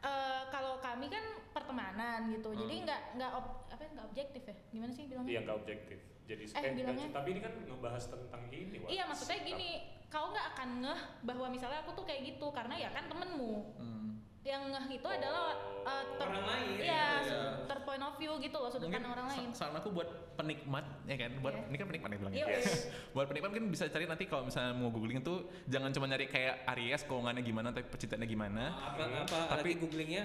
eh, 0.00 0.42
kalau 0.48 0.80
kami 0.80 1.08
kan 1.08 1.24
pertemanan 1.52 2.32
gitu. 2.32 2.52
Jadi 2.54 2.74
Hmm. 2.74 2.84
enggak 2.88 3.00
enggak 3.12 3.30
ob- 3.34 3.60
apa 3.68 3.80
ya, 3.80 3.88
enggak 3.92 4.06
objektif 4.08 4.42
ya? 4.42 4.56
Gimana 4.68 4.92
sih 4.92 5.04
bilangnya? 5.04 5.30
Iya, 5.30 5.40
enggak 5.44 5.58
objektif. 5.60 5.98
Jadi 6.24 6.44
Eh, 6.46 6.56
eh, 6.58 6.72
bilangnya. 6.74 7.08
tapi 7.12 7.28
ini 7.30 7.40
kan 7.40 7.52
ngebahas 7.60 8.04
tentang 8.06 8.42
ini, 8.48 8.76
Wak. 8.78 8.88
Iya, 8.88 9.04
maksudnya 9.04 9.38
gini, 9.40 9.70
kau 10.06 10.30
nggak 10.30 10.46
akan 10.50 10.68
ngeh 10.80 11.00
bahwa 11.22 11.46
misalnya 11.48 11.80
aku 11.80 11.92
tuh 11.92 12.04
kayak 12.04 12.24
gitu 12.26 12.48
karena 12.48 12.74
ya 12.78 12.88
kan 12.88 13.04
temenmu. 13.04 13.52
Hmm. 13.76 14.00
Yang 14.40 14.62
ngeh 14.70 14.86
itu 14.94 15.08
adalah 15.10 15.52
eh, 15.84 16.04
ter- 16.16 16.24
Orang 16.26 16.44
lain, 16.46 16.68
Iya, 16.74 17.04
gitu 17.18 17.28
ya. 17.28 17.44
third 17.66 17.82
point 17.82 18.00
of 18.00 18.16
view 18.16 18.32
gitu 18.38 18.56
loh, 18.56 18.68
sudut 18.68 18.88
pandang 18.88 19.12
orang 19.12 19.28
lain. 19.28 19.48
sa- 19.52 19.68
saran 19.68 19.76
aku 19.76 19.88
buat 19.90 20.08
penikmat 20.34 20.84
ya 21.04 21.16
kan, 21.18 21.32
buat 21.38 21.54
Iya. 21.54 21.64
ini 21.66 21.76
kan 21.76 21.86
penikmat 21.86 22.08
ya 22.08 22.18
bilangnya. 22.18 22.38
Iya, 22.38 22.46
Yes. 22.50 22.72
buat 23.14 23.26
penikmat 23.26 23.50
kan 23.52 23.64
bisa 23.66 23.84
cari 23.86 24.04
nanti 24.06 24.24
kalau 24.24 24.42
misalnya 24.42 24.72
mau 24.72 24.88
googling 24.88 25.20
tuh 25.20 25.38
jangan 25.66 25.92
cuma 25.92 26.06
nyari 26.06 26.24
kayak 26.26 26.64
Aries 26.66 27.04
keuangannya 27.04 27.40
gimana 27.40 27.68
tapi 27.68 27.84
percintaannya 27.86 28.24
gimana. 28.26 28.62
Apa 28.72 29.02
apa 29.24 29.38
Tapi- 29.54 29.76
googlingnya? 29.76 30.24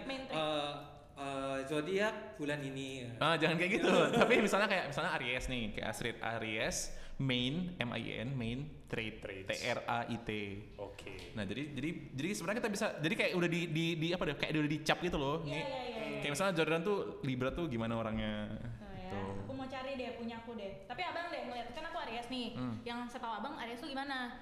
Eh, 1.19 1.57
zodiak 1.67 2.39
bulan 2.39 2.63
ini. 2.63 3.05
Ah, 3.19 3.35
jangan 3.35 3.59
kayak 3.59 3.71
gitu. 3.83 3.91
Tapi 4.23 4.33
misalnya 4.39 4.67
kayak 4.71 4.95
misalnya 4.95 5.11
Aries 5.19 5.45
nih, 5.51 5.63
kayak 5.75 5.87
Astrid 5.91 6.17
Aries, 6.23 6.77
main 7.19 7.75
M 7.75 7.89
I 7.91 8.03
N, 8.23 8.31
main 8.39 8.59
trait. 8.87 9.19
T 9.19 9.51
R 9.51 9.79
A 9.85 10.07
I 10.07 10.17
T. 10.23 10.31
Oke. 10.79 11.35
Nah, 11.35 11.43
jadi 11.43 11.75
jadi 11.75 11.89
jadi 12.15 12.29
sebenarnya 12.31 12.59
kita 12.63 12.71
bisa 12.71 12.87
jadi 13.03 13.13
kayak 13.19 13.31
udah 13.35 13.49
di 13.51 13.61
di, 13.69 13.85
di 13.99 14.07
apa 14.15 14.23
deh, 14.23 14.35
kayak 14.39 14.51
udah 14.55 14.71
dicap 14.71 14.97
gitu 15.03 15.17
loh. 15.19 15.43
Iya, 15.43 15.59
iya, 15.59 15.61
iya, 15.67 16.03
iya. 16.07 16.19
Kayak 16.23 16.31
misalnya 16.39 16.53
Jordan 16.55 16.81
tuh 16.81 16.97
Libra 17.27 17.49
tuh 17.51 17.65
gimana 17.67 17.93
orangnya. 17.99 18.55
Oh, 18.79 18.93
ya. 18.95 19.11
Tuh. 19.11 19.33
Aku 19.43 19.51
mau 19.53 19.67
cari 19.67 19.91
deh 19.99 20.15
punya 20.15 20.39
aku 20.39 20.55
deh. 20.55 20.87
Tapi 20.87 21.01
abang 21.03 21.27
deh 21.27 21.41
ngeliat 21.43 21.67
kan 21.75 21.83
aku 21.91 21.97
Aries 22.07 22.27
nih. 22.31 22.47
Hmm. 22.55 22.75
Yang 22.87 22.99
setahu 23.19 23.33
abang 23.35 23.55
Aries 23.59 23.79
tuh 23.83 23.91
gimana? 23.91 24.39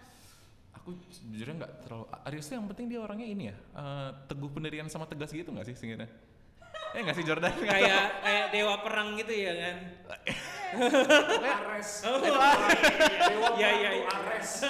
Aku 0.77 0.93
jujurnya 1.33 1.65
nggak 1.65 1.73
terlalu 1.83 2.05
Aries 2.29 2.45
tuh 2.47 2.55
yang 2.61 2.67
penting 2.69 2.85
dia 2.87 2.99
orangnya 3.01 3.27
ini 3.27 3.43
ya, 3.51 3.55
eh, 3.75 4.09
teguh 4.29 4.47
pendirian 4.47 4.87
sama 4.87 5.03
tegas 5.09 5.33
gitu 5.35 5.49
nggak 5.51 5.67
sih 5.67 5.75
singkatnya? 5.75 6.07
Eh 6.97 7.05
nggak 7.05 7.13
sih 7.13 7.21
Jordan? 7.23 7.53
Kayak 7.62 8.05
kayak 8.19 8.45
dewa 8.49 8.75
perang 8.81 9.13
gitu 9.15 9.29
ya 9.29 9.53
kan? 9.53 9.77
Ares. 11.38 11.89
Oh. 12.10 12.17
Dewa 12.17 12.49
Iya, 13.53 13.53
iya, 13.55 13.69
iya, 13.71 13.89
iya. 13.95 14.05
Ares. 14.10 14.65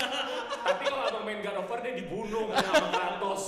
Tapi 0.60 0.84
kalau 0.84 1.04
abang 1.08 1.24
main 1.24 1.40
God 1.40 1.58
of 1.58 1.68
War 1.68 1.80
dia 1.80 1.96
dibunuh 1.96 2.52
sama 2.52 2.88
Kratos. 2.92 3.44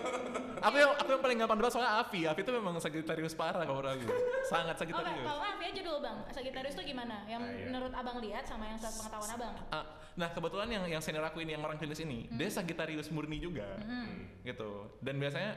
aku 0.66 0.76
yang 0.76 0.92
aku 0.92 1.08
yang 1.08 1.22
paling 1.22 1.38
gampang 1.38 1.56
debat 1.56 1.72
soalnya 1.72 1.92
Avi. 1.96 2.20
Avi 2.26 2.40
itu 2.42 2.52
memang 2.52 2.74
Sagittarius 2.76 3.32
parah 3.32 3.62
kalau 3.62 3.80
menurut 3.80 3.94
aku. 3.96 4.10
Sangat 4.44 4.74
Oke, 4.74 4.80
Sagittarius. 4.84 5.24
kalau 5.24 5.40
Avi 5.40 5.64
aja 5.64 5.80
dulu 5.80 5.98
bang. 6.02 6.16
Sagittarius 6.28 6.74
tuh 6.74 6.84
gimana? 6.84 7.16
Yang 7.24 7.42
Ah, 7.42 7.48
iya. 7.48 7.64
menurut 7.64 7.92
abang 7.94 8.18
lihat 8.18 8.44
sama 8.44 8.64
yang 8.66 8.76
pengetahuan 8.76 9.30
abang. 9.30 9.54
Ah, 9.70 9.84
nah 10.12 10.28
kebetulan 10.28 10.68
yang 10.68 10.84
yang 10.90 11.00
senior 11.00 11.22
aku 11.22 11.40
ini 11.40 11.54
yang 11.54 11.62
orang 11.62 11.78
klinis 11.78 12.02
ini, 12.02 12.26
dia 12.28 12.50
Sagittarius 12.50 13.08
murni 13.08 13.38
juga, 13.38 13.78
Hmm. 13.80 14.28
gitu. 14.42 14.90
Dan 15.00 15.16
biasanya 15.16 15.54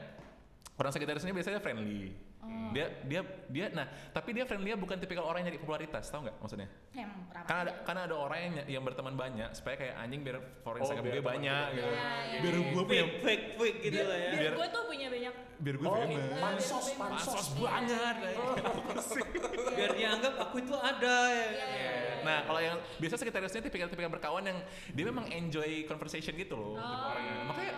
orang 0.74 0.90
Sagittarius 0.90 1.22
ini 1.22 1.32
biasanya 1.32 1.58
friendly. 1.58 2.10
Oh. 2.44 2.50
Dia 2.76 2.92
dia 3.02 3.22
dia 3.48 3.66
nah 3.70 3.86
tapi 4.10 4.36
dia 4.36 4.44
friendly 4.44 4.74
bukan 4.74 4.98
tipikal 4.98 5.24
orang 5.24 5.40
yang 5.40 5.48
nyari 5.48 5.58
popularitas, 5.58 6.04
tau 6.06 6.20
nggak 6.20 6.36
maksudnya? 6.38 6.68
Ya, 6.92 7.08
emang 7.08 7.24
rapat 7.30 7.46
Karena 7.46 7.60
ada 7.62 7.72
karena 7.82 8.00
ada 8.04 8.16
orang 8.18 8.38
yang 8.38 8.54
yang 8.68 8.82
berteman 8.82 9.14
banyak 9.14 9.48
supaya 9.54 9.74
kayak 9.76 9.94
anjing 9.96 10.20
biar 10.20 10.36
for 10.60 10.76
Oh, 10.76 10.84
gue 10.84 11.22
banyak 11.22 11.66
gitu. 11.72 11.88
Iya, 11.88 12.10
iya, 12.28 12.38
biar 12.42 12.54
iya. 12.54 12.68
gue 12.68 12.82
punya 12.84 13.04
Fake 13.04 13.22
fake 13.24 13.46
fake 13.56 13.78
gitu 13.80 13.94
biar, 13.96 14.04
lah 14.04 14.18
ya. 14.18 14.28
biar 14.28 14.42
Biar- 14.42 14.54
gue 14.54 14.68
tuh 14.68 14.82
punya 14.84 15.06
banyak 15.08 15.34
biar 15.54 15.76
gue 15.78 15.86
Oh, 15.86 15.94
famous. 15.96 16.40
pansos, 16.42 16.84
biar- 16.84 16.98
pansos. 16.98 17.24
Pansos 17.24 17.48
banget. 17.56 18.16
Biar 19.74 19.90
dianggap 19.92 20.34
aku 20.38 20.56
itu 20.60 20.74
ada 20.74 21.16
ya. 21.26 21.46
Iya, 21.46 21.48
iya, 21.48 21.64
iya. 21.64 22.14
Nah, 22.22 22.38
kalau 22.42 22.56
yang 22.58 22.76
biasa 22.96 23.14
Sagittariusnya 23.16 23.62
tipikal-tipikal 23.62 24.08
berkawan 24.08 24.44
yang 24.44 24.58
dia 24.90 25.04
memang 25.04 25.26
enjoy 25.28 25.82
conversation 25.84 26.34
gitu 26.34 26.54
loh. 26.54 26.74
tipe 26.74 26.84
Oh. 26.84 27.10
orangnya. 27.10 27.34
Makanya 27.44 27.72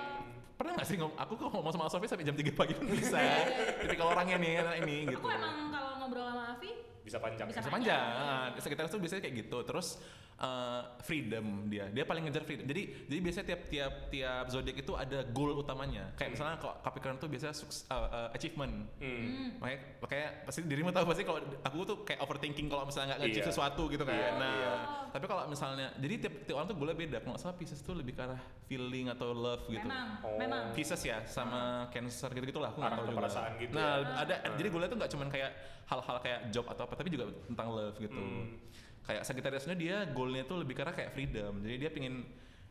pernah 0.56 0.72
gak 0.80 0.88
sih 0.88 0.96
ngom 0.96 1.12
aku 1.20 1.32
kok 1.36 1.48
ngomong 1.52 1.72
sama 1.76 1.92
Sofi 1.92 2.08
sampai 2.08 2.24
jam 2.24 2.32
3 2.32 2.48
pagi 2.56 2.72
pun 2.72 2.88
bisa. 2.88 3.20
Iya, 3.20 3.84
tipikal 3.84 4.16
orangnya 4.16 4.40
nih, 4.40 4.52
ini 4.80 4.96
gitu. 5.12 5.20
Aku 5.20 5.28
emang 5.28 5.68
kalau 5.68 6.00
ngobrol 6.00 6.26
sama 6.32 6.56
Avi, 6.56 6.72
Bisa 7.06 7.18
panjang. 7.18 7.46
Bisa 7.46 7.62
bisa 7.62 7.70
panjang. 7.70 8.02
panjang. 8.02 8.50
Nah, 8.50 8.58
Sagittarius 8.58 8.90
tuh 8.90 8.98
biasanya 8.98 9.22
kayak 9.22 9.36
gitu. 9.40 9.58
Terus 9.62 9.88
eh, 10.36 10.82
freedom 11.00 11.46
dia. 11.64 11.88
Dia 11.88 12.02
paling 12.02 12.26
ngejar 12.26 12.42
freedom. 12.42 12.66
Jadi 12.66 12.82
jadi 13.06 13.20
biasanya 13.22 13.46
tiap 13.46 13.62
tiap 13.66 13.94
tiap 14.10 14.44
zodiak 14.46 14.76
itu 14.76 14.92
ada 14.92 15.24
goal 15.26 15.56
utamanya. 15.56 16.12
Kayak 16.12 16.34
misalnya 16.34 16.56
kalau 16.58 16.74
Capricorn 16.78 17.16
tuh 17.16 17.28
biasanya 17.30 17.54
eh, 17.54 17.64
eh, 17.88 18.28
achievement. 18.34 18.74
Hmm. 18.98 19.56
Makanya, 19.56 19.78
makanya 19.96 20.26
pasti 20.44 20.60
dirimu 20.60 20.90
tahu 20.90 21.04
pasti 21.06 21.22
kalau 21.22 21.38
aku 21.40 21.76
tuh 21.84 21.96
kayak 22.02 22.20
overthinking 22.20 22.66
kalau 22.66 22.84
misalnya 22.84 23.14
nggak 23.14 23.20
nge-achieve 23.22 23.40
Iya. 23.40 23.48
sesuatu 23.48 23.82
gitu 23.86 24.02
kan. 24.02 24.12
Iya, 24.12 24.28
nah, 24.34 24.52
iya. 24.52 24.72
tapi 25.08 25.24
kalau 25.24 25.42
misalnya 25.46 25.86
jadi 25.96 26.14
tiap, 26.18 26.34
tiap 26.44 26.56
orang 26.56 26.68
tuh 26.68 26.76
goalnya 26.76 26.98
beda. 26.98 27.16
Kalau 27.18 27.32
nggak 27.32 27.40
salah 27.40 27.56
Pisces 27.56 27.80
tuh 27.80 27.94
lebih 27.94 28.12
ke 28.12 28.20
arah 28.20 28.40
feeling 28.66 29.06
atau 29.08 29.30
love 29.30 29.64
gitu. 29.66 29.80
memang, 29.80 30.06
Oh. 30.20 30.36
memang. 30.36 30.62
Pisces 30.74 31.00
ya 31.00 31.22
sama 31.24 31.86
Cancer 31.88 32.28
gitu-gitu 32.28 32.58
lah 32.58 32.68
aku 32.68 32.82
nggak 32.82 32.92
tahu 32.92 33.06
juga. 33.06 33.18
perasaan 33.22 33.50
gitu 33.56 33.72
Nah, 33.72 33.94
ya. 33.94 34.20
ada 34.20 34.34
Ah. 34.42 34.52
jadi 34.52 34.68
goalnya 34.68 34.90
tuh 34.90 34.98
nggak 35.00 35.10
cuman 35.16 35.28
kayak 35.30 35.50
hal-hal 35.86 36.16
kayak 36.18 36.40
job 36.50 36.66
atau 36.66 36.82
apa 36.82 36.95
tapi 36.96 37.08
juga 37.12 37.30
tentang 37.46 37.68
love 37.70 37.96
gitu. 38.00 38.16
Hmm. 38.18 38.58
Kayak 39.06 39.22
Sagittariusnya 39.22 39.76
dia 39.78 39.96
goalnya 40.10 40.42
tuh 40.42 40.64
lebih 40.64 40.74
ke 40.74 40.82
arah 40.82 40.96
kayak 40.96 41.14
freedom. 41.14 41.62
Jadi 41.62 41.76
dia 41.78 41.90
pingin 41.92 42.26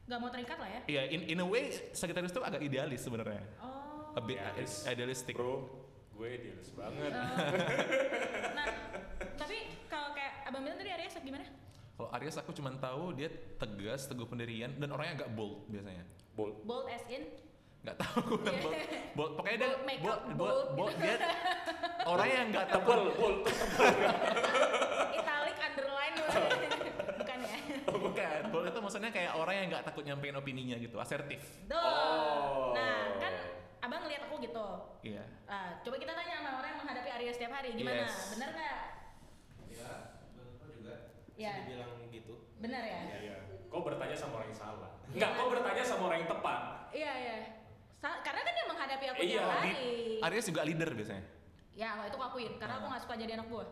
Gak 0.06 0.22
mau 0.22 0.30
terikat 0.30 0.58
lah 0.62 0.70
ya. 0.70 0.82
Iya, 0.86 1.04
in, 1.18 1.22
in 1.34 1.38
a 1.42 1.48
way 1.48 1.74
Sagittarius 1.90 2.30
tuh 2.30 2.46
agak 2.46 2.62
idealis 2.62 3.02
sebenarnya. 3.02 3.42
Oh. 3.58 4.14
A 4.14 4.22
bit 4.22 4.38
Idealis. 4.38 4.86
idealistic. 4.86 5.34
Bro, 5.34 5.66
gue 6.14 6.28
idealis 6.30 6.70
banget. 6.78 7.12
nah, 8.58 8.68
tapi 9.34 9.58
kalau 9.90 10.14
kayak 10.14 10.46
abang 10.46 10.62
bilang 10.62 10.78
tadi 10.78 10.94
Aries 10.94 11.18
gimana? 11.18 11.46
Kalau 11.96 12.10
Aries 12.14 12.38
aku 12.38 12.52
cuma 12.54 12.70
tahu 12.78 13.18
dia 13.18 13.34
tegas, 13.58 14.06
teguh 14.06 14.30
pendirian 14.30 14.72
dan 14.78 14.94
orangnya 14.94 15.26
agak 15.26 15.30
bold 15.34 15.66
biasanya. 15.74 16.06
Bold. 16.38 16.54
Bold 16.64 16.86
as 16.92 17.04
in? 17.10 17.26
Nggak 17.86 17.98
tahu 18.02 18.17
aku 18.17 18.34
bilang 18.41 18.58
bold. 18.58 18.76
bold. 19.13 19.32
Pokoknya 19.38 19.58
dia 19.58 19.69
Bold 19.69 19.84
makeup, 19.86 20.10
bold, 20.10 20.24
bold, 20.34 20.38
bold. 20.41 20.69
bold, 20.76 20.95
dia 20.98 21.15
orang 22.12 22.28
yang 22.28 22.45
nggak 22.50 22.65
Tebel, 22.67 23.02
bold. 23.13 23.39
Italic 25.19 25.56
underline 25.60 26.15
bukan 27.21 27.38
ya? 27.39 27.58
Oh, 27.86 28.00
bukan. 28.02 28.39
Bold 28.50 28.65
itu 28.65 28.80
maksudnya 28.82 29.12
kayak 29.12 29.32
orang 29.34 29.56
yang 29.56 29.67
nggak 29.69 29.84
takut 29.86 30.02
nyampein 30.02 30.34
opininya 30.34 30.76
gitu, 30.76 30.98
asertif. 30.98 31.41
Oh. 31.69 32.74
Nah, 32.74 33.21
kan 33.21 33.34
abang 33.82 34.02
ngeliat 34.02 34.26
aku 34.26 34.36
gitu. 34.41 34.67
Iya. 35.06 35.24
Ah, 35.45 35.78
coba 35.80 35.95
kita 35.95 36.12
tanya 36.12 36.41
sama 36.41 36.50
orang 36.58 36.69
yang 36.74 36.80
menghadapi 36.82 37.10
Aries 37.12 37.38
setiap 37.38 37.54
hari 37.54 37.69
gimana? 37.71 38.02
Yes. 38.02 38.34
Bener 38.34 38.50
nggak? 38.52 38.78
Ya, 39.67 39.91
menurutku 40.34 40.65
juga 40.71 40.93
Ya. 41.36 41.54
bisa 41.54 41.69
dibilang 41.69 41.91
gitu. 42.10 42.34
Bener 42.58 42.82
ya? 42.82 43.00
Iya. 43.13 43.38
Kau 43.69 43.82
bertanya 43.82 44.17
sama 44.17 44.41
orang 44.41 44.50
yang 44.50 44.58
salah. 44.58 44.91
Enggak, 45.06 45.30
kau 45.38 45.48
bertanya 45.48 45.84
sama 45.86 46.04
orang 46.10 46.17
yang 46.19 46.32
tepat. 46.32 46.60
Iya 46.89 47.13
iya. 47.13 47.38
Karena 48.24 48.41
kan 48.44 48.52
dia 48.54 48.65
menghadapi 48.68 49.06
aku 49.12 49.20
Iya, 49.22 49.41
tiap 49.41 49.50
hari. 49.62 49.74
Aries 50.22 50.46
juga 50.50 50.62
leader 50.65 50.89
biasanya. 50.94 51.24
Ya, 51.76 51.89
itu 52.08 52.15
aku 52.15 52.24
akuin. 52.24 52.52
Karena 52.56 52.80
aku 52.80 52.86
nggak 52.88 53.02
suka 53.04 53.13
jadi 53.20 53.32
anak 53.38 53.48
buah. 53.52 53.68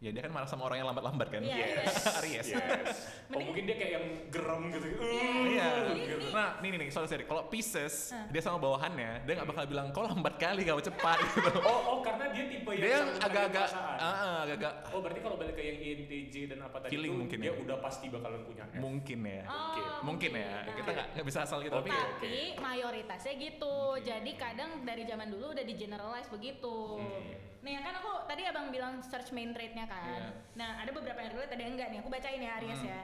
Ya 0.00 0.08
dia 0.10 0.24
kan 0.24 0.32
marah 0.32 0.48
sama 0.48 0.64
orang 0.64 0.80
yang 0.80 0.88
lambat-lambat 0.88 1.28
kan. 1.28 1.44
Iya, 1.44 1.60
Yes. 1.76 1.92
Aries. 2.18 2.48
Yes. 2.48 2.96
Oh, 3.28 3.36
mungkin 3.36 3.68
dia 3.68 3.76
kayak 3.76 3.92
yang 3.92 4.06
geram 4.32 4.72
gitu. 4.72 4.96
Iya. 4.96 5.68
Jadi 5.86 6.00
gitu. 6.00 6.16
ini- 6.16 6.32
Nah, 6.32 6.56
nih 6.56 6.68
nih 6.72 6.78
nih, 6.80 6.88
sorry 6.88 7.04
sorry. 7.04 7.24
Kalau 7.24 7.52
Pisces, 7.52 8.08
Hah. 8.08 8.24
dia 8.32 8.40
sama 8.40 8.56
bawahannya, 8.56 9.28
dia 9.28 9.32
nggak 9.36 9.44
bakal 9.46 9.68
bilang 9.68 9.92
kau 9.92 10.00
lambat 10.02 10.40
kali, 10.40 10.64
kau 10.64 10.80
cepat 10.80 11.20
gitu. 11.28 11.52
Oh, 11.60 11.80
oh 11.86 11.98
karena 12.00 12.32
dia 12.32 12.48
tipe 12.48 12.70
yang 12.70 12.80
Dia 12.80 12.92
yang 12.96 13.08
agak-agak, 13.20 13.68
ah, 13.68 14.00
ah, 14.00 14.36
agak-agak 14.40 14.72
Oh 14.88 15.00
berarti 15.04 15.20
kalau 15.20 15.36
balik 15.36 15.52
ke 15.52 15.62
yang 15.62 15.78
INTJ 15.78 16.34
dan 16.48 16.58
apa 16.62 16.76
tadi 16.80 16.90
Feeling 16.90 17.12
itu, 17.12 17.20
mungkin 17.20 17.38
dia 17.38 17.52
ya. 17.52 17.60
udah 17.60 17.76
pasti 17.78 18.06
bakalan 18.08 18.40
punya 18.42 18.64
F. 18.66 18.80
mungkin 18.80 19.18
ya. 19.20 19.42
Oke. 19.44 19.80
Oh, 19.84 20.00
Mungkin 20.00 20.30
ya. 20.32 20.48
Nah. 20.64 20.74
Kita 20.80 20.90
nggak 20.90 21.06
nggak 21.12 21.26
bisa 21.28 21.38
asal 21.44 21.58
gitu, 21.60 21.76
Oke. 21.76 21.84
tapi 21.84 21.90
Tapi 21.92 22.34
mayoritasnya 22.56 23.32
gitu. 23.36 23.74
Jadi 24.00 24.30
kadang 24.34 24.80
dari 24.80 25.04
zaman 25.04 25.28
dulu 25.28 25.52
udah 25.52 25.60
di 25.60 25.74
generalize 25.76 26.32
begitu. 26.32 26.96
Nih 27.60 27.76
kan 27.80 27.94
aku 28.00 28.24
tadi 28.24 28.42
abang 28.48 28.72
bilang 28.72 29.04
search 29.04 29.30
main 29.30 29.52
trait-nya 29.52 29.84
kan. 29.84 30.20
Iya. 30.20 30.30
Nah 30.56 30.70
ada 30.80 30.90
beberapa 30.90 31.20
yang 31.20 31.32
relate 31.36 31.52
ada 31.52 31.62
yang 31.62 31.74
enggak 31.76 31.88
nih. 31.92 31.98
Aku 32.00 32.08
bacain 32.08 32.40
ya 32.40 32.50
Aries 32.58 32.82
ya. 32.82 33.00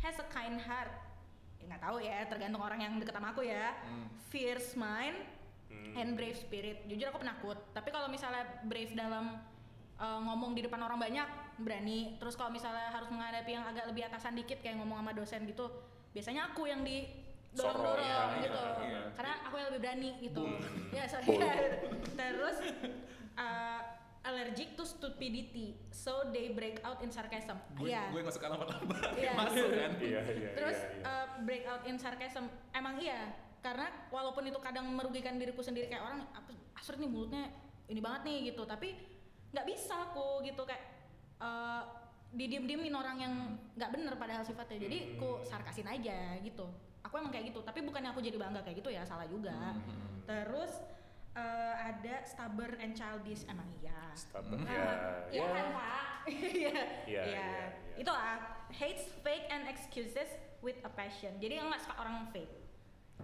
Has 0.00 0.16
a 0.16 0.26
kind 0.28 0.56
heart. 0.56 0.92
Ya 1.58 1.64
nggak 1.68 1.82
tahu 1.82 1.96
ya, 2.00 2.24
tergantung 2.30 2.62
orang 2.62 2.80
yang 2.80 2.92
deket 2.96 3.12
sama 3.12 3.34
aku 3.34 3.44
ya. 3.44 3.76
Fierce 4.30 4.74
mind 4.74 5.36
Hmm. 5.68 5.92
and 6.00 6.16
brave 6.16 6.32
spirit. 6.32 6.80
Jujur 6.88 7.12
aku 7.12 7.20
penakut. 7.20 7.60
Tapi 7.76 7.92
kalau 7.92 8.08
misalnya 8.08 8.40
brave 8.64 8.96
dalam 8.96 9.36
uh, 10.00 10.20
ngomong 10.24 10.56
di 10.56 10.64
depan 10.64 10.80
orang 10.80 10.96
banyak 10.96 11.28
berani. 11.60 12.16
Terus 12.16 12.40
kalau 12.40 12.48
misalnya 12.48 12.88
harus 12.88 13.12
menghadapi 13.12 13.52
yang 13.52 13.68
agak 13.68 13.84
lebih 13.84 14.08
atasan 14.08 14.32
dikit 14.32 14.64
kayak 14.64 14.80
ngomong 14.80 15.04
sama 15.04 15.12
dosen 15.12 15.44
gitu, 15.44 15.68
biasanya 16.16 16.48
aku 16.48 16.64
yang 16.64 16.80
di 16.80 17.04
dorong-dorong 17.52 18.00
Sorong, 18.00 18.32
ya, 18.32 18.44
gitu. 18.48 18.62
iya. 18.80 19.00
Karena 19.12 19.32
aku 19.44 19.54
yang 19.60 19.68
lebih 19.68 19.80
berani 19.84 20.10
gitu. 20.24 20.42
Bull. 20.48 20.88
Ya, 20.88 21.04
sorry. 21.04 21.26
Bull. 21.36 21.44
Terus 22.20 22.56
uh, 23.36 23.80
allergic 24.26 24.74
to 24.74 24.84
stupidity, 24.84 25.78
so 25.94 26.26
they 26.34 26.50
break 26.50 26.82
out 26.82 26.98
in 27.00 27.10
sarcasm. 27.10 27.54
gue 27.78 27.88
Iya. 27.88 28.10
gue 28.10 28.20
nggak 28.20 28.34
suka 28.34 28.46
lambat-lambat. 28.50 29.00
Iya. 29.14 29.32
Masuk 29.40 29.68
kan. 29.70 29.92
Iya, 29.98 30.20
iya, 30.26 30.50
Terus 30.58 30.78
iya, 30.78 30.90
iya. 30.98 31.04
uh, 31.06 31.26
break 31.46 31.64
out 31.70 31.82
in 31.86 31.96
sarcasm. 31.96 32.44
Emang 32.74 32.98
iya, 32.98 33.30
karena 33.62 33.86
walaupun 34.10 34.42
itu 34.46 34.58
kadang 34.58 34.90
merugikan 34.90 35.38
diriku 35.38 35.62
sendiri 35.62 35.86
kayak 35.86 36.02
orang 36.02 36.20
apa 36.34 36.50
Astrid 36.78 37.02
nih 37.02 37.10
mulutnya 37.10 37.50
ini 37.88 38.00
banget 38.02 38.20
nih 38.26 38.36
gitu, 38.52 38.62
tapi 38.66 38.94
nggak 39.48 39.64
bisa 39.64 39.94
aku 40.12 40.44
gitu 40.44 40.62
kayak 40.68 40.82
uh, 41.40 41.82
didiem-diemin 42.28 42.92
orang 42.92 43.16
yang 43.16 43.34
nggak 43.78 43.90
bener 43.94 44.12
padahal 44.18 44.44
sifatnya. 44.44 44.82
Jadi 44.84 45.16
aku 45.16 45.42
sarkasin 45.46 45.88
aja 45.88 46.36
gitu. 46.42 46.66
Aku 47.06 47.16
emang 47.16 47.32
kayak 47.32 47.54
gitu, 47.54 47.64
tapi 47.64 47.80
bukannya 47.86 48.12
aku 48.12 48.20
jadi 48.20 48.36
bangga 48.36 48.60
kayak 48.60 48.84
gitu 48.84 48.90
ya, 48.92 49.06
salah 49.06 49.24
juga. 49.24 49.54
Terus 50.28 50.84
uh, 51.32 51.74
ada 51.76 52.14
stubborn 52.22 52.76
and 52.78 52.92
childish 52.92 53.44
emang 53.44 53.68
iya. 53.76 53.96
Stubborn, 54.12 54.62
Ah, 54.62 54.70
ya, 54.70 54.92
Iya 55.30 55.40
ya. 55.40 55.48
kan 55.50 55.66
pak? 55.70 56.06
Iya. 56.28 56.36
Iya, 56.48 56.72
Iya. 57.06 57.22
iya, 57.24 57.44
iya. 57.44 57.66
Itu 57.96 58.10
ah 58.10 58.38
hates 58.70 59.02
fake 59.18 59.48
and 59.48 59.64
excuses 59.66 60.28
with 60.58 60.76
a 60.80 60.90
passion. 60.90 61.34
Jadi 61.36 61.56
nggak 61.56 61.80
suka 61.80 61.94
orang 61.96 62.28
fake. 62.28 62.52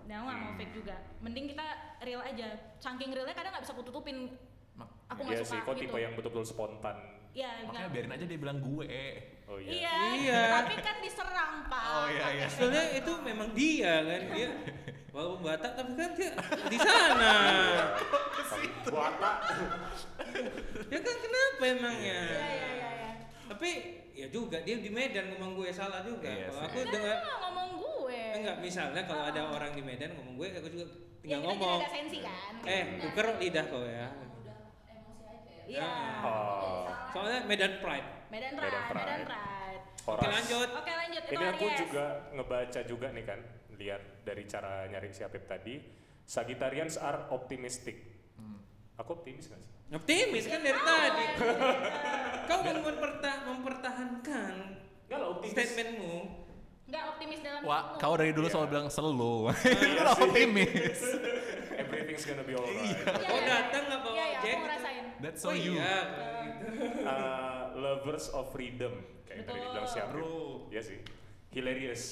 Dan 0.02 0.14
aku 0.16 0.24
nggak 0.24 0.38
mau 0.38 0.48
Hmm. 0.48 0.58
fake 0.58 0.72
juga. 0.74 0.96
Mending 1.20 1.46
kita 1.48 1.66
real 2.00 2.20
aja. 2.20 2.48
Saking 2.76 3.10
realnya 3.10 3.32
kadang 3.32 3.52
nggak 3.52 3.62
bisa 3.62 3.72
aku 3.72 3.84
tutupin. 3.84 4.32
Mak- 4.74 4.90
Aku 5.06 5.20
nggak 5.20 5.34
Iya 5.34 5.44
suka 5.44 5.52
sih, 5.52 5.58
kok 5.60 5.74
gitu. 5.74 5.82
tipe 5.86 5.98
yang 5.98 6.12
betul-betul 6.12 6.44
spontan. 6.44 6.96
Iya. 7.30 7.50
Makanya 7.62 7.70
nggak- 7.78 7.92
biarin 7.92 8.12
aja 8.12 8.24
dia 8.24 8.38
bilang 8.38 8.58
gue. 8.58 8.90
Oh 9.44 9.58
iya. 9.58 9.70
Iya. 9.70 9.96
Iya. 10.16 10.40
Tapi 10.56 10.74
kan 10.80 10.96
diserang 10.98 11.52
pak. 11.64 11.84
Oh, 11.84 12.06
iya, 12.08 12.26
iya. 12.32 12.46
Sebenarnya 12.48 12.90
itu 12.96 13.12
memang 13.20 13.48
dia 13.52 13.92
kan 14.00 14.20
dia 14.30 14.48
walaupun 15.14 15.40
Batak 15.40 15.72
tapi 15.72 15.92
kan 15.94 16.10
dia 16.12 16.30
di 16.66 16.76
sana. 16.76 17.32
Watak. 18.84 19.36
Ya 20.84 20.98
kan 20.98 21.16
kenapa 21.16 21.62
emangnya? 21.64 22.20
Iya 22.26 22.44
iya 22.44 22.68
iya. 22.68 22.90
iya. 22.92 23.10
Tapi 23.46 23.70
ya 24.10 24.26
juga 24.28 24.58
dia 24.60 24.76
di 24.76 24.90
Medan 24.90 25.30
ngomong 25.30 25.54
gue 25.54 25.70
salah 25.70 26.02
juga. 26.02 26.26
Iya 26.26 26.50
Kalau 26.50 26.62
aku 26.66 26.78
dengar 26.84 27.16
ngomong 27.40 27.70
gue. 27.78 28.20
enggak 28.34 28.56
misalnya 28.58 29.02
kalau 29.06 29.24
ada 29.24 29.42
orang 29.46 29.72
di 29.72 29.82
Medan 29.82 30.10
ngomong 30.12 30.34
gue 30.36 30.48
aku 30.52 30.68
juga 30.68 30.86
Ya, 31.24 31.40
tinggal 31.40 31.40
kita 31.40 31.48
ngomong. 31.56 31.78
ada 31.80 31.88
sensi 31.88 32.18
kan. 32.20 32.52
Eh, 32.68 32.84
tuker 33.00 33.26
lidah 33.38 33.64
kau 33.64 33.80
ya. 33.80 34.08
Iya. 35.64 35.88
Oh. 36.20 36.84
Soalnya 37.10 37.40
Medan 37.48 37.80
Pride. 37.80 38.08
Medan 38.28 38.52
Medan 38.52 38.60
Pride. 38.60 38.84
Pride. 38.84 39.00
Medan 39.00 39.22
Pride. 39.24 39.82
Oke 40.04 40.26
lanjut. 40.28 40.68
Oke 40.76 40.92
lanjut. 40.92 41.22
Itu 41.24 41.32
Ini 41.32 41.44
aku 41.48 41.64
Aries. 41.64 41.78
juga 41.80 42.04
ngebaca 42.28 42.80
juga 42.84 43.06
nih 43.08 43.24
kan, 43.24 43.40
lihat 43.76 44.00
dari 44.22 44.44
cara 44.44 44.86
nyari 44.86 45.10
si 45.10 45.20
Apip 45.20 45.44
tadi. 45.44 45.78
Sagittarians 46.24 46.96
are 46.96 47.28
optimistic. 47.30 48.00
Aku 48.94 49.18
optimis 49.18 49.46
gak 49.46 49.58
sih? 49.58 49.70
Optimis 49.90 50.44
kan 50.46 50.60
dari 50.60 50.80
tadi. 50.80 51.24
Kau 52.48 52.60
memperta- 52.62 53.42
mempertahankan 53.44 54.54
Enggak 55.04 55.18
lah 55.18 55.28
optimis. 55.30 55.52
statementmu. 55.52 56.14
Nggak 56.84 57.02
optimis 57.10 57.40
dalam 57.40 57.60
Wah, 57.64 57.96
kau 57.96 58.12
dari 58.12 58.30
dulu 58.30 58.44
Iya. 58.44 58.52
selalu 58.54 58.66
bilang 58.68 58.88
slow. 58.88 59.48
Iya 59.50 59.54
sih. 60.14 60.22
optimis. 60.22 61.00
Everything's 61.82 62.24
gonna 62.24 62.44
be 62.44 62.54
alright. 62.54 62.76
Iya, 62.86 63.04
Kau 63.18 63.34
iya. 63.34 63.48
datang 63.50 63.82
nggak 63.84 64.00
bawa 64.00 64.14
Iya, 64.14 64.24
iya, 64.24 64.38
aku 64.38 64.58
ngerasain. 64.62 65.04
That's 65.18 65.40
so 65.40 65.48
oh 65.48 65.56
you. 65.56 65.74
iya, 65.74 65.96
kalau 66.06 66.40
gitu. 66.44 66.66
Uh, 67.02 67.60
lovers 67.74 68.26
of 68.30 68.44
freedom 68.48 68.94
kayak 69.24 69.42
tadi 69.42 69.58
Betul. 69.58 69.64
dibilang 69.66 69.86
si 69.86 69.98
Apip. 69.98 70.12
Bro. 70.14 70.32
Iya 70.70 70.82
sih. 70.84 70.98
Hilarious. 71.50 72.02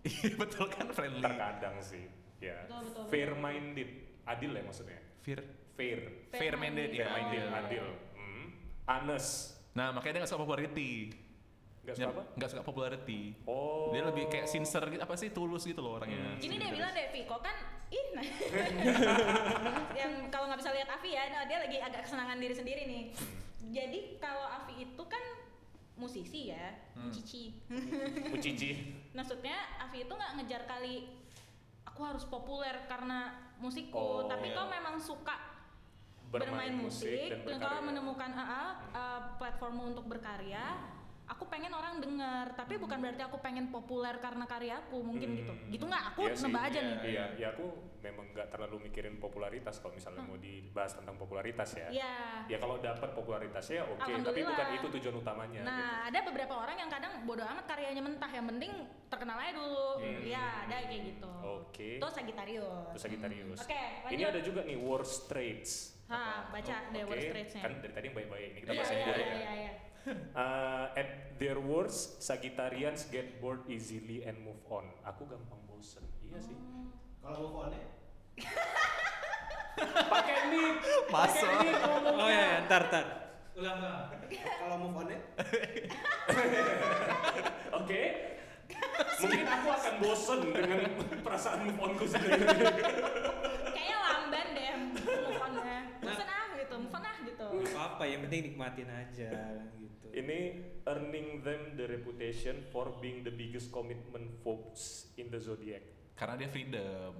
Iya 0.00 0.32
betul 0.42 0.66
kan 0.72 0.86
friendly. 0.92 1.24
Terkadang 1.24 1.76
sih. 1.84 2.04
Ya. 2.40 2.64
Betul, 2.64 2.80
betul, 2.88 3.02
betul. 3.04 3.12
Fair 3.12 3.30
minded. 3.36 3.90
Adil 4.24 4.50
ya 4.56 4.62
maksudnya. 4.64 5.00
Fair. 5.20 5.40
Fair. 5.76 6.00
Fair 6.32 6.54
minded 6.56 6.90
ya. 6.92 7.08
Fair 7.08 7.12
minded. 7.16 7.44
adil. 7.44 7.56
Adil. 7.56 7.86
Hmm. 8.16 8.44
Honest. 8.88 9.56
Nah 9.76 9.92
makanya 9.92 10.12
dia 10.12 10.20
nggak 10.24 10.32
suka 10.32 10.42
popularity. 10.44 10.92
Gak 11.80 11.96
suka 11.96 12.12
apa? 12.12 12.22
Nggak 12.36 12.50
suka 12.52 12.62
popularity. 12.62 13.22
Oh. 13.48 13.88
Dia 13.90 14.04
lebih 14.04 14.28
kayak 14.28 14.46
sincere 14.46 14.92
gitu, 14.92 15.00
apa 15.00 15.16
sih 15.16 15.32
tulus 15.32 15.64
gitu 15.64 15.80
loh 15.80 15.96
orangnya. 15.96 16.36
Gini 16.36 16.60
dia 16.60 16.68
bilang 16.68 16.92
deh, 16.92 17.08
Viko 17.08 17.40
kan 17.40 17.56
ih 17.90 18.06
nah. 18.14 18.22
yang 20.00 20.30
kalau 20.30 20.46
nggak 20.46 20.60
bisa 20.60 20.70
lihat 20.76 20.88
Avi 20.92 21.10
ya, 21.16 21.24
nah 21.32 21.42
dia 21.48 21.58
lagi 21.58 21.80
agak 21.80 22.04
kesenangan 22.04 22.36
diri 22.36 22.54
sendiri 22.54 22.82
nih. 22.84 23.04
Jadi 23.72 24.20
kalau 24.20 24.44
Avi 24.44 24.84
itu 24.92 25.02
kan 25.08 25.24
musisi 26.00 26.48
ya, 26.48 26.72
Hmm. 26.96 27.12
cici. 27.12 27.60
Ucici. 28.34 28.70
Maksudnya 29.12 29.56
Avi 29.78 30.08
itu 30.08 30.12
nggak 30.16 30.32
ngejar 30.40 30.64
kali 30.64 31.04
aku 31.84 32.00
harus 32.00 32.24
populer 32.24 32.88
karena 32.88 33.36
musikku, 33.60 34.24
Oh, 34.24 34.24
tapi 34.24 34.48
iya. 34.50 34.56
kau 34.56 34.66
memang 34.72 34.96
suka 34.96 35.36
Bermain 36.30 36.72
bermain, 36.72 36.74
musik 36.86 37.10
musik, 37.10 37.30
dan 37.50 37.58
dan 37.58 37.68
kau 37.68 37.82
menemukan 37.82 38.30
uh, 38.38 38.72
uh, 38.94 39.20
platformmu 39.36 39.92
untuk 39.92 40.06
berkarya. 40.06 40.78
Aku 41.30 41.46
pengen 41.46 41.70
orang 41.70 42.02
dengar, 42.02 42.50
tapi 42.58 42.74
bukan 42.74 42.98
berarti 42.98 43.22
aku 43.22 43.38
pengen 43.38 43.70
populer 43.70 44.18
karena 44.18 44.50
karyaku, 44.50 44.98
mungkin 44.98 45.38
gitu. 45.38 45.54
Hmm. 45.54 45.70
Gitu 45.70 45.84
nggak? 45.86 46.04
Aku 46.10 46.26
Iya 46.26 46.34
sih, 46.34 46.44
nebak 46.50 46.62
aja 46.66 46.80
iya, 46.82 46.88
nih. 46.90 46.96
Iya, 47.06 47.24
ya 47.38 47.46
aku 47.54 47.66
memang 48.02 48.26
nggak 48.34 48.48
terlalu 48.50 48.76
mikirin 48.90 49.14
popularitas 49.22 49.78
kalau 49.78 49.94
misalnya 49.94 50.26
mau 50.26 50.34
dibahas 50.34 50.92
tentang 50.98 51.14
popularitas 51.14 51.70
ya. 51.78 51.86
Iya. 51.86 52.14
Ya 52.50 52.58
kalau 52.58 52.82
dapat 52.82 53.14
popularitasnya 53.14 53.76
ya 53.78 53.84
oke, 53.86 54.00
tapi 54.02 54.10
Alhamdulillah. 54.10 54.50
bukan 54.50 54.68
itu 54.74 54.86
tujuan 54.98 55.14
utamanya. 55.22 55.60
Nah, 55.62 55.78
gitu. 55.78 56.08
ada 56.10 56.18
beberapa 56.26 56.54
orang 56.66 56.76
yang 56.82 56.90
kadang 56.90 57.12
bodoh 57.22 57.46
amat 57.46 57.64
karyanya 57.70 58.02
mentah, 58.02 58.30
yang 58.34 58.46
penting 58.50 58.72
terkenal 59.06 59.36
aja 59.38 59.52
dulu. 59.54 59.88
Hmm. 60.02 60.20
Iya, 60.26 60.44
ada 60.66 60.76
kayak 60.82 61.02
gitu. 61.14 61.32
Oke. 61.46 61.90
Itu 62.02 62.08
Sagittarius. 62.10 62.90
Terus 62.98 63.02
Sagittarius. 63.06 63.58
Oke, 63.62 63.82
Ini 64.10 64.22
lanjut. 64.26 64.32
ada 64.34 64.40
juga 64.42 64.60
nih 64.66 64.78
worst 64.82 65.30
traits. 65.30 65.94
Ha, 66.10 66.50
baca 66.50 66.76
deh 66.90 67.06
Oke, 67.06 67.10
worst 67.14 67.26
traits-nya. 67.30 67.62
Kan 67.62 67.72
dari 67.78 67.92
tadi 67.94 68.04
yang 68.10 68.16
baik-baik 68.18 68.46
ini 68.50 68.58
kita 68.66 68.72
Iya, 68.74 68.78
bahas 68.82 68.90
yang 68.90 68.98
iya, 68.98 69.06
buruk 69.06 69.22
iya, 69.22 69.30
ya. 69.30 69.38
iya, 69.38 69.52
iya. 69.54 69.72
Uh, 70.08 70.88
at 70.96 71.36
their 71.36 71.60
worst, 71.60 72.24
Sagittarians 72.24 73.04
get 73.12 73.40
bored 73.40 73.60
easily 73.68 74.24
and 74.24 74.40
move 74.40 74.60
on. 74.72 74.88
Aku 75.04 75.28
gampang 75.28 75.60
bosen. 75.68 76.00
Iya 76.24 76.40
sih. 76.40 76.56
Kalau 77.20 77.52
move 77.52 77.68
on-nya? 77.68 77.84
Pakai 80.08 80.36
mic. 80.48 80.80
Masuk. 81.12 81.48
Pakai. 81.52 81.72
Oh 82.16 82.28
ya, 82.32 82.40
ya, 82.40 82.58
ntar 82.64 82.82
ntar. 82.88 83.04
Ulang 83.60 83.76
ulang. 83.76 84.08
Kalau 84.32 84.76
move 84.80 84.96
on-nya? 85.04 85.20
Oke. 87.84 88.00
Mungkin 89.20 89.44
aku 89.44 89.68
akan 89.68 89.94
bosen 90.00 90.40
dengan 90.48 90.80
perasaan 91.20 91.60
move 91.68 91.80
onku 91.80 92.04
sendiri. 92.08 92.40
Kayaknya 93.68 93.96
lamban 94.00 94.46
deh 94.56 94.70
move 94.96 95.40
on-nya. 95.44 95.78
Bosan 96.00 96.24
ah 96.24 96.48
gitu, 96.56 96.74
move 96.80 96.94
on 97.50 97.58
ah 97.58 97.66
gitu. 97.66 97.76
Apa 97.76 97.82
apa 97.98 98.04
yang 98.06 98.20
penting 98.26 98.40
nikmatin 98.52 98.88
aja 98.88 99.30
gitu. 99.76 100.06
Ini 100.10 100.38
earning 100.86 101.42
them 101.42 101.78
the 101.78 101.86
reputation 101.86 102.62
for 102.70 102.94
being 102.98 103.22
the 103.26 103.30
biggest 103.30 103.70
commitment 103.70 104.30
phobes 104.42 105.10
in 105.18 105.30
the 105.30 105.38
zodiac. 105.38 105.82
Karena 106.18 106.36
dia 106.36 106.48
freedom. 106.52 107.12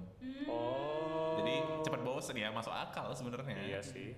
Oh. 0.45 1.41
Jadi 1.41 1.55
cepat 1.81 2.01
bosen 2.05 2.35
ya, 2.37 2.53
masuk 2.53 2.69
akal 2.69 3.09
sebenarnya. 3.17 3.57
Iya 3.57 3.81
sih. 3.81 4.13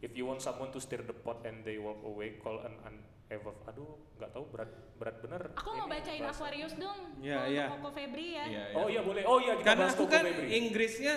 If 0.00 0.14
you 0.16 0.24
want 0.24 0.40
someone 0.40 0.70
to 0.72 0.80
stir 0.80 1.02
the 1.02 1.12
pot 1.12 1.42
and 1.44 1.60
they 1.66 1.76
walk 1.76 2.00
away, 2.06 2.38
call 2.38 2.62
an 2.62 2.78
unever. 2.86 3.52
Aduh, 3.68 4.00
nggak 4.16 4.30
tahu 4.32 4.44
berat 4.54 4.70
berat 4.96 5.16
bener. 5.20 5.42
Aku 5.58 5.76
mau 5.76 5.90
bacain 5.90 6.22
bahasa. 6.22 6.40
Aquarius 6.46 6.74
dong. 6.78 7.00
Iya, 7.20 7.40
iya. 7.50 7.64
Koko 7.74 7.90
Febri 7.92 8.26
ya. 8.38 8.44
Iya, 8.46 8.64
Oh 8.78 8.86
iya 8.86 9.00
boleh. 9.02 9.22
Oh 9.26 9.38
iya 9.42 9.58
kita 9.58 9.66
Karena 9.66 9.84
bahas 9.90 9.98
aku 9.98 10.04
kan 10.08 10.22
Febri. 10.24 10.48
Inggrisnya 10.56 11.14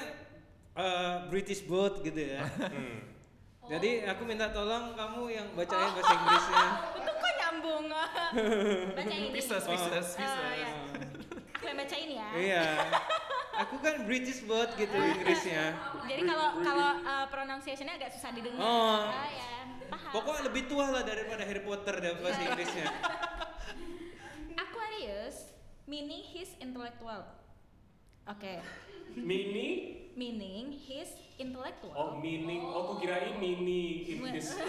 eh, 0.74 1.16
British 1.30 1.62
boat 1.70 2.02
gitu 2.02 2.18
ya. 2.18 2.42
Hmm. 2.44 3.13
Jadi 3.64 4.04
aku 4.04 4.22
minta 4.24 4.52
tolong 4.52 4.92
kamu 4.92 5.24
yang 5.32 5.48
bacain 5.56 5.88
bahasa 5.92 6.14
Inggrisnya. 6.14 6.66
Itu 7.00 7.12
kok 7.14 7.34
nyambung? 7.40 7.86
Baca 8.98 9.14
ini. 9.14 9.30
Pisces, 9.32 9.64
Oh. 9.64 9.72
Pisces, 9.72 10.08
Ah, 10.14 10.20
Pisces. 10.20 10.52
iya. 10.52 10.72
Aku 11.54 11.64
yang 11.64 11.78
bacain 11.80 12.10
ya. 12.12 12.28
Iya. 12.36 12.66
Aku 13.56 13.76
kan 13.80 13.96
British 14.04 14.44
banget 14.44 14.70
gitu 14.78 14.96
Inggrisnya. 14.98 15.66
Jadi 16.04 16.22
kalau 16.26 16.48
kalau 16.60 16.90
uh, 17.00 17.26
pronunciation-nya 17.30 17.96
agak 17.96 18.12
susah 18.12 18.32
didengar. 18.32 18.60
Oh. 18.60 19.08
Ah, 19.08 19.30
ya, 19.32 19.52
paham. 19.88 20.12
Pokoknya 20.12 20.42
lebih 20.44 20.64
tua 20.68 20.86
lah 20.90 21.04
daripada 21.04 21.44
Harry 21.44 21.64
Potter 21.64 21.96
dan 21.98 22.20
bahasa 22.20 22.42
Inggrisnya. 22.44 22.88
Aquarius 24.60 25.56
meaning 25.86 26.20
his 26.26 26.52
intellectual. 26.60 27.24
Oke. 28.26 28.60
Mini 29.14 30.00
Meaning 30.14 30.78
his 30.78 31.10
intellectual. 31.44 31.94
Oh, 31.94 32.10
meaning. 32.16 32.64
Oh, 32.64 32.88
aku 32.88 32.94
kirain 33.00 33.36
mini 33.36 33.84
in 34.08 34.24
this. 34.30 34.56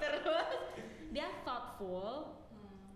Terus 0.00 0.22
dia 1.10 1.28
thoughtful. 1.42 2.38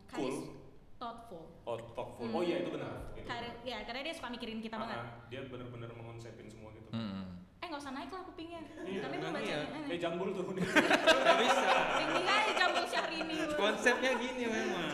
Charis- 0.06 0.16
Cool. 0.16 0.54
Thoughtful. 0.96 1.44
Oh, 1.62 1.76
thoughtful. 1.92 2.24
Oh 2.26 2.40
iya 2.40 2.64
itu 2.64 2.72
benar. 2.72 3.12
Itu. 3.12 3.28
Ya, 3.62 3.84
karena 3.84 4.00
dia 4.00 4.14
suka 4.16 4.32
mikirin 4.32 4.64
kita 4.64 4.80
banget. 4.80 4.96
Ah, 4.96 5.28
dia 5.28 5.44
benar-benar 5.44 5.92
mengonsepin 5.92 6.48
semua 6.48 6.72
gitu. 6.72 6.88
Hmm. 6.88 7.36
Eh 7.60 7.66
nggak 7.66 7.76
usah 7.76 7.92
naik 7.92 8.08
lah 8.08 8.24
kupingnya. 8.24 8.64
Iya, 8.80 9.04
belum 9.04 9.12
emang 9.20 9.34
baca. 9.34 9.44
iya. 9.44 9.92
Eh 9.92 9.98
jambul 10.00 10.32
tuh. 10.32 10.44
Gak 10.56 11.36
bisa. 11.36 11.62
Tinggi 12.00 12.22
aja 12.24 12.52
jambul 12.54 12.84
Syahrini. 12.86 13.36
Konsepnya 13.52 14.12
gini 14.16 14.44
memang. 14.46 14.88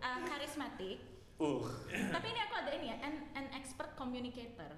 Uh, 0.00 0.18
karismatik. 0.26 0.98
Uh. 1.36 1.64
Tapi 1.86 2.26
ini 2.28 2.40
aku 2.40 2.54
ada 2.56 2.70
ini 2.72 2.86
ya, 2.88 2.96
an, 3.00 3.14
an 3.32 3.46
expert 3.52 3.94
communicator. 3.94 4.70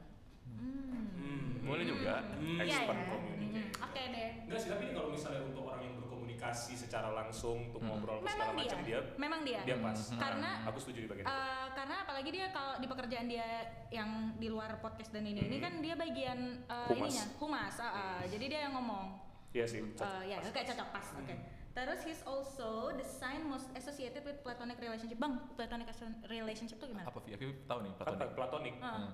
Hmm. 0.48 1.04
Hmm. 1.12 1.44
Boleh 1.62 1.84
juga. 1.84 2.22
Hmm. 2.32 2.58
Expert 2.58 2.94
ya. 2.94 3.06
communicator. 3.08 3.44
Hmm, 3.66 3.84
Oke 3.84 4.02
deh. 4.06 4.28
Enggak 4.42 4.58
sih, 4.58 4.68
tapi 4.68 4.82
ini 4.84 4.92
kalau 4.92 5.10
misalnya 5.10 5.40
untuk 5.42 5.64
orang 5.64 5.82
yang 5.82 5.96
berkomunikasi 5.98 6.72
secara 6.74 7.08
langsung 7.10 7.66
untuk 7.66 7.78
Hmm. 7.78 7.88
ngobrol 7.92 8.18
Memang 8.18 8.30
segala 8.30 8.52
dia. 8.52 8.60
macam 8.62 8.80
dia 8.82 9.00
Memang 9.16 9.40
dia. 9.42 9.60
dia 9.62 9.76
pas. 9.78 9.98
Hmm. 10.06 10.18
Karena 10.18 10.50
Aku 10.66 10.78
setuju 10.78 10.98
di 11.00 11.08
bagian 11.08 11.24
itu. 11.24 11.32
Uh, 11.32 11.66
karena 11.72 11.96
apalagi 12.00 12.30
dia 12.30 12.46
kalau 12.50 12.72
di 12.76 12.86
pekerjaan 12.86 13.26
dia 13.26 13.48
yang 13.88 14.10
di 14.34 14.48
luar 14.48 14.76
podcast 14.76 15.10
dan 15.10 15.22
ini 15.22 15.40
ini 15.42 15.56
Mhm. 15.56 15.62
kan 15.62 15.72
dia 15.78 15.94
bagian 15.94 16.38
uh, 16.64 16.88
Humas. 16.88 17.06
ininya 17.06 17.24
humas 17.36 17.74
ah, 17.76 17.86
ah. 17.86 18.20
jadi 18.24 18.44
dia 18.46 18.60
yang 18.66 18.74
ngomong 18.74 19.06
Iya 19.52 19.64
sih. 19.64 19.80
cocok. 19.80 20.02
uh, 20.02 20.22
ya 20.22 20.36
Pas. 20.36 20.46
oke 20.46 20.60
cocok 20.64 20.88
pas 20.90 21.06
oke 21.16 21.34
terus 21.76 22.00
he's 22.02 22.24
also 22.24 22.68
the 22.90 23.04
sign 23.04 23.44
most 23.44 23.68
associated 23.70 24.24
with 24.24 24.40
platonic 24.40 24.78
relationship 24.78 25.14
bang 25.14 25.36
platonic 25.52 25.84
relationship 26.26 26.76
tuh 26.76 26.88
gimana 26.88 27.04
Apa 27.04 27.20
Vi? 27.20 27.36
Aku 27.36 27.44
tahu 27.62 27.78
nih 27.82 27.92
Apa? 27.94 28.02
platonik. 28.08 28.32
Platonik. 28.32 28.74
Ah. 28.80 28.92
Hmm. 28.96 29.10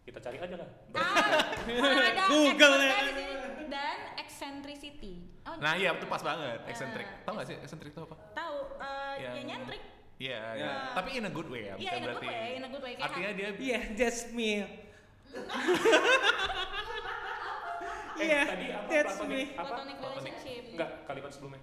Kita 0.00 0.18
cari 0.18 0.34
aja 0.36 0.56
lah. 0.56 0.68
ah 0.94 1.14
ada 1.74 2.24
Google 2.32 2.74
ya. 2.80 2.94
dan 3.68 3.98
eccentricity 4.16 5.26
oh, 5.42 5.54
Nah 5.56 5.74
iya 5.74 5.90
itu 5.92 6.06
pas 6.06 6.18
banget, 6.20 6.58
eccentric. 6.66 7.02
Ah. 7.04 7.22
Tahu 7.24 7.32
nggak 7.34 7.46
sih 7.46 7.56
eccentric 7.56 7.90
itu 7.90 8.00
apa? 8.00 8.16
tahu 8.32 8.56
uh, 8.76 9.14
Yang- 9.16 9.34
ya 9.34 9.42
nyentrik 9.44 9.82
Iya, 10.18 10.38
Ya. 10.38 10.54
iya. 10.54 10.72
tapi 10.94 11.08
in 11.12 11.24
a 11.24 11.30
good 11.30 11.46
way 11.46 11.66
ya. 11.66 11.74
iya 11.76 11.90
bukan 11.90 11.98
in 11.98 12.06
a 12.06 12.06
good 12.08 12.14
berarti- 12.16 12.30
way 12.30 12.50
in 12.52 12.62
a 12.62 12.70
good 12.70 12.78
way 12.80 12.92
kayak 12.94 13.06
Artinya 13.08 13.30
dia 13.32 13.48
Iya, 13.52 13.80
that's 13.92 14.22
me. 14.30 14.50
Eh, 18.12 18.22
Iya, 18.22 18.40
tadi 18.44 18.66
apa 18.70 18.86
that's 18.86 19.14
platonik? 19.16 19.34
me. 19.34 19.42
Apa? 19.52 19.62
platonic 19.64 19.96
Platonic. 19.96 20.20
relationship 20.22 20.62
Enggak, 20.70 20.90
kalimat 21.06 21.30
sebelumnya. 21.32 21.62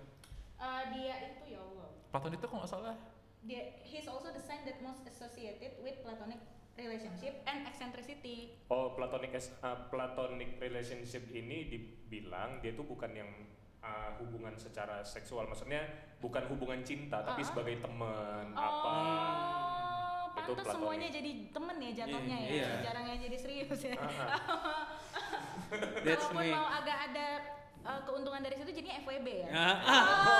Uh, 0.59 0.83
dia 0.91 1.15
itu 1.25 1.55
ya 1.55 1.59
Allah 1.59 1.89
Platon 2.09 2.31
itu 2.33 2.43
kok 2.43 2.55
nggak 2.55 2.67
salah 2.69 2.95
dia 3.39 3.61
he's 3.79 4.03
also 4.05 4.27
the 4.29 4.39
sign 4.39 4.61
that 4.63 4.75
most 4.79 4.99
associated 5.03 5.79
with 5.79 5.95
platonic 5.99 6.35
relationship 6.75 7.39
and 7.43 7.63
eccentricity. 7.63 8.55
Oh, 8.67 8.91
platonic 8.91 9.31
uh, 9.35 9.87
platonic 9.87 10.55
relationship 10.57 11.27
ini 11.29 11.67
dibilang 11.67 12.59
dia 12.59 12.71
tuh 12.71 12.83
bukan 12.83 13.11
yang 13.13 13.27
uh, 13.79 14.15
hubungan 14.17 14.55
secara 14.55 14.99
seksual, 15.01 15.43
maksudnya 15.45 15.83
bukan 16.17 16.47
hubungan 16.47 16.79
cinta, 16.81 17.19
tapi 17.21 17.39
Ah. 17.41 17.47
sebagai 17.47 17.79
teman 17.79 18.51
Oh, 18.51 18.59
apa. 18.59 18.95
Itu 20.37 20.51
pantas 20.51 20.55
platonic. 20.57 20.75
semuanya 20.75 21.09
jadi 21.09 21.31
temen 21.49 21.75
ya 21.77 21.91
jatuhnya 21.97 22.37
Iya, 22.37 22.47
ya, 22.47 22.55
iya. 22.55 22.69
jarang 22.81 23.05
yang 23.07 23.19
jadi 23.21 23.37
serius 23.37 23.79
ya. 23.81 23.95
Ah, 23.95 24.07
That's 26.03 26.25
Kalaupun 26.27 26.43
me. 26.43 26.55
mau 26.55 26.67
agak 26.73 26.97
ada 27.11 27.27
uh, 27.81 27.99
keuntungan 28.03 28.39
dari 28.39 28.55
situ 28.55 28.71
jadinya 28.71 28.95
FWB 28.99 29.27
ya. 29.27 29.47
Ah, 29.51 29.59
ah. 29.59 29.75
Oh 29.75 29.77
iya 29.77 29.83
iya. 29.83 30.07
iya. 30.07 30.38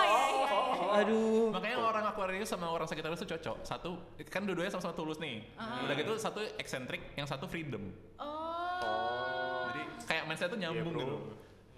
Aduh. 1.01 1.49
Makanya 1.51 1.77
orang 1.79 2.05
Aquarius 2.05 2.47
sama 2.47 2.67
orang 2.67 2.85
Sagittarius 2.85 3.19
tuh 3.19 3.29
cocok. 3.29 3.57
Satu 3.61 3.91
kan 4.27 4.43
dua-duanya 4.43 4.69
sama-sama 4.69 4.93
tulus 4.93 5.17
nih. 5.17 5.43
Ah. 5.55 5.83
Udah 5.83 5.95
gitu 5.95 6.13
satu 6.15 6.39
eccentric, 6.55 7.13
yang 7.13 7.25
satu 7.25 7.45
freedom. 7.45 7.91
Oh. 8.17 9.69
Jadi 9.69 9.81
kayak 10.05 10.23
mindset 10.25 10.49
tuh 10.49 10.57
nyambung 10.57 10.83
Iya, 10.85 10.95
bro. 10.95 11.01
gitu. 11.01 11.15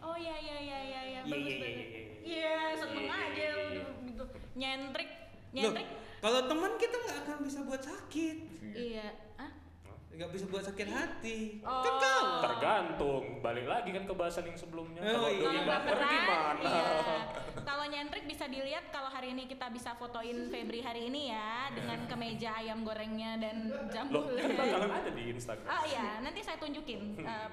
Oh 0.01 0.15
iya 0.15 0.35
iya 0.35 0.57
iya 0.57 0.79
iya 0.81 1.01
iya 1.03 1.19
Iya, 1.21 1.29
bagus 1.29 1.45
iya, 1.45 1.59
banget. 1.61 1.77
iya, 1.77 1.85
iya. 1.85 2.01
Iya, 2.21 2.55
seneng 2.75 2.97
Iya, 2.99 3.13
aja 3.13 3.41
iya, 3.41 3.51
udah 3.53 3.85
gitu. 4.01 4.23
Nyentrik, 4.51 5.09
Loh, 5.09 5.51
nyentrik. 5.53 5.87
kalau 6.19 6.39
teman 6.45 6.71
kita 6.75 6.95
nggak 6.97 7.17
akan 7.21 7.37
bisa 7.41 7.59
buat 7.61 7.81
sakit. 7.81 8.37
Iya. 8.71 9.07
Nggak 10.11 10.29
bisa 10.29 10.45
buat 10.45 10.61
sakit 10.61 10.87
hati. 10.87 11.37
Oh. 11.61 11.81
Kan 11.81 11.93
kau. 11.97 12.25
Tergantung, 12.41 13.23
balik 13.39 13.65
lagi 13.65 13.89
kan 13.89 14.03
ke 14.03 14.13
bahasan 14.13 14.45
yang 14.45 14.55
sebelumnya. 14.55 15.01
Oh, 15.01 15.25
Kalau 15.25 15.29
iya. 15.31 15.63
baper 15.63 15.97
gimana? 15.97 16.61
iya. 16.61 16.85
Kalau 17.61 17.85
nyentrik 17.85 18.25
bisa 18.25 18.45
dilihat 18.45 18.89
kalau 18.89 19.07
hari 19.07 19.31
ini 19.31 19.45
kita 19.45 19.69
bisa 19.69 19.93
fotoin 19.93 20.49
Febri 20.49 20.81
hari 20.81 21.07
ini 21.07 21.29
ya 21.29 21.69
dengan 21.69 22.03
kemeja 22.05 22.57
ayam 22.57 22.81
gorengnya 22.81 23.37
dan 23.37 23.69
Loh, 23.69 23.85
jambulnya. 23.87 24.43
kan 24.43 24.51
bakalan 24.57 24.91
ada 24.91 25.11
di 25.11 25.23
Instagram. 25.29 25.67
Oh 25.67 25.83
iya, 25.85 26.07
nanti 26.19 26.39
saya 26.41 26.57
tunjukin. 26.57 27.21
uh, 27.21 27.49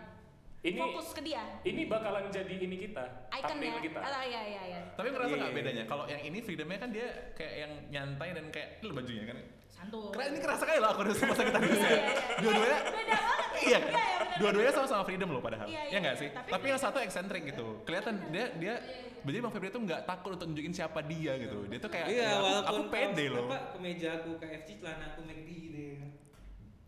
Ini 0.58 0.74
fokus 0.76 1.12
ke 1.12 1.22
dia. 1.22 1.44
ini 1.62 1.86
bakalan 1.86 2.26
jadi 2.28 2.50
ini 2.50 2.76
kita, 2.80 3.04
Ikonnya. 3.30 3.46
thumbnail 3.46 3.78
kita. 3.78 3.98
Oh 4.00 4.24
iya 4.24 4.42
iya 4.44 4.62
iya. 4.66 4.80
Tapi 4.92 5.06
ngerasa 5.08 5.28
Iya, 5.28 5.38
nggak 5.38 5.52
iya. 5.52 5.58
bedanya? 5.60 5.84
Kalau 5.86 6.04
yang 6.04 6.22
ini 6.24 6.38
freedomnya 6.40 6.78
kan 6.78 6.90
dia 6.90 7.06
kayak 7.32 7.54
yang 7.58 7.72
nyantai 7.88 8.28
dan 8.32 8.44
kayak 8.48 8.68
lu 8.80 8.90
bajunya 8.90 9.24
kan. 9.24 9.38
Santuy. 9.78 10.10
Ini 10.18 10.38
kerasa 10.42 10.62
kayak 10.66 10.80
lo 10.82 10.88
Aquarius 10.90 11.18
sama 11.22 11.34
Sagittarius 11.38 11.78
Iya, 11.78 11.86
ya. 11.86 11.94
iya, 11.94 12.02
iya. 12.02 12.38
Dua-duanya 12.42 12.78
Beda 12.82 13.16
banget. 13.22 13.46
Iya? 13.58 13.78
Iya, 13.78 13.78
iya. 13.78 14.36
Dua-duanya 14.38 14.72
sama-sama 14.74 15.02
freedom 15.06 15.28
loh 15.30 15.42
padahal. 15.42 15.66
Iya, 15.70 15.82
iya, 15.86 15.92
ya 15.94 15.98
nggak 16.02 16.16
iya. 16.18 16.22
sih? 16.22 16.28
Tapi 16.34 16.50
Tapi, 16.50 16.66
yang 16.66 16.80
satu 16.80 16.98
eksentrik 16.98 17.42
gitu. 17.46 17.66
Kelihatan 17.86 18.14
dia 18.34 18.46
dia 18.58 18.74
jadi 19.22 19.38
Bang 19.42 19.52
Febri 19.52 19.68
tuh 19.70 19.82
nggak 19.82 20.00
takut 20.06 20.30
untuk 20.34 20.46
nunjukin 20.50 20.74
siapa 20.74 20.98
dia 21.06 21.32
gitu. 21.38 21.58
Dia 21.70 21.78
tuh 21.78 21.90
kayak 21.90 22.06
Iya, 22.10 22.22
ya, 22.22 22.30
aku, 22.34 22.44
walaupun 22.44 22.68
aku 22.68 22.82
pede 22.90 23.24
loh. 23.30 23.46
Apa 23.46 23.58
kemeja 23.78 24.08
aku 24.22 24.30
KFC, 24.42 24.68
celana 24.82 25.04
aku 25.14 25.20
McD 25.26 25.50
deh. 25.74 25.94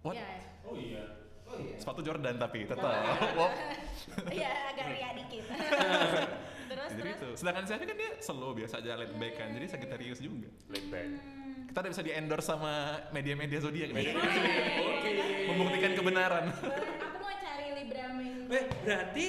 What? 0.03 0.15
Iya. 0.17 0.27
Oh 0.67 0.75
iya. 0.75 1.05
Oh 1.51 1.57
iya. 1.59 1.77
Sepatu 1.79 2.01
Jordan 2.03 2.35
tapi 2.39 2.59
tetap. 2.67 2.91
Iya. 2.91 3.15
Iya, 4.35 4.51
agak 4.75 4.87
ria 4.91 5.11
dikit. 5.15 5.45
terus 6.71 6.91
Jadi 6.95 7.03
terus. 7.03 7.19
itu. 7.19 7.29
Sedangkan 7.39 7.65
saya 7.69 7.79
kan 7.83 7.95
dia 7.95 8.11
slow 8.19 8.51
biasa 8.57 8.75
aja 8.83 8.99
laid 8.99 9.15
back 9.19 9.35
kan. 9.39 9.49
Jadi 9.55 9.67
Sagittarius 9.71 10.19
juga. 10.19 10.49
Laid 10.73 10.87
back. 10.91 11.40
Kita 11.71 11.79
udah 11.81 11.91
bisa 11.93 12.03
di 12.03 12.11
endorse 12.11 12.47
sama 12.49 12.73
media-media 13.11 13.59
zodiak 13.59 13.95
nih. 13.95 14.11
Oke. 14.11 15.11
Membuktikan 15.47 15.95
kebenaran. 15.95 16.51
Aku 16.51 17.17
mau 17.17 17.31
cari 17.33 17.67
Libra. 17.73 18.11
Eh, 18.51 18.65
berarti 18.83 19.27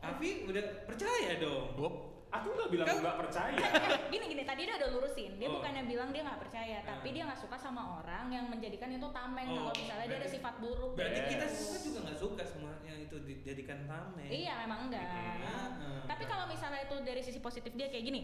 Avi 0.00 0.30
udah 0.44 0.64
percaya 0.84 1.36
dong. 1.36 1.76
Wop. 1.76 1.94
Aku 2.26 2.48
nggak 2.50 2.68
bilang 2.70 2.86
nggak 2.96 3.16
percaya. 3.18 3.60
gini 4.08 4.24
gini 4.26 4.42
tadi 4.42 4.64
dia 4.64 4.76
udah 4.76 4.88
lurusin 4.90 5.36
dia 5.36 5.46
Oh. 5.46 5.56
bukannya 5.56 5.84
bilang 5.84 6.10
dia 6.10 6.20
nggak 6.20 6.36
percaya 6.38 6.76
Ah. 6.78 6.86
tapi 6.90 7.08
dia 7.10 7.22
nggak 7.22 7.38
suka 7.38 7.56
sama 7.56 7.82
orang 7.96 8.28
yang 8.28 8.44
menjadikan 8.46 8.88
itu 8.90 9.08
tameng 9.10 9.46
Oh, 9.46 9.56
kalau 9.62 9.72
misalnya 9.74 10.04
dia 10.04 10.10
ada 10.10 10.18
berarti- 10.18 10.34
sifat 10.34 10.54
buruk 10.58 10.92
Berarti 10.96 11.16
Yes. 11.18 11.28
kita 11.30 11.46
semua 11.48 11.76
juga 11.78 11.98
nggak 12.02 12.18
suka 12.18 12.42
semua 12.44 12.72
yang 12.82 12.98
itu 12.98 13.16
dijadikan 13.22 13.78
tameng. 13.84 14.28
iya 14.28 14.52
memang 14.58 14.80
enggak 14.86 15.06
Ah. 15.06 16.02
tapi 16.04 16.24
kalau 16.24 16.44
misalnya 16.46 16.80
itu 16.82 16.96
dari 17.00 17.22
sisi 17.22 17.38
positif 17.38 17.72
dia 17.72 17.88
kayak 17.88 18.04
gini 18.04 18.20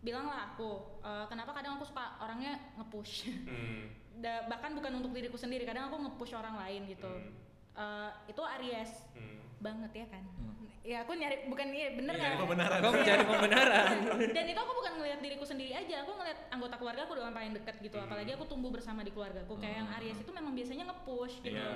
bilanglah 0.00 0.50
aku 0.50 0.70
"Eh, 1.00 1.26
kenapa 1.26 1.52
kadang 1.52 1.76
aku 1.76 1.84
suka 1.84 2.16
orangnya 2.18 2.56
nge-push 2.76 3.28
Hmm. 3.44 3.84
Da- 4.20 4.44
bahkan 4.46 4.76
bukan 4.76 5.00
untuk 5.00 5.12
diriku 5.12 5.36
sendiri 5.36 5.64
kadang 5.64 5.88
aku 5.88 5.96
nge-push 5.98 6.34
orang 6.34 6.56
lain 6.58 6.88
gitu 6.88 7.08
Hmm. 7.08 7.32
Eh, 7.72 8.10
itu 8.28 8.42
Aries 8.42 8.92
Hmm. 9.12 9.40
banget 9.58 9.92
ya 9.94 10.06
kan 10.08 10.24
Hmm. 10.36 10.59
Ya 10.80 11.04
aku 11.04 11.12
nyari 11.12 11.44
bukan 11.44 11.66
iya 11.70 11.88
bener 11.92 12.08
Iya, 12.10 12.18
nggak 12.18 12.30
Nyari 12.30 12.40
pembenaran. 12.42 12.78
Kau 12.80 12.90
mencari 12.90 13.24
pembenaran. 13.26 13.86
dan 14.36 14.44
itu 14.46 14.58
aku 14.58 14.72
bukan 14.74 14.92
ngelihat 14.96 15.18
diriku 15.20 15.44
sendiri 15.44 15.72
aja 15.72 15.96
aku 16.00 16.12
ngelihat 16.14 16.38
anggota 16.48 16.74
keluarga 16.74 17.00
aku 17.04 17.14
dengan 17.14 17.32
paling 17.32 17.52
dekat 17.52 17.76
gitu 17.78 17.96
Hmm. 17.96 18.06
apalagi 18.06 18.30
aku 18.32 18.44
tumbuh 18.46 18.70
bersama 18.70 19.00
di 19.00 19.10
keluarga 19.10 19.40
aku 19.40 19.54
kayak 19.56 19.76
yang 19.76 19.88
Aries 19.94 20.16
itu 20.16 20.30
memang 20.30 20.52
biasanya 20.52 20.84
nge-push 20.86 21.34
gitu 21.42 21.52
Iya. 21.52 21.70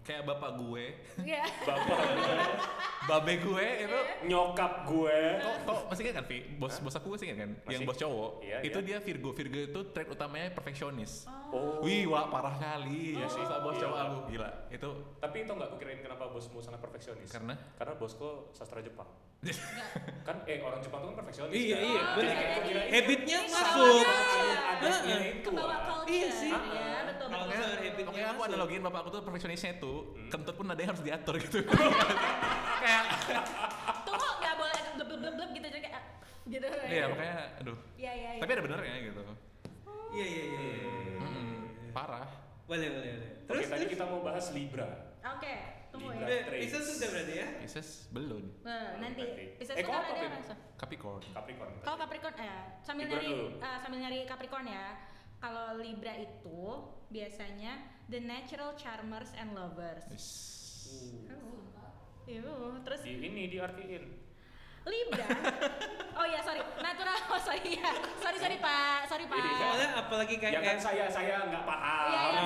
Kayak 0.00 0.22
bapak 0.26 0.56
gue, 0.56 0.84
Iya. 1.20 1.44
Bapak 1.70 1.98
babe 3.06 3.32
gue 3.36 3.66
itu 3.80 3.98
nyokap 4.26 4.84
gue. 4.84 5.18
kok 5.36 5.56
kok 5.62 5.78
masih 5.88 6.02
ingat 6.04 6.16
kan 6.16 6.26
Vi? 6.26 6.38
Bos 6.54 6.74
bos 6.78 6.94
aku 6.94 7.08
masih 7.10 7.26
ingat 7.26 7.38
kan? 7.38 7.50
Yang 7.66 7.80
Masih. 7.80 7.86
bos 7.86 7.98
cowok. 7.98 8.30
Iya, 8.40 8.58
itu 8.62 8.78
iya. 8.78 8.86
dia 8.86 8.98
Virgo. 8.98 9.30
Virgo 9.30 9.58
itu 9.58 9.80
trait 9.90 10.06
utamanya 10.06 10.48
perfeksionis. 10.50 11.28
Oh. 11.50 11.80
Wih, 11.80 12.06
wah 12.06 12.28
parah 12.28 12.54
kali. 12.54 13.12
Iya 13.14 13.24
Ya 13.24 13.26
sih. 13.26 13.40
sih, 13.40 13.56
bos 13.58 13.74
Iya. 13.74 13.82
cowok 13.82 13.98
aku 13.98 14.16
gila. 14.30 14.50
Itu 14.68 14.88
Tapi 15.18 15.36
itu 15.38 15.50
nggak 15.50 15.68
kukirain 15.70 16.00
kenapa 16.00 16.24
bosmu 16.28 16.58
sangat 16.60 16.80
perfeksionis. 16.80 17.28
karena 17.28 17.54
Karena 17.74 17.92
bosku 17.94 18.39
sastra 18.50 18.80
Jepang. 18.80 19.08
kan 20.20 20.36
eh 20.44 20.60
orang 20.60 20.80
Jepang 20.80 21.00
tuh 21.00 21.08
kan 21.10 21.16
perfeksionis. 21.18 21.54
Iya, 21.54 21.74
kan? 21.74 21.80
iya, 21.82 22.00
Jadi 22.02 22.12
benar. 22.20 22.34
kayak 22.36 22.50
kukirain 22.52 22.90
Habitnya 22.92 23.38
masuk. 23.48 24.04
Heeh. 24.80 25.20
itu. 25.32 25.48
Kebawa 25.48 25.68
ah. 25.70 25.80
culture 25.80 26.12
Iya 26.12 26.28
sih. 26.30 26.52
ya 26.52 26.98
betul 27.08 27.26
Culture, 27.30 27.72
habitnya 27.80 28.04
Pokoknya 28.04 28.28
aku 28.28 28.42
analogiin 28.44 28.82
bapak 28.82 28.98
aku 29.00 29.08
tuh 29.10 29.20
perfeksionisnya 29.22 29.70
itu 29.74 29.92
Hmm. 30.10 30.28
kentut 30.28 30.54
pun 30.54 30.66
ada 30.66 30.76
yang 30.76 30.90
harus 30.92 31.00
diatur 31.00 31.34
gitu. 31.36 31.58
kayak 32.82 33.04
tunggu 34.02 34.28
nggak 34.36 34.54
boleh 34.56 34.78
bleb 34.94 35.08
bleb 35.10 35.34
bleb 35.34 35.50
gitu 35.52 35.66
jadi 35.68 35.80
kayak 35.82 35.94
ah, 35.94 36.04
gitu 36.44 36.66
iya 36.84 37.04
makanya 37.06 37.36
aduh. 37.60 37.76
iya 37.94 38.12
iya 38.12 38.30
iya. 38.36 38.40
Tapi 38.40 38.50
ada 38.52 38.62
benernya 38.62 38.94
gitu. 39.02 39.20
Iya, 40.10 40.26
iya, 40.26 40.42
iya. 40.42 40.60
iya. 40.60 40.88
Mm-mm. 41.16 41.50
Parah. 41.92 42.26
Boleh, 42.66 42.86
boleh, 42.88 43.10
boleh. 43.14 43.30
Oke, 43.40 43.46
Terus, 43.46 43.66
tadi 43.66 43.84
kita 43.88 44.04
mau 44.06 44.20
bahas 44.20 44.46
Libra. 44.50 44.90
Oke, 45.22 45.54
tunggu 45.90 46.08
Libra. 46.10 46.26
ya. 46.26 46.38
Udah. 46.46 46.54
Pisces 46.56 46.84
sudah 46.88 47.08
berarti 47.10 47.34
ya? 47.34 47.46
Pisces 47.58 47.88
belum. 48.08 48.44
Nah, 48.62 48.98
nanti. 48.98 49.22
Pisces 49.58 49.74
Eh, 49.74 49.84
kan 49.84 50.00
ada. 50.00 50.54
Capricorn. 50.76 51.22
Capricorn. 51.30 51.72
Kalau 51.82 51.96
Capricorn 51.98 52.34
eh 52.38 52.62
sambil 52.80 53.04
Libra 53.06 53.20
nyari 53.20 53.34
eh, 53.58 53.78
sambil 53.78 53.98
nyari 54.00 54.18
Capricorn 54.24 54.66
ya. 54.66 54.86
Kalau 55.36 55.66
Libra 55.76 56.14
itu 56.14 56.62
biasanya 57.08 57.72
the 58.06 58.20
natural 58.20 58.76
charmers 58.76 59.32
and 59.34 59.52
lovers. 59.52 60.04
Is. 60.12 60.28
Yuh, 62.26 62.78
terus 62.84 63.00
Di 63.02 63.18
ini 63.18 63.50
diartiin. 63.50 64.04
Libra. 64.80 65.26
oh 66.18 66.24
ya 66.24 66.40
sorry, 66.40 66.62
natural. 66.78 67.16
Oh 67.28 67.40
sorry 67.46 67.76
ya. 67.76 67.90
Sorry 68.16 68.38
sorry 68.38 68.56
Pak, 68.56 69.04
sorry 69.06 69.24
Pak. 69.26 69.36
Iya. 69.36 69.58
Soalnya 69.60 69.88
apalagi 69.98 70.34
kayak, 70.36 70.52
Ya 70.56 70.60
kan 70.62 70.76
saya 70.78 71.04
saya 71.06 71.34
nggak 71.46 71.64
paham. 71.64 72.08
Iya 72.08 72.20
iya. 72.22 72.39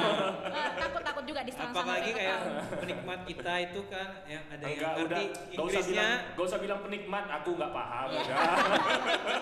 Juga 1.45 1.53
diserang 1.53 1.69
sama 1.69 1.83
apalagi 1.85 2.09
orang 2.09 2.17
kayak 2.17 2.39
tua. 2.41 2.81
penikmat 2.81 3.21
kita 3.25 3.53
itu 3.61 3.81
kan 3.93 4.09
yang 4.25 4.45
ada 4.49 4.65
yang 4.65 4.73
Enggak, 4.73 4.89
udah. 4.89 5.05
ngerti 5.05 5.25
Gak 5.29 5.37
usah 5.37 5.53
Inggrisnya 5.53 5.85
bilang, 5.85 6.35
gak 6.35 6.45
usah 6.49 6.59
bilang 6.59 6.81
penikmat, 6.81 7.25
aku 7.31 7.51
nggak 7.55 7.69
paham. 7.71 8.07
Iya. 8.09 8.23
Udah. 8.25 8.57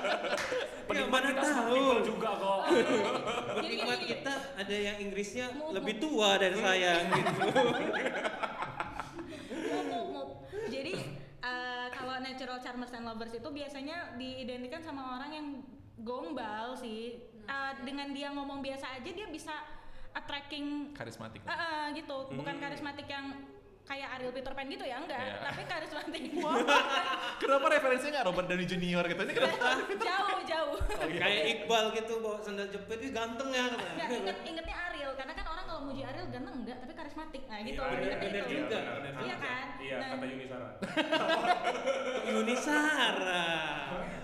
penikmat 0.90 1.22
mana 1.22 1.28
kita 1.30 1.48
tahu. 1.55 2.03
juga 2.03 2.28
kok. 2.34 2.61
penikmat 3.57 3.98
gini, 3.98 4.11
kita 4.11 4.34
ada 4.59 4.76
yang 4.76 4.96
Inggrisnya 4.98 5.46
Mu- 5.55 5.70
lebih 5.70 5.94
tua 5.96 6.30
dari 6.36 6.59
saya 6.59 6.92
gitu. 7.07 7.30
Mup, 9.72 10.07
mup. 10.11 10.28
Jadi 10.66 10.92
eh, 11.38 11.86
kalau 11.92 12.16
natural 12.18 12.59
charmers 12.59 12.92
and 12.92 13.05
lovers 13.05 13.32
itu 13.32 13.48
biasanya 13.48 14.16
diidentikan 14.16 14.82
sama 14.82 15.16
orang 15.16 15.30
yang 15.32 15.46
gombal 16.00 16.74
sih. 16.74 17.20
Eh, 17.42 17.72
dengan 17.82 18.11
dia 18.11 18.30
ngomong 18.30 18.62
biasa 18.62 18.98
aja 18.98 19.11
dia 19.11 19.26
bisa 19.26 19.53
attracting 20.12 20.92
Karismatik. 20.92 21.40
eh, 21.40 21.52
eh, 21.52 21.84
gitu. 21.94 22.16
Bukan 22.30 22.54
Hmm. 22.54 22.62
karismatik 22.62 23.06
yang 23.06 23.26
kayak 23.82 24.14
Ariel 24.14 24.30
Peter 24.30 24.52
Pan 24.52 24.64
gitu 24.66 24.82
ya 24.82 24.96
enggak, 24.96 25.18
Iya. 25.18 25.42
tapi 25.42 25.62
karismatik. 25.64 26.22
Kenapa 27.42 27.66
referensinya 27.68 28.12
nggak 28.14 28.26
Robert 28.26 28.46
Downey 28.46 28.64
Junior 28.64 29.04
gitu? 29.04 29.20
Ini 29.20 29.32
kenapa? 29.34 29.56
jauh 30.06 30.38
jauh. 30.44 30.76
kayak 31.12 31.42
Iqbal 31.52 31.84
gitu 31.92 32.12
bawa 32.18 32.38
sandal 32.38 32.68
jepit 32.68 32.98
itu 33.00 33.10
ganteng 33.10 33.50
ya 33.50 33.64
Enggak, 33.68 34.08
inget 34.12 34.38
ingetnya 34.44 34.76
Ariel 34.86 35.12
karena 35.12 35.32
kan 35.32 35.44
orang 35.46 35.64
kalau 35.66 35.80
muji 35.82 36.02
Ariel 36.02 36.26
ganteng 36.28 36.54
enggak, 36.56 36.76
tapi 36.78 36.92
karismatik. 36.94 37.42
Nah, 37.44 37.58
gitu. 37.60 37.80
Iya, 37.80 37.90
bener- 37.90 38.22
itu. 38.22 38.54
juga. 38.54 38.78
Iya 38.78 39.10
juga. 39.10 39.36
kan? 39.40 39.66
Iya, 39.76 39.94
Nah. 39.94 40.08
kata 40.08 40.24
Yuni 40.24 40.46
Sara. 40.46 40.68
Yuni 42.30 42.54
Sara. 42.54 43.44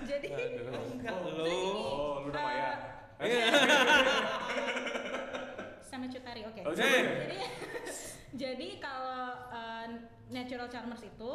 Jadi 0.01 0.28
Enggak 0.89 1.14
lo. 1.18 1.45
Oh, 1.45 2.22
lu 2.22 2.30
nama 2.30 2.51
eh, 3.18 3.51
ya. 6.29 6.43
Cutari, 6.43 6.43
oke. 6.45 6.61
Oh, 6.62 6.72
siapa? 6.72 6.97
Jadi 7.24 7.39
jadi 8.45 8.68
kalau 8.76 9.22
uh, 9.49 9.87
natural 10.29 10.68
charmers 10.68 11.01
itu 11.01 11.33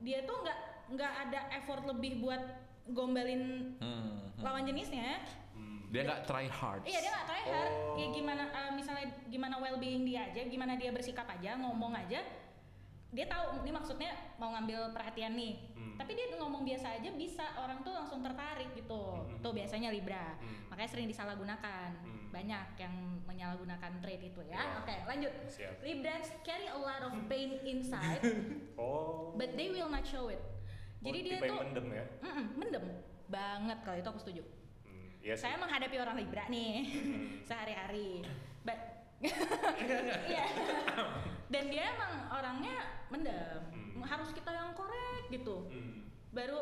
dia 0.00 0.22
tuh 0.22 0.36
nggak 0.38 0.58
nggak 0.92 1.12
ada 1.24 1.40
effort 1.56 1.82
lebih 1.88 2.20
buat 2.20 2.42
gombalin 2.86 3.72
Hmm. 3.80 4.28
lawan 4.38 4.68
jenisnya. 4.68 5.24
Hmm. 5.56 5.88
Dia 5.88 6.04
nggak 6.04 6.28
try 6.28 6.44
hard. 6.44 6.84
Iya 6.84 6.98
dia 7.00 7.10
nggak 7.10 7.26
try 7.26 7.42
hard. 7.48 7.72
Oh. 7.72 7.96
Ya 7.96 8.06
gimana 8.12 8.42
uh, 8.46 8.70
misalnya 8.70 9.06
gimana 9.26 9.56
well 9.56 9.80
being 9.80 10.04
dia 10.04 10.28
aja, 10.28 10.44
gimana 10.44 10.76
dia 10.76 10.92
bersikap 10.92 11.24
aja, 11.24 11.56
ngomong 11.56 11.96
aja. 11.96 12.20
Dia 13.14 13.26
tahu 13.26 13.62
ini 13.62 13.70
maksudnya 13.70 14.10
mau 14.36 14.50
ngambil 14.50 14.90
perhatian 14.90 15.38
nih. 15.38 15.54
Hmm. 15.72 15.94
Tapi 15.94 16.12
dia 16.12 16.26
ngomong 16.34 16.66
biasa 16.66 16.98
aja 16.98 17.10
bisa 17.14 17.46
orang 17.56 17.78
tuh 17.80 17.94
langsung 17.94 18.20
tertarik 18.20 18.74
gitu. 18.74 19.22
Hmm. 19.22 19.38
Tuh 19.38 19.54
biasanya 19.54 19.94
Libra. 19.94 20.34
Hmm. 20.36 20.66
Makanya 20.68 20.90
sering 20.90 21.06
disalahgunakan. 21.06 21.88
Hmm. 22.02 22.26
Banyak 22.34 22.66
yang 22.74 22.94
menyalahgunakan 23.24 24.02
trait 24.02 24.18
itu 24.18 24.42
ya. 24.44 24.58
Iya. 24.58 24.82
Oke, 24.82 24.96
lanjut. 25.06 25.32
Siap. 25.46 25.74
Librans 25.80 26.28
carry 26.42 26.66
a 26.66 26.74
lot 26.74 27.00
of 27.00 27.14
pain 27.24 27.62
inside, 27.62 28.18
Oh. 28.82 29.30
but 29.32 29.54
they 29.54 29.70
will 29.70 29.86
not 29.86 30.02
show 30.02 30.26
it. 30.26 30.42
Jadi 30.98 31.18
Oh, 31.20 31.24
dia 31.24 31.36
tuh 31.40 31.56
mendem 31.60 31.86
ya. 31.92 32.04
Mm-mm, 32.18 32.46
mendem 32.58 32.84
banget 33.24 33.78
kalau 33.82 33.96
itu 33.96 34.08
aku 34.08 34.20
setuju. 34.20 34.42
Hmm, 34.82 35.06
Iya 35.22 35.34
sih. 35.38 35.46
Saya 35.46 35.56
menghadapi 35.56 35.96
orang 35.96 36.16
Libra 36.18 36.44
nih 36.48 36.74
Hmm. 36.90 37.26
sehari-hari. 37.48 38.26
But 38.66 38.93
Iya. 39.24 40.44
Dan 41.48 41.64
dia 41.70 41.84
emang 41.94 42.12
orangnya 42.34 42.76
mendem. 43.08 43.62
Hmm. 43.72 44.02
Harus 44.04 44.30
kita 44.34 44.50
yang 44.50 44.74
korek 44.74 45.30
gitu. 45.30 45.70
Hmm. 45.70 46.08
Baru 46.34 46.58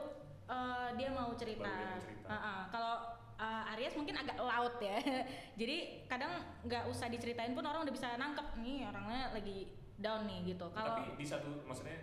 uh, 0.46 0.88
dia 0.94 1.08
mau 1.10 1.32
cerita. 1.34 1.64
Baru 1.64 1.80
dia 1.80 1.88
mau 1.96 2.02
cerita. 2.02 2.28
Uh-uh. 2.28 2.60
Kalau 2.68 2.94
uh, 3.40 3.70
Aries 3.74 3.94
mungkin 3.98 4.14
agak 4.18 4.36
laut 4.38 4.76
ya. 4.78 4.98
Jadi 5.60 6.06
kadang 6.06 6.32
nggak 6.66 6.86
usah 6.90 7.08
diceritain 7.08 7.56
pun 7.56 7.64
orang 7.66 7.88
udah 7.88 7.94
bisa 7.94 8.14
nangkep 8.14 8.46
nih 8.62 8.86
orangnya 8.86 9.32
lagi 9.34 9.58
down 9.98 10.26
nih 10.26 10.54
gitu. 10.54 10.66
Kalau 10.70 10.98
Tapi 10.98 11.18
di 11.18 11.26
satu 11.26 11.50
maksudnya 11.66 11.98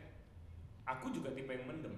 aku 0.87 1.13
juga 1.13 1.31
tipe 1.35 1.51
yang 1.51 1.67
mendem. 1.69 1.95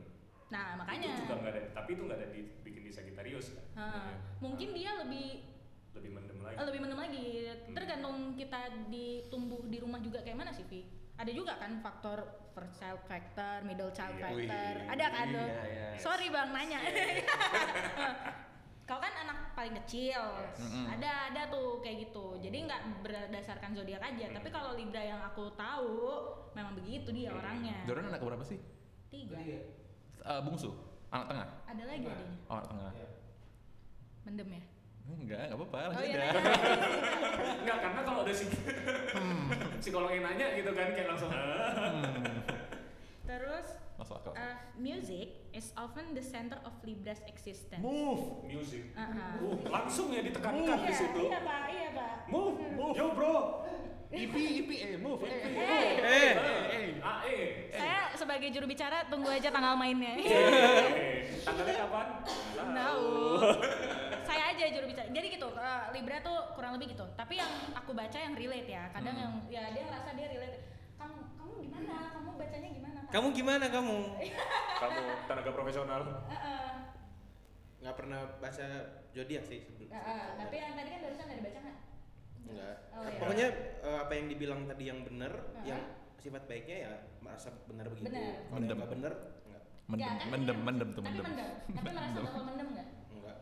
nah 0.51 0.75
makanya 0.75 1.15
Itu 1.15 1.31
juga 1.31 1.35
nggak 1.39 1.53
ada, 1.55 1.61
tapi 1.71 1.89
itu 1.95 2.01
nggak 2.03 2.19
ada 2.19 2.27
di, 2.27 2.41
bikin 2.59 2.83
di 2.83 2.91
Sagittarius 2.91 3.55
kan. 3.55 3.63
Iya. 3.71 4.19
mungkin 4.43 4.75
dia 4.75 4.91
lebih 4.99 5.50
lebih 5.93 6.09
mendem 6.09 6.37
lagi. 6.39 6.55
lebih 6.57 6.79
mendem 6.79 6.99
lagi. 6.99 7.25
Hmm. 7.43 7.73
Tergantung 7.73 8.17
kita 8.33 8.59
ditumbuh 8.87 9.61
di 9.65 9.77
rumah 9.77 9.99
juga 9.99 10.19
kayak 10.19 10.37
mana 10.37 10.51
sih, 10.51 10.63
Vi? 10.65 10.83
Ada 11.15 11.31
juga 11.31 11.53
kan 11.55 11.77
faktor 11.79 12.23
first 12.51 12.75
child 12.75 12.99
factor, 13.05 13.61
middle 13.61 13.91
child 13.91 14.15
Iya. 14.15 14.23
factor. 14.25 14.73
Wih, 14.77 14.89
Ada 14.89 15.05
kan? 15.07 15.25
iya, 15.25 15.35
Dok? 15.35 15.47
iya. 15.67 15.87
Sorry 15.95 16.27
Bang 16.27 16.49
nanya. 16.49 16.79
Kau 18.81 18.97
kan 18.97 19.13
anak 19.15 19.53
paling 19.53 19.71
kecil. 19.83 20.19
Yes. 20.19 20.59
Ada 20.89 21.11
ada 21.31 21.41
tuh 21.47 21.79
kayak 21.79 22.09
gitu. 22.09 22.35
Jadi 22.37 22.57
nggak 22.65 22.81
berdasarkan 22.99 23.71
zodiak 23.71 24.01
aja, 24.01 24.25
Hmm. 24.27 24.35
tapi 24.35 24.49
kalau 24.49 24.75
Libra 24.75 24.99
yang 24.99 25.21
aku 25.21 25.53
tahu 25.53 25.95
memang 26.51 26.75
begitu 26.75 27.07
dia 27.11 27.31
Hmm. 27.31 27.39
orangnya. 27.39 27.77
Jordan 27.85 28.09
anak 28.09 28.19
berapa 28.19 28.43
sih? 28.43 28.59
Tiga. 29.07 29.37
Eh, 29.37 30.41
bungsu, 30.41 30.75
anak 31.07 31.27
tengah. 31.29 31.47
Ada 31.67 31.83
lagi 31.85 32.03
adanya. 32.03 32.37
Oh, 32.45 32.55
anak 32.57 32.67
tengah. 32.67 32.91
Mendem 34.21 34.49
ya. 34.49 34.63
Enggak, 35.03 35.39
enggak 35.45 35.57
apa-apa. 35.57 35.77
Oh 35.91 36.01
iya. 36.01 36.17
aja. 36.23 36.33
nanya. 36.33 36.41
Enggak, 37.61 37.77
karena 37.79 38.01
kalau 38.01 38.19
ada 38.21 38.31
psik 38.31 38.49
Hmm. 39.11 39.47
psikolog 39.77 40.09
yang 40.09 40.23
nanya 40.23 40.47
gitu 40.55 40.71
kan 40.71 40.87
kayak 40.91 41.07
langsung 41.09 41.29
"Ah." 41.29 41.99
Terus 43.21 43.67
Masuk 43.95 44.15
akal. 44.17 44.33
uh, 44.33 44.57
music 44.75 45.27
is 45.51 45.69
often 45.75 46.11
the 46.11 46.23
center 46.23 46.57
of 46.61 46.73
Libra's 46.81 47.21
existence. 47.25 47.79
move 47.79 48.43
music. 48.43 48.91
Uh, 48.93 49.13
langsung 49.65 50.09
ya 50.09 50.21
ditekankan 50.21 50.63
Iya, 50.75 50.85
di 50.85 50.93
situ. 50.93 51.21
iya 51.23 51.39
pak, 51.39 51.61
iya 51.69 51.87
pak. 51.91 52.13
Move, 52.27 52.57
yo 52.91 53.05
bro. 53.13 53.35
IP, 54.11 54.35
IP, 54.35 54.69
eh, 54.75 54.95
move, 54.95 55.23
eh. 55.23 55.39
Hey, 55.39 55.87
Eh, 55.95 56.31
Eh, 56.67 56.87
ah, 56.99 57.23
eh. 57.23 57.71
saya 57.71 58.11
sebagai 58.11 58.51
juru 58.51 58.67
bicara 58.67 59.07
tunggu 59.07 59.27
aja 59.27 59.47
tanggal 59.47 59.71
mainnya. 59.73 60.19
Eh, 60.19 61.31
Tanggalnya 61.47 61.75
kapan? 61.79 62.07
Tahu. 62.53 63.07
saya 64.21 64.43
aja 64.51 64.65
juru 64.69 64.85
bicara. 64.85 65.07
Jadi 65.07 65.27
gitu, 65.31 65.47
uh, 65.49 65.87
Libra 65.89 66.19
tuh 66.19 66.37
kurang 66.53 66.75
lebih 66.75 66.91
gitu. 66.91 67.07
Tapi 67.13 67.33
yang 67.35 67.47
aku 67.71 67.91
baca 67.91 68.13
yang 68.13 68.35
relate 68.35 68.67
ya. 68.67 68.83
Kadang 68.91 69.15
Hmm. 69.15 69.23
yang 69.23 69.33
ya 69.47 69.63
dia 69.71 69.83
ngerasa 69.85 70.09
dia 70.13 70.27
relate. 70.27 70.57
Kamu 70.95 71.15
kamu 71.33 71.51
gimana? 71.61 71.95
Kamu 72.11 72.29
bacanya 72.35 72.69
gimana? 72.69 72.97
Kak? 73.01 73.11
Kamu 73.11 73.27
gimana 73.31 73.65
kamu? 73.67 73.97
Kamu 74.77 74.99
tenaga 75.25 75.51
profesional. 75.51 76.01
Heeh. 76.27 76.69
Nggak 77.79 77.95
pernah 77.95 78.19
baca 78.37 78.65
zodiak 79.09 79.43
sih 79.43 79.59
sebelum. 79.63 79.89
Heeh, 79.89 80.23
tapi 80.35 80.55
yang 80.57 80.75
tadi 80.75 80.89
kan 80.91 80.99
barusan 81.01 81.25
ada 81.25 81.41
baca 81.41 81.59
nggak? 81.59 81.77
Enggak. 82.43 82.75
Oh, 82.91 83.01
iya. 83.03 83.17
Pokoknya 83.17 83.47
eh, 83.81 83.97
apa 83.99 84.11
yang 84.13 84.25
dibilang 84.27 84.59
tadi 84.65 84.83
yang 84.85 84.99
benar, 85.01 85.31
Uh-huh. 85.31 85.65
yang 85.65 85.81
sifat 86.17 86.43
baiknya 86.45 86.77
ya 86.79 86.91
merasa 87.19 87.49
benar 87.65 87.85
begitu. 87.87 88.05
Kalau 88.07 88.51
Mendem. 88.51 88.77
nggak 88.77 88.91
benar, 88.91 89.13
enggak. 89.43 89.63
Mendem, 89.87 90.07
kan 90.07 90.27
mendem, 90.29 90.55
dia- 90.55 90.63
mendem 90.63 90.89
tuh 90.89 91.01
Tapi 91.01 91.09
mendem. 91.11 91.25
mendem. 91.27 91.49
Tapi 91.71 91.89
merasa 91.89 92.39
mendem 92.41 92.67
nggak? 92.71 92.87
Enggak. 93.11 93.37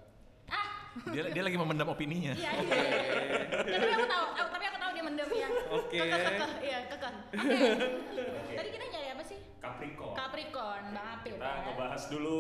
Ah, 0.50 0.68
Dia 1.10 1.24
dia 1.30 1.44
lagi 1.44 1.58
memendam 1.58 1.88
opininya. 1.88 2.34
iya 2.34 2.52
iya. 2.56 2.76
iya. 2.80 3.40
Tapi 3.70 3.94
aku 3.94 4.08
tahu, 4.08 4.26
aku- 4.34 4.52
tapi 4.52 4.66
aku 4.66 4.78
tahu 4.78 4.92
dia 4.92 5.04
mendem 5.04 5.30
ya. 5.30 5.48
Oke. 5.70 5.98
Kekeh, 6.00 6.20
kekeh, 6.26 6.50
iya 6.62 6.80
kekeh. 6.88 7.14
Oke. 7.30 8.24
Oke. 8.40 8.54
Tadi 8.56 8.70
kita 8.72 8.86
nyari 8.88 9.08
apa 9.12 9.24
sih? 9.24 9.40
Capricorn. 9.60 10.16
Capricorn, 10.16 10.84
Bang 10.90 11.08
Apil. 11.14 11.36
Kita 11.36 11.46
ya. 11.46 11.62
ngebahas 11.62 12.04
dulu 12.08 12.40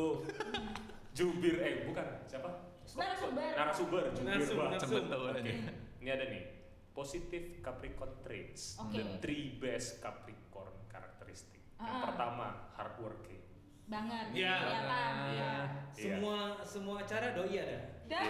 jubir 1.12 1.56
eh 1.60 1.74
bukan 1.84 2.06
siapa? 2.26 2.50
Narasumber. 2.96 3.52
Narasumber. 3.54 4.70
Cepet 4.80 5.04
tahu 5.06 5.24
Oke. 5.28 5.40
aja. 5.40 5.52
Ini 6.00 6.10
ada 6.10 6.26
nih. 6.28 6.44
Positive 6.90 7.46
Capricorn 7.60 8.14
traits. 8.22 8.76
Oke. 8.78 8.98
The 8.98 9.04
three 9.20 9.56
best 9.56 10.00
Capricorn 10.00 10.74
characteristic. 10.88 11.62
Yang 11.78 11.96
Ah. 11.96 12.04
pertama, 12.08 12.48
hardworking. 12.74 13.40
Banget. 13.86 14.26
Iya. 14.34 14.54
Kelihatan. 14.58 15.14
Iya. 15.30 15.30
Iya. 15.30 15.54
Semua 15.96 16.38
semua 16.62 16.96
acara 17.00 17.28
doi 17.32 17.56
ada. 17.56 17.80
Dah. 18.06 18.22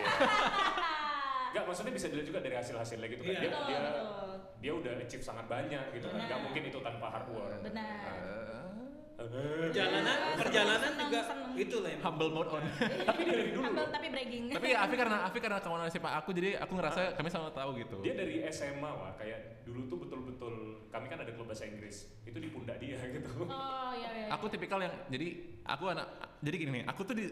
Enggak, 1.50 1.64
maksudnya 1.66 1.92
bisa 1.92 2.08
dilihat 2.08 2.28
juga 2.28 2.40
dari 2.40 2.56
hasil-hasilnya 2.56 3.08
gitu 3.10 3.22
kan. 3.24 3.32
Iya. 3.32 3.40
Dia, 3.40 3.50
Betul, 3.50 3.66
dia, 3.66 3.80
betul. 3.82 4.32
dia 4.60 4.72
udah 4.76 4.94
achieve 5.02 5.24
sangat 5.24 5.46
banyak 5.50 5.84
gitu 5.94 6.06
kan. 6.06 6.14
Benar. 6.16 6.28
Nggak 6.30 6.40
mungkin 6.46 6.64
itu 6.70 6.80
tanpa 6.80 7.08
hard 7.10 7.28
work. 7.34 7.60
Benar. 7.66 7.98
Nah, 8.06 8.59
perjalanan 9.20 10.16
Seneng, 10.16 10.38
perjalanan 10.40 10.80
seneng, 10.82 11.00
juga 11.06 11.20
seneng. 11.28 11.52
itu 11.54 11.76
lah 11.78 11.90
yang 11.92 12.02
humble 12.02 12.32
mode 12.32 12.50
on. 12.50 12.64
Tapi 13.10 13.22
dari 13.22 13.44
dulu 13.52 13.64
Humble 13.68 13.84
loh. 13.84 13.92
tapi 13.92 14.08
bragging. 14.08 14.44
Tapi 14.50 14.68
ya 14.70 14.78
Afi 14.80 14.96
karena 14.96 15.18
Afi 15.28 15.40
karena 15.40 15.60
kawan 15.60 15.82
SMA 15.88 16.12
aku 16.16 16.30
jadi 16.32 16.50
aku 16.58 16.72
ngerasa 16.74 17.02
kami 17.14 17.28
sama 17.28 17.52
tahu 17.52 17.70
gitu. 17.76 17.98
Dia 18.00 18.16
dari 18.16 18.36
SMA 18.48 18.88
wah 18.90 19.12
kayak 19.16 19.68
dulu 19.68 19.82
tuh 19.86 19.98
betul-betul 20.00 20.54
kami 20.88 21.06
kan 21.06 21.20
ada 21.20 21.32
klub 21.32 21.46
bahasa 21.46 21.68
Inggris 21.68 22.08
itu 22.24 22.38
di 22.38 22.48
pundak 22.48 22.80
dia 22.80 22.96
gitu. 23.16 23.30
Oh 23.44 23.92
iya 23.94 24.10
iya. 24.16 24.28
Aku 24.32 24.48
tipikal 24.48 24.80
yang 24.80 24.96
jadi 25.08 25.28
aku 25.68 25.84
anak 25.92 26.08
jadi 26.40 26.56
gini 26.56 26.72
nih, 26.80 26.84
aku 26.88 27.02
tuh 27.04 27.14
di 27.14 27.26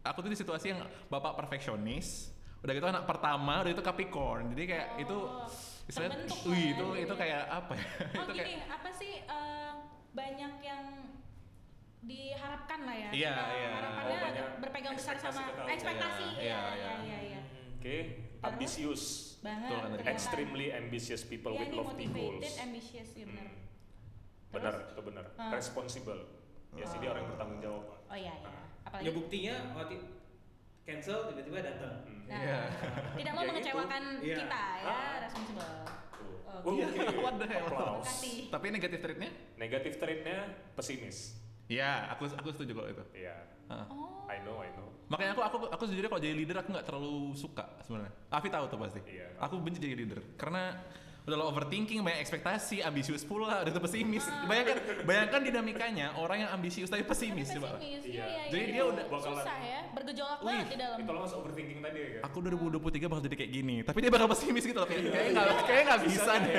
aku 0.00 0.18
tuh 0.20 0.30
di 0.30 0.36
situasi 0.36 0.66
yang 0.70 0.80
bapak 1.08 1.32
perfeksionis, 1.34 2.28
udah 2.60 2.72
gitu 2.72 2.84
anak 2.84 3.08
pertama, 3.08 3.64
udah 3.64 3.72
itu 3.72 3.80
Capricorn. 3.80 4.52
Jadi 4.52 4.62
kayak 4.66 4.86
Oh, 4.90 5.00
itu 5.00 5.16
istilahnya 5.88 6.16
wih 6.44 6.64
itu 6.70 6.86
itu 7.08 7.14
kayak 7.16 7.42
apa 7.48 7.72
ya? 7.74 7.86
Oh 8.20 8.22
itu 8.22 8.32
gini, 8.34 8.44
kayak 8.44 8.64
apa 8.68 8.90
sih 8.92 9.12
eh, 9.18 9.72
banyak 10.10 10.52
yang 10.60 10.84
diharapkan 12.00 12.80
lah 12.82 12.96
ya. 12.96 13.10
Iya, 13.10 13.34
iya. 13.50 13.68
Harapannya 13.74 14.08
Oh, 14.10 14.18
banyak 14.22 14.46
berpegang 14.58 14.94
besar 14.94 15.16
sama 15.16 15.42
ekspektasi. 15.66 16.26
Iya, 16.34 16.40
Iya, 16.40 16.60
iya, 16.72 16.72
iya, 16.74 16.92
iya, 17.02 17.18
iya. 17.26 17.40
Oke, 17.76 17.96
ambisius. 18.40 19.04
Banget. 19.40 19.70
Kan, 19.70 19.80
kelihatan. 19.90 20.08
Extremely 20.10 20.66
ambitious 20.70 21.22
people 21.22 21.52
Iya, 21.52 21.60
with 21.62 21.72
lofty 21.72 22.06
goals. 22.06 22.40
motivated, 22.40 22.54
ambitious, 22.60 23.08
iya 23.14 23.24
benar. 23.26 23.46
Hmm. 23.46 23.68
Benar, 24.50 24.74
itu 24.90 25.00
benar. 25.02 25.24
Ah. 25.34 25.50
Responsible. 25.50 26.22
Ya 26.70 26.84
dia 26.86 27.08
orang 27.08 27.22
yang 27.22 27.30
bertanggung 27.30 27.60
jawab. 27.60 27.84
Oh 28.04 28.14
iya, 28.14 28.34
iya. 28.34 28.48
Ah. 28.48 28.64
Apalagi 28.82 29.06
ya 29.06 29.12
buktinya 29.12 29.54
waktu 29.74 29.96
cancel 30.82 31.18
tiba-tiba 31.28 31.58
datang 31.62 31.94
Hmm. 32.02 32.24
Nah, 32.26 32.38
Iya. 32.38 32.60
tidak 33.16 33.32
mau 33.32 33.42
Ya, 33.42 33.48
mengecewakan 33.48 34.02
itu. 34.18 34.38
Kita 34.38 34.64
ya, 34.78 34.86
Ah. 34.86 35.16
responsible. 35.20 35.70
Tuh. 36.10 36.36
Oke. 36.62 36.82
Oke. 36.84 37.16
What 37.18 37.34
the 37.36 37.46
hell? 37.46 37.98
Tapi 38.50 38.66
negatif 38.70 38.98
trait-nya? 38.98 39.30
Negatif 39.56 39.92
trait-nya 39.96 40.36
pesimis. 40.74 41.18
Ya, 41.70 42.10
aku 42.10 42.26
aku 42.26 42.50
setuju 42.50 42.74
kalau 42.74 42.88
itu. 42.88 43.04
Iya. 43.14 43.36
Heeh. 43.68 43.86
Oh. 43.88 44.26
I 44.26 44.42
know, 44.42 44.58
I 44.58 44.70
know. 44.74 44.90
Makanya 45.06 45.30
aku 45.32 45.42
aku 45.42 45.56
aku 45.68 45.82
sejujurnya 45.86 46.06
kalau 46.08 46.18
jadi 46.20 46.34
leader 46.34 46.56
aku 46.58 46.70
nggak 46.70 46.82
terlalu 46.84 47.14
suka 47.32 47.62
sebenarnya. 47.80 48.10
Afi 48.28 48.48
tahu 48.48 48.64
tuh 48.66 48.78
pasti. 48.80 49.00
Iya. 49.08 49.38
Aku 49.38 49.58
benci 49.58 49.78
jadi 49.78 49.94
leader 49.96 50.18
karena 50.34 50.74
udah 51.20 51.36
lo 51.36 51.46
overthinking, 51.46 52.00
banyak 52.00 52.20
ekspektasi, 52.20 52.80
ambisius 52.80 53.22
pula, 53.22 53.60
udah 53.60 53.70
tuh 53.70 53.78
pesimis. 53.80 54.24
Bayangkan 54.48 54.76
bayangkan 55.04 55.40
dinamikanya 55.40 56.06
orang 56.16 56.42
yang 56.42 56.50
ambisius 56.50 56.88
tapi 56.88 57.04
pesimis 57.04 57.46
Tapi 57.46 57.56
coba. 57.56 57.68
pesimis. 57.76 58.02
Iya. 58.02 58.10
Iya, 58.10 58.24
iya, 58.26 58.42
Jadi 58.48 58.62
iya. 58.64 58.72
dia 58.72 58.84
udah- 58.84 59.06
Bakalan- 59.06 59.38
susah 59.38 59.58
ya, 59.60 59.80
bergejolak 59.92 60.38
Wih, 60.40 60.48
banget 60.48 60.66
di 60.66 60.76
dalam. 60.76 60.96
Itu 60.96 61.10
lo 61.12 61.18
mas 61.20 61.32
overthinking 61.32 61.80
tadi 61.80 61.98
ya 62.00 62.08
kan? 62.10 62.22
Aku 62.26 62.36
2023 62.40 63.06
bakal 63.06 63.22
jadi 63.22 63.36
kayak 63.36 63.52
gini, 63.52 63.76
tapi 63.84 63.98
dia 64.00 64.10
bakal 64.10 64.26
pesimis 64.28 64.64
gitu 64.64 64.74
loh 64.76 64.88
kayak 64.88 65.02
kayaknya 65.06 65.30
nggak 65.36 65.56
kayaknya 65.62 65.84
nggak 65.86 66.02
bisa 66.04 66.32
deh. 66.36 66.54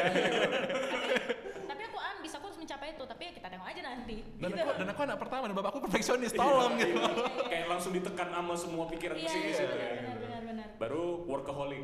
Tapi 1.65 1.81
aku 1.83 1.97
ambis, 1.99 2.31
aku 2.31 2.45
harus 2.45 2.59
mencapai 2.71 2.95
itu. 2.95 3.03
Tapi 3.03 3.21
ya 3.27 3.31
kita 3.35 3.47
tengok 3.51 3.67
aja 3.67 3.81
nanti. 3.83 4.17
Dan 4.39 4.47
Gitu. 4.47 4.63
aku 4.63 4.71
dan 4.79 4.87
aku 4.87 5.01
anak 5.03 5.17
pertama 5.19 5.43
dan 5.43 5.55
bapakku 5.59 5.79
perfeksionis, 5.83 6.31
tolong 6.31 6.73
gitu. 6.79 6.95
Iya, 6.95 7.03
iya, 7.03 7.11
iya. 7.11 7.43
Kayak 7.51 7.67
langsung 7.67 7.91
ditekan 7.91 8.27
sama 8.31 8.53
semua 8.55 8.85
pikiran 8.87 9.15
Iya, 9.19 9.25
pesimis 9.27 9.43
iya, 9.51 9.65
itu 9.67 9.75
iya, 9.75 9.83
ya. 9.83 9.91
benar, 9.99 10.17
benar, 10.17 10.41
benar. 10.47 10.67
Baru 10.79 11.03
workaholic. 11.27 11.83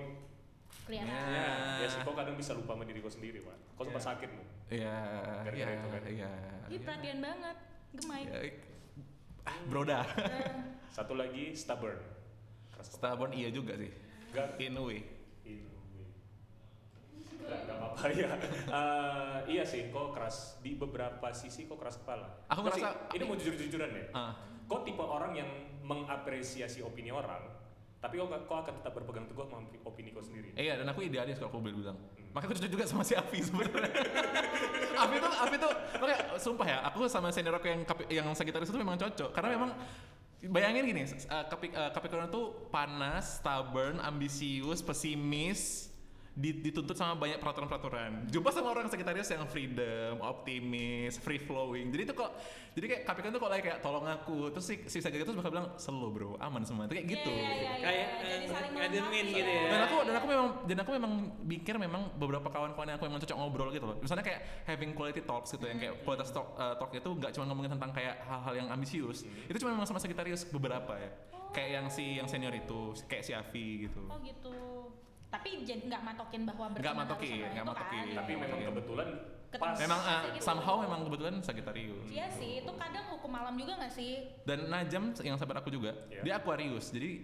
Kelihatan. 0.87 1.11
Ya. 1.11 1.83
Ya 1.83 1.87
sih, 1.91 1.99
kok 1.99 2.15
kadang 2.15 2.39
bisa 2.39 2.55
lupa 2.55 2.71
sama 2.71 2.87
diri 2.87 3.03
kau 3.03 3.11
sendiri, 3.11 3.43
Pak. 3.43 3.55
Kau 3.75 3.83
sempat 3.83 3.99
Iya. 3.99 4.07
sakit, 4.07 4.29
loh. 4.31 4.45
Iya, 4.67 4.97
iya, 5.51 5.67
itu 5.75 5.87
kan. 5.91 6.01
iya. 6.07 6.31
Ih, 6.71 6.79
perhatian 6.79 7.19
banget. 7.19 7.57
Gemai. 7.91 8.21
Ya, 8.23 8.39
ah, 9.43 9.57
broda. 9.67 9.99
Eh, 10.15 10.55
Satu 10.87 11.13
lagi 11.13 11.51
stubborn. 11.51 11.99
Stubborn 12.79 13.31
iya 13.35 13.51
juga 13.51 13.75
sih. 13.75 13.91
In 14.63 14.79
a 14.79 14.83
way. 14.83 15.03
Nggak, 17.47 17.77
apa-apa 17.79 18.05
ya. 18.19 18.29
Eh, 18.67 19.37
iya 19.49 19.63
sih, 19.63 19.87
kok 19.87 20.11
keras 20.11 20.59
di 20.59 20.75
beberapa 20.75 21.27
sisi 21.31 21.63
kok 21.63 21.79
keras 21.79 21.95
kepala. 21.97 22.27
Aku 22.47 22.61
Kok 22.61 22.75
sih, 22.75 22.83
ngerasa- 22.83 23.15
ini 23.15 23.23
mau 23.23 23.35
jujur-jujuran 23.35 23.89
ya. 23.89 24.05
Ah. 24.11 24.33
Kok 24.67 24.83
tipe 24.83 24.99
orang 24.99 25.31
yang 25.33 25.49
mengapresiasi 25.81 26.83
opini 26.83 27.07
orang, 27.09 27.39
tapi 27.97 28.19
kok 28.19 28.27
kok 28.27 28.57
akan 28.61 28.73
tetap 28.77 28.91
berpegang 28.93 29.25
teguh 29.25 29.47
sama 29.47 29.63
opini 29.81 30.11
kau 30.11 30.19
sendiri. 30.19 30.51
Eh, 30.53 30.67
Iya, 30.67 30.83
dan 30.83 30.91
aku 30.91 31.01
idealis 31.01 31.39
kalau 31.39 31.49
aku 31.49 31.63
boleh 31.63 31.75
bilang. 31.75 31.97
Makanya 32.35 32.51
aku 32.51 32.59
cocok 32.59 32.71
juga 32.71 32.85
sama 32.85 33.01
si 33.01 33.15
Afi 33.15 33.39
sebenarnya. 33.39 33.87
Afi 35.07 35.15
tuh, 35.17 35.31
Afi 35.31 35.55
tuh, 35.55 35.71
makanya 35.95 36.19
sumpah 36.35 36.67
ya, 36.67 36.77
aku 36.83 37.07
sama 37.07 37.31
senior 37.31 37.55
aku 37.55 37.71
yang 37.71 37.81
yang 38.11 38.27
Sagittarius 38.35 38.67
itu 38.67 38.77
memang 38.77 38.99
cocok. 38.99 39.29
Karena 39.31 39.55
memang 39.55 39.71
bayangin 40.43 40.83
gini, 40.85 41.01
uh, 41.01 41.47
uh, 41.47 41.89
Capricorn 41.89 42.27
tuh 42.29 42.67
panas, 42.69 43.39
stubborn, 43.41 43.97
ambisius, 43.97 44.83
pesimis, 44.83 45.89
dituntut 46.37 46.93
sama 46.93 47.17
banyak 47.17 47.41
peraturan-peraturan. 47.41 48.29
Jumpa 48.29 48.53
sama 48.53 48.69
orang 48.69 48.85
Sagittarius 48.93 49.33
yang 49.33 49.49
freedom, 49.49 50.21
optimis, 50.21 51.17
free 51.17 51.41
flowing. 51.41 51.89
Jadi 51.89 52.01
itu 52.05 52.13
kok, 52.13 52.29
jadi 52.77 52.85
kayak 52.85 53.01
Capricorn 53.09 53.33
tuh 53.33 53.41
kok 53.41 53.51
kayak 53.57 53.79
tolong 53.81 54.05
aku. 54.05 54.53
Terus 54.53 54.65
si, 54.69 54.75
si 54.85 54.97
Sagittarius 55.01 55.33
bakal 55.33 55.49
bilang 55.49 55.67
slow 55.81 56.13
bro, 56.13 56.37
aman 56.37 56.61
semua. 56.61 56.85
Itu 56.85 56.93
kayak 56.93 57.09
gitu. 57.09 57.33
Iya, 57.33 57.41
iya, 57.41 57.57
iya, 57.57 57.81
Kayak. 57.81 58.07
Jadi 58.21 58.33
eh, 58.37 58.49
saling 58.53 59.27
gitu 59.33 59.51
ya. 59.51 59.69
dan 59.71 59.79
aku 59.85 59.95
dan 60.03 60.15
aku 60.15 60.27
memang 60.27 60.47
dan 60.67 60.77
aku 60.83 60.91
memang 60.95 61.13
pikir 61.47 61.75
memang 61.77 62.01
beberapa 62.15 62.47
kawan-kawan 62.49 62.87
yang 62.89 62.97
aku 62.99 63.05
memang 63.09 63.21
cocok 63.23 63.37
ngobrol 63.37 63.69
gitu 63.73 63.85
loh 63.85 63.97
misalnya 63.99 64.25
kayak 64.25 64.41
having 64.65 64.91
quality 64.93 65.21
talks 65.23 65.53
gitu 65.53 65.65
yang 65.67 65.79
kayak 65.79 65.93
quality 66.03 66.23
talk, 66.31 66.47
uh, 66.57 66.73
talk 66.77 66.91
itu 66.93 67.09
nggak 67.09 67.31
cuma 67.35 67.45
ngomongin 67.49 67.71
tentang 67.77 67.91
kayak 67.93 68.15
hal-hal 68.25 68.53
yang 68.53 68.67
ambisius 68.71 69.23
itu 69.25 69.57
cuma 69.61 69.73
memang 69.75 69.87
sama 69.87 69.99
Sagittarius 70.01 70.47
beberapa 70.47 70.93
ya 70.97 71.09
kayak 71.55 71.69
yang 71.71 71.85
si 71.87 72.05
yang 72.19 72.27
senior 72.27 72.53
itu 72.53 72.93
kayak 73.07 73.23
si 73.23 73.31
Avi 73.33 73.87
gitu 73.89 74.03
Oh 74.11 74.19
gitu. 74.21 74.51
Tapi 75.27 75.47
nggak 75.61 76.01
matokin 76.01 76.41
bahwa 76.43 76.65
Nggak 76.71 76.95
matokin, 76.95 77.27
sama 77.29 77.43
nggak 77.45 77.55
itu 77.57 77.69
matokin. 77.69 77.99
kan. 78.01 78.15
Tapi 78.15 78.31
memang 78.33 78.57
Iya. 78.57 78.67
kebetulan 78.67 79.07
Ketemu. 79.47 79.63
pas. 79.63 79.75
memang 79.77 79.99
uh, 80.01 80.21
Gitu. 80.29 80.41
somehow 80.41 80.75
memang 80.77 80.99
kebetulan 81.03 81.35
Sagittarius 81.39 82.03
Iya 82.05 82.27
sih, 82.29 82.51
itu 82.59 82.71
kadang 82.73 83.05
hukum 83.09 83.27
malam 83.29 83.55
juga 83.55 83.73
nggak 83.75 83.93
sih? 83.93 84.13
dan 84.43 84.67
Najam 84.67 85.03
yang 85.17 85.35
sahabat 85.35 85.57
aku 85.57 85.69
juga 85.69 85.91
Iya. 86.07 86.21
dia 86.21 86.33
Aquarius 86.35 86.89
jadi 86.89 87.23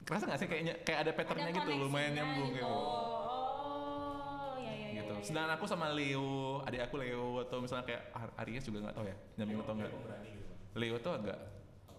kerasa 0.00 0.24
nggak 0.24 0.38
sih 0.38 0.48
kayaknya 0.48 0.74
kayak 0.80 0.98
ada 1.00 1.12
patternnya 1.12 1.48
Ada 1.48 1.56
gitu 1.56 1.70
lumayan 1.76 2.12
nyambung 2.12 2.48
gitu. 2.48 2.56
gitu 2.56 2.70
Oh, 2.70 4.54
ya 4.56 4.70
ya 4.70 4.88
ya. 4.88 4.88
gitu. 4.96 5.12
ya, 5.12 5.18
ya. 5.18 5.24
Sedangkan 5.24 5.52
aku 5.52 5.64
sama 5.66 5.86
Leo, 5.88 6.30
adik 6.64 6.82
aku 6.82 6.94
Leo 6.96 7.26
atau 7.40 7.58
misalnya 7.58 7.84
kayak 7.84 8.02
Ar- 8.10 8.34
Aries 8.40 8.64
juga 8.64 8.78
nggak 8.80 8.96
tahu 8.96 9.06
ya, 9.06 9.16
nyambung 9.36 9.60
atau 9.60 9.72
enggak. 9.76 9.90
berani 9.92 10.30
gitu. 10.32 10.52
Leo 10.72 10.96
tuh 10.98 11.12
agak 11.14 11.38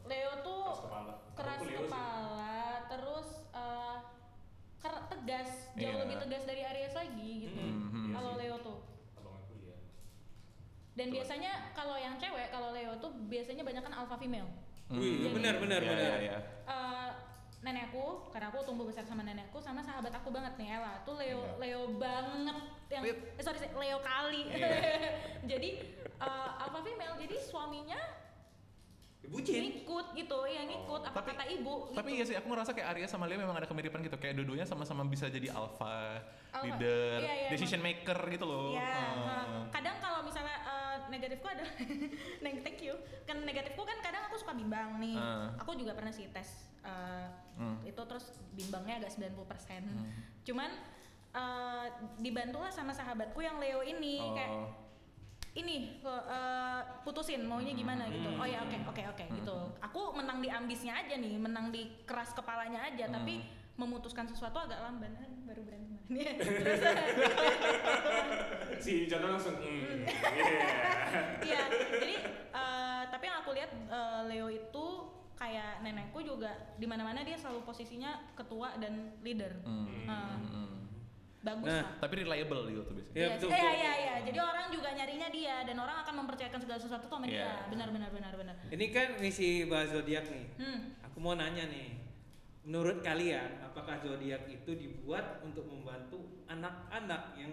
Leo 0.03 0.32
tuh 0.41 0.59
Keras 0.65 0.79
kepala. 0.82 1.13
keras 1.34 1.59
kepala, 1.61 2.57
terus 2.89 3.27
ker- 3.49 4.01
tegas, 4.82 5.49
jauh 5.75 5.93
Iya. 5.93 6.01
lebih 6.01 6.15
tegas 6.17 6.43
dari 6.43 6.61
Aries 6.63 6.93
lagi 6.93 7.32
gitu. 7.45 7.59
Mhm. 7.59 8.11
Kalau 8.11 8.32
Iya. 8.34 8.39
Leo 8.41 8.55
tuh. 8.59 8.77
Abang 9.13 9.36
aku 9.38 9.53
iya. 9.59 9.77
Dan 10.93 11.07
Betul. 11.07 11.15
biasanya 11.21 11.51
kalau 11.71 11.95
yang 11.95 12.15
cewek, 12.17 12.47
kalau 12.49 12.73
Leo 12.73 12.93
tuh 12.97 13.11
biasanya 13.29 13.61
banyak 13.61 13.84
kan 13.84 13.93
alpha 13.93 14.17
female. 14.17 14.49
Wih, 14.89 15.23
Hmm. 15.23 15.34
benar, 15.38 15.55
benar, 15.57 15.79
Iya, 15.79 15.89
benar. 15.89 16.11
iya, 16.11 16.17
iya. 16.19 16.38
Eh, 16.67 17.09
nenekku, 17.61 18.27
karena 18.27 18.49
aku 18.49 18.65
tumbuh 18.65 18.84
besar 18.84 19.05
sama 19.05 19.21
nenekku, 19.21 19.61
sama 19.61 19.79
sahabat 19.79 20.11
aku 20.11 20.34
banget 20.34 20.57
nih 20.57 20.75
Ella, 20.75 20.99
tuh 21.05 21.15
Leo 21.15 21.45
Iya. 21.45 21.55
Leo 21.61 21.82
banget 21.95 22.57
yang 22.89 23.03
eh, 23.05 23.15
sorry 23.39 23.61
Leo 23.71 24.01
kali. 24.01 24.49
Iya. 24.49 24.69
jadi 25.51 25.69
eh, 26.01 26.49
alpha 26.59 26.82
female, 26.82 27.15
jadi 27.17 27.36
suaminya 27.39 28.01
Bucin. 29.24 29.61
ngikut 29.61 30.07
gitu, 30.11 30.39
ya 30.43 30.65
ngikut 30.65 31.01
apa 31.03 31.13
Tapi- 31.15 31.30
kata 31.32 31.43
ibu. 31.47 31.74
Tapi 31.91 32.01
gitu. 32.03 32.17
iya 32.17 32.24
sih, 32.26 32.36
aku 32.36 32.47
ngerasa 32.47 32.72
kayak 32.72 32.88
Aries 32.91 33.05
sama 33.07 33.26
Leo 33.26 33.38
memang 33.38 33.53
ada 33.53 33.65
kemiripan 33.65 34.01
gitu. 34.01 34.17
Kayak 34.17 34.34
dua-duanya 34.36 34.65
sama-sama 34.65 35.05
bisa 35.05 35.28
jadi 35.28 35.47
alpha, 35.47 36.17
Alpha. 36.49 36.65
leader, 36.65 37.22
Iya, 37.22 37.34
iya, 37.38 37.49
decision 37.49 37.80
maker 37.80 38.17
gitu 38.28 38.43
loh. 38.43 38.74
Iya, 38.74 38.82
eh, 38.82 39.61
kadang 39.69 39.95
kalau 39.97 40.26
misalnya 40.26 40.57
eh, 40.57 40.95
negatifku 41.07 41.45
ada, 41.45 41.61
neng 42.43 42.55
thank 42.59 42.82
you. 42.82 42.97
Kan 43.24 43.41
negatifku 43.41 43.78
kan 43.80 43.97
kadang 43.99 44.26
aku 44.26 44.36
suka 44.36 44.51
bimbang 44.51 44.97
nih. 44.97 45.15
Ah. 45.15 45.53
Aku 45.59 45.76
juga 45.76 45.93
pernah 45.93 46.09
sih 46.09 46.26
tes 46.28 46.49
eh, 46.82 47.28
Hmm. 47.53 47.78
itu 47.84 48.01
terus 48.01 48.26
bimbangnya 48.49 48.97
agak 48.97 49.13
90%. 49.13 49.86
Hmm. 49.86 50.09
Cuman 50.41 50.69
eh, 51.32 51.88
dibantulah 52.17 52.67
sama 52.67 52.89
sahabatku 52.91 53.38
yang 53.38 53.55
Leo 53.55 53.80
ini 53.80 54.17
kayak 54.34 54.51
Oh. 54.51 54.67
Ini 55.52 55.99
eh, 55.99 56.82
putusin 57.04 57.43
maunya 57.43 57.72
gimana 57.72 58.08
gitu. 58.08 58.30
Oh 58.34 58.47
ya 58.47 58.64
oke 58.64 58.78
oke 58.88 59.04
oke 59.06 59.26
Hmm. 59.26 59.36
gitu. 59.36 59.58
Aku 59.82 60.16
menang 60.16 60.39
di 60.39 60.47
ambisnya 60.47 60.95
aja 60.95 61.16
nih, 61.16 61.36
menang 61.36 61.70
di 61.70 61.91
keras 62.04 62.32
kepalanya 62.32 62.88
aja, 62.88 63.06
Hmm. 63.06 63.16
tapi 63.18 63.43
memutuskan 63.76 64.24
sesuatu 64.26 64.60
agak 64.60 64.80
lamban. 64.80 65.12
Ah, 65.14 65.28
baru 65.45 65.62
berantem. 65.64 65.97
Terus 66.08 66.80
Si 68.86 69.06
Jono 69.06 69.28
langsung, 69.30 69.56
hmm, 69.58 70.08
iya. 70.08 70.08
Iya, 71.47 71.62
jadi 71.91 72.16
eh, 72.52 73.02
tapi 73.08 73.24
yang 73.26 73.38
aku 73.41 73.52
lihat 73.52 73.72
eh, 73.74 74.22
Leo 74.28 74.47
itu 74.47 74.86
kayak 75.36 75.82
nenekku 75.82 76.22
juga 76.22 76.49
di 76.78 76.86
mana-mana 76.86 77.22
dia 77.22 77.34
selalu 77.34 77.66
posisinya 77.66 78.32
ketua 78.34 78.78
dan 78.78 79.18
leader. 79.20 79.52
Hmm. 79.64 80.06
Nah, 80.06 80.38
Hmm. 80.38 80.70
Bagus 81.42 81.66
Nah, 81.66 81.82
lah. 81.82 81.89
Tapi 82.00 82.14
reliable 82.18 82.62
gitu 82.68 82.82
tuh 82.84 82.94
biasanya. 82.94 83.12
Iya, 83.12 83.26
Iya, 83.26 83.36
betul, 83.36 83.50
Iya, 83.50 83.72
iya, 83.72 83.94
iya. 83.98 84.16
Jadi 84.22 84.39
orang 84.39 84.68
juga 84.70 84.89
nyarinya 84.92 85.30
dia 85.30 85.56
dan 85.66 85.78
orang 85.78 85.98
akan 86.00 86.14
mempercayakan 86.22 86.60
segala 86.60 86.80
sesuatu 86.80 87.06
sama 87.06 87.26
Iya. 87.26 87.34
dia. 87.34 87.54
Benar, 87.68 87.88
benar, 87.89 88.10
benar, 88.10 88.34
benar. 88.38 88.56
Ini 88.70 88.86
kan 88.89 89.08
misi 89.18 89.66
bahas 89.66 89.89
zodiak 89.89 90.26
nih. 90.26 90.46
Hmm. 90.58 90.80
Aku 91.04 91.18
mau 91.18 91.34
nanya 91.34 91.66
nih. 91.66 91.98
Menurut 92.62 93.02
kalian, 93.02 93.58
apakah 93.60 93.98
zodiak 94.00 94.46
itu 94.46 94.72
dibuat 94.72 95.42
untuk 95.42 95.66
membantu 95.66 96.46
anak-anak 96.46 97.34
yang 97.34 97.50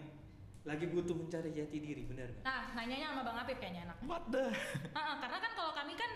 lagi 0.68 0.84
butuh 0.84 1.16
mencari 1.16 1.48
jati 1.56 1.80
diri, 1.80 2.04
benar 2.04 2.28
nggak? 2.28 2.44
Nah, 2.44 2.76
nanyanya 2.76 3.16
sama 3.16 3.22
Bang 3.24 3.40
Apip 3.40 3.56
kayaknya 3.56 3.88
enak. 3.88 3.96
What 4.04 4.28
the? 4.28 4.52
Ah, 4.92 5.16
karena 5.16 5.38
kan 5.40 5.52
kalau 5.56 5.72
kami 5.72 5.96
kan 5.96 6.10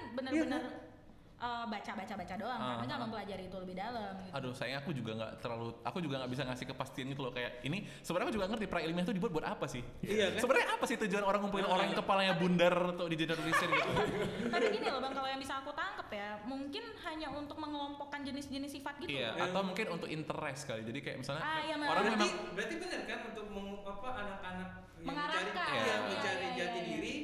Iya 1.43 1.51
eh, 1.59 1.67
baca-baca-baca 1.67 2.35
doang, 2.39 2.55
Ah, 2.57 2.71
kami 2.73 2.85
nggak 2.87 2.95
ah. 2.95 3.05
mempelajari 3.05 3.45
itu 3.45 3.57
lebih 3.59 3.75
dalam. 3.75 4.13
Gitu. 4.17 4.31
Aduh, 4.33 4.53
sayang 4.55 4.79
aku 4.79 4.91
juga 4.95 5.11
nggak 5.13 5.33
terlalu, 5.43 5.75
aku 5.83 5.99
juga 5.99 6.15
nggak 6.23 6.31
bisa 6.31 6.43
ngasih 6.47 6.67
kepastian 6.71 7.07
gitu 7.11 7.21
loh 7.21 7.33
kayak 7.35 7.51
ini. 7.63 7.83
Sebenarnya 7.99 8.27
aku 8.31 8.35
juga 8.39 8.47
ngerti 8.47 8.67
pra 8.69 8.79
ilmiah 8.79 9.03
itu 9.03 9.13
dibuat 9.13 9.33
buat 9.33 9.47
apa 9.49 9.67
sih? 9.67 9.83
Iya 10.01 10.27
kan? 10.31 10.41
Sebenarnya 10.41 10.69
apa 10.71 10.85
sih 10.87 10.97
tujuan 10.97 11.25
orang 11.25 11.41
ngumpulin 11.43 11.67
orang 11.67 11.85
yang 11.91 11.99
kepalanya 11.99 12.35
bundar 12.39 12.75
untuk 12.89 13.07
digeneralisir 13.11 13.69
gitu? 13.69 13.91
Tapi 14.55 14.65
gini 14.71 14.87
loh 14.87 15.01
bang, 15.03 15.13
kalau 15.13 15.29
yang 15.29 15.41
bisa 15.43 15.55
aku 15.59 15.71
tangkep 15.75 16.09
ya, 16.13 16.29
mungkin 16.47 16.85
hanya 17.03 17.29
untuk 17.33 17.57
mengelompokkan 17.59 18.21
jenis-jenis 18.23 18.71
sifat 18.73 18.95
gitu. 19.01 19.11
Iya, 19.11 19.35
loh. 19.35 19.43
atau 19.43 19.61
mungkin 19.65 19.87
untuk 19.91 20.09
interest 20.09 20.63
kali. 20.65 20.87
Jadi 20.87 20.99
kayak 21.03 21.17
misalnya 21.19 21.43
Ah, 21.43 21.59
iya, 21.61 21.75
orang 21.75 21.83
memang. 22.07 22.19
berarti 22.23 22.31
memang 22.31 22.55
berarti 22.55 22.75
benar 22.79 23.01
kan 23.03 23.19
untuk 23.27 23.47
meng- 23.51 23.83
apa 23.83 24.09
anak-anak 24.15 24.69
yang 24.95 25.07
Mengarahkan. 25.11 25.43
mencari, 25.43 25.73
Iya. 25.75 25.83
iya, 25.83 25.83
Iya, 25.83 25.97
mencari 26.07 26.39
iya, 26.39 26.55
jati 26.55 26.71
iya, 26.71 26.79
iya. 26.79 26.87
diri, 26.87 27.15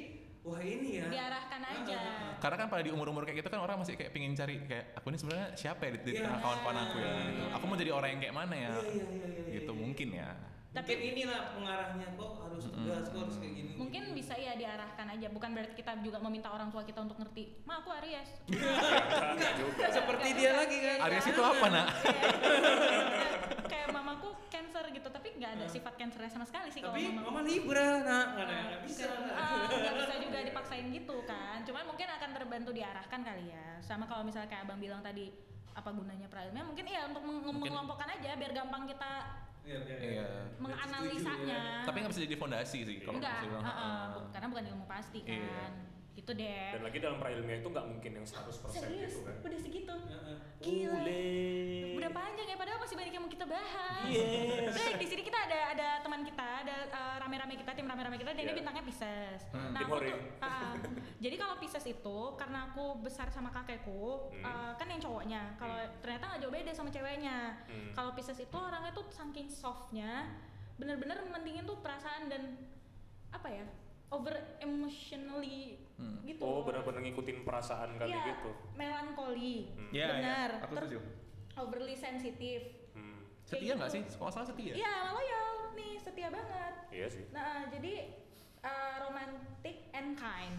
wah 0.48 0.60
ini 0.60 0.98
ya. 0.98 1.06
Diarahkan 1.06 1.60
Ah, 1.60 1.74
aja. 1.78 2.00
karena 2.38 2.56
kan 2.56 2.66
pada 2.66 2.80
di 2.80 2.90
umur-umur 2.90 3.22
kayak 3.22 3.38
gitu 3.38 3.48
kan 3.48 3.60
orang 3.60 3.76
masih 3.76 3.92
kayak 3.92 4.08
pingin 4.08 4.32
cari 4.32 4.56
kayak 4.62 4.94
aku 4.94 5.10
ini 5.10 5.18
sebenarnya 5.18 5.48
siapa 5.52 5.84
ya 5.84 5.90
di, 5.92 5.98
di 6.00 6.10
Iya. 6.14 6.24
tengah 6.24 6.40
kawan-kawan 6.40 6.76
aku 6.80 6.96
ya 6.98 7.12
gitu. 7.28 7.44
Aku 7.52 7.64
mau 7.64 7.76
jadi 7.76 7.90
orang 7.90 8.08
yang 8.10 8.20
kayak 8.20 8.34
mana 8.34 8.54
ya? 8.54 8.72
Iya, 8.72 8.82
iya, 8.88 9.04
iya, 9.04 9.26
iya, 9.28 9.52
Gitu 9.54 9.70
iya. 9.70 9.78
mungkin 9.78 10.08
ya. 10.12 10.30
Mungkin 10.68 10.98
inilah 11.02 11.40
pengarahnya 11.52 12.06
kok 12.14 12.30
harus 12.38 12.64
tegas, 12.68 13.04
kok 13.08 13.18
harus 13.18 13.36
kayak 13.36 13.54
gini. 13.56 13.72
Mungkin 13.74 14.02
bisa 14.12 14.34
ya 14.36 14.52
diarahkan 14.54 15.06
aja, 15.10 15.26
bukan 15.28 15.50
berarti 15.50 15.74
kita 15.74 15.96
juga 15.98 16.20
meminta 16.20 16.48
orang 16.48 16.68
tua 16.68 16.84
kita 16.84 17.00
untuk 17.02 17.18
ngerti. 17.18 17.64
Ma 17.64 17.80
aku 17.80 17.88
Aries. 17.90 18.30
Enggak 19.34 19.52
juga. 19.58 19.84
seperti 19.90 20.28
dia 20.34 20.52
lagi 20.54 20.76
kan. 20.78 20.96
Aries 21.04 21.26
itu 21.26 21.42
apa 21.42 21.66
nak? 21.66 21.86
nggak 25.50 25.58
ada 25.58 25.66
sifat 25.66 25.94
Cancernya 25.94 26.28
sama 26.28 26.44
sekali 26.44 26.68
sih 26.68 26.78
kalau 26.78 26.92
Tapi 26.92 27.08
mama 27.10 27.40
Libra, 27.40 27.88
nah, 28.00 28.24
nggak 28.30 28.44
ada 28.44 28.54
nggak 28.68 28.82
bisa. 28.82 29.08
Nggak 29.08 29.94
bisa 29.96 30.14
juga 30.20 30.38
dipaksain 30.42 30.86
gitu 30.88 31.16
kan 31.24 31.58
cuman 31.60 31.84
mungkin 31.84 32.06
akan 32.06 32.30
terbantu 32.32 32.70
diarahkan 32.70 33.20
kali 33.22 33.44
ya 33.48 33.66
sama 33.80 34.04
kalau 34.04 34.22
misalnya 34.22 34.46
kayak 34.46 34.64
abang 34.64 34.76
bilang 34.76 35.00
tadi 35.00 35.32
apa 35.70 35.88
gunanya 35.88 36.26
prailmiah 36.26 36.62
mungkin 36.62 36.84
iya 36.84 37.06
untuk 37.06 37.22
meng- 37.22 37.40
Mungkin- 37.40 37.70
mengelompokkan 37.70 38.08
aja 38.10 38.34
biar 38.34 38.52
gampang 38.52 38.84
kita 38.84 39.12
Iya, 39.60 39.84
iya, 39.84 39.96
Iya. 40.00 40.26
menganalisanya 40.58 41.84
Tapi 41.84 41.96
nggak 41.98 42.10
bisa 42.10 42.22
jadi 42.24 42.36
fondasi 42.36 42.78
sih 42.82 42.96
kalau 42.98 43.20
enggak 43.20 43.36
bisa 43.36 43.46
bilang. 43.46 43.62
Ah. 43.62 44.06
bu- 44.10 44.28
karena 44.30 44.46
bukan 44.48 44.64
ilmu 44.66 44.84
pasti 44.86 45.20
Iya. 45.22 45.64
Gitu 46.18 46.34
deh 46.34 46.74
Dan 46.74 46.82
lagi 46.82 46.98
dalam 46.98 47.16
prailmiah 47.16 47.58
itu 47.58 47.68
nggak 47.68 47.86
mungkin 47.86 48.10
yang 48.12 48.26
100% 48.26 48.74
serius 48.74 49.12
gitu 49.12 49.22
kan. 49.22 49.36
udah 49.40 49.60
segitu 49.60 49.94
Heeh. 49.94 50.36
Gila. 50.58 50.94
Ule. 50.98 51.26
udah 51.94 52.10
panjang 52.10 52.46
ya 52.48 52.56
padahal 52.56 52.78
masih 52.78 52.96
banyak 52.96 53.12
yang 53.12 53.22
mau 53.22 53.30
kita 53.30 53.46
bahas 53.46 54.06
Yes. 54.08 54.74
Baik, 54.74 54.96
di 54.96 55.06
sini 55.06 55.22
kita 55.22 55.38
ada 55.40 55.60
ada 55.70 55.88
teman 56.00 56.22
kita, 56.22 56.42
ada 56.62 56.76
uh, 56.88 57.16
rame-rame 57.18 57.54
kita, 57.54 57.70
tim 57.72 57.84
rame-rame 57.84 58.16
kita, 58.16 58.30
dan 58.30 58.40
ini 58.40 58.46
Iya. 58.46 58.56
bintangnya 58.56 58.84
Pisces. 58.84 59.40
Hmm. 59.50 59.70
Nah, 59.70 59.80
aku 59.80 59.94
tuh, 60.00 60.16
uh, 60.40 60.74
jadi 61.18 61.36
kalau 61.36 61.54
Pisces 61.56 61.84
itu 61.84 62.18
karena 62.34 62.58
aku 62.66 62.84
besar 62.98 63.28
sama 63.28 63.50
kakekku, 63.50 64.32
Hmm. 64.32 64.42
uh, 64.42 64.72
kan 64.74 64.86
yang 64.86 64.98
cowoknya. 64.98 65.42
Kalau 65.54 65.76
ternyata 66.00 66.24
nggak 66.26 66.40
jauh 66.40 66.54
beda 66.54 66.72
sama 66.72 66.88
ceweknya. 66.88 67.58
Hmm. 67.64 67.90
Kalau 67.92 68.10
Pisces 68.12 68.38
itu 68.38 68.56
orangnya 68.56 68.90
tuh 68.90 69.04
saking 69.08 69.46
softnya, 69.46 70.30
bener-bener 70.74 71.18
mendingin 71.26 71.62
tuh 71.62 71.78
perasaan 71.78 72.26
dan 72.26 72.56
apa 73.28 73.48
ya, 73.50 73.66
over 74.08 74.34
emotionally 74.58 75.76
Hmm. 75.94 76.22
gitu. 76.22 76.38
Oh, 76.40 76.62
benar-benar 76.62 77.02
ngikutin 77.02 77.42
perasaan 77.42 77.98
kali 77.98 78.08
Iya, 78.08 78.22
gitu. 78.32 78.50
melankoli. 78.72 79.74
Hmm. 79.74 79.90
Iya, 79.90 80.06
Benar. 80.12 80.48
iya. 80.52 80.64
Aku 80.64 80.74
setuju. 80.76 80.98
overly 81.58 81.92
sensitif. 81.92 82.60
Hmm. 82.94 83.26
Setia 83.42 83.74
nggak 83.74 83.90
gitu. 83.90 83.98
sih? 83.98 84.02
Kalau 84.14 84.30
salah 84.30 84.46
setia. 84.46 84.72
Iya, 84.72 84.94
loyal 85.10 85.46
nih, 85.74 85.98
setia 85.98 86.28
banget. 86.30 86.74
Iya 86.88 87.06
sih. 87.10 87.24
Nah, 87.28 87.66
jadi 87.66 88.14
uh, 88.60 88.94
romantic 89.02 89.90
and 89.90 90.14
kind. 90.14 90.58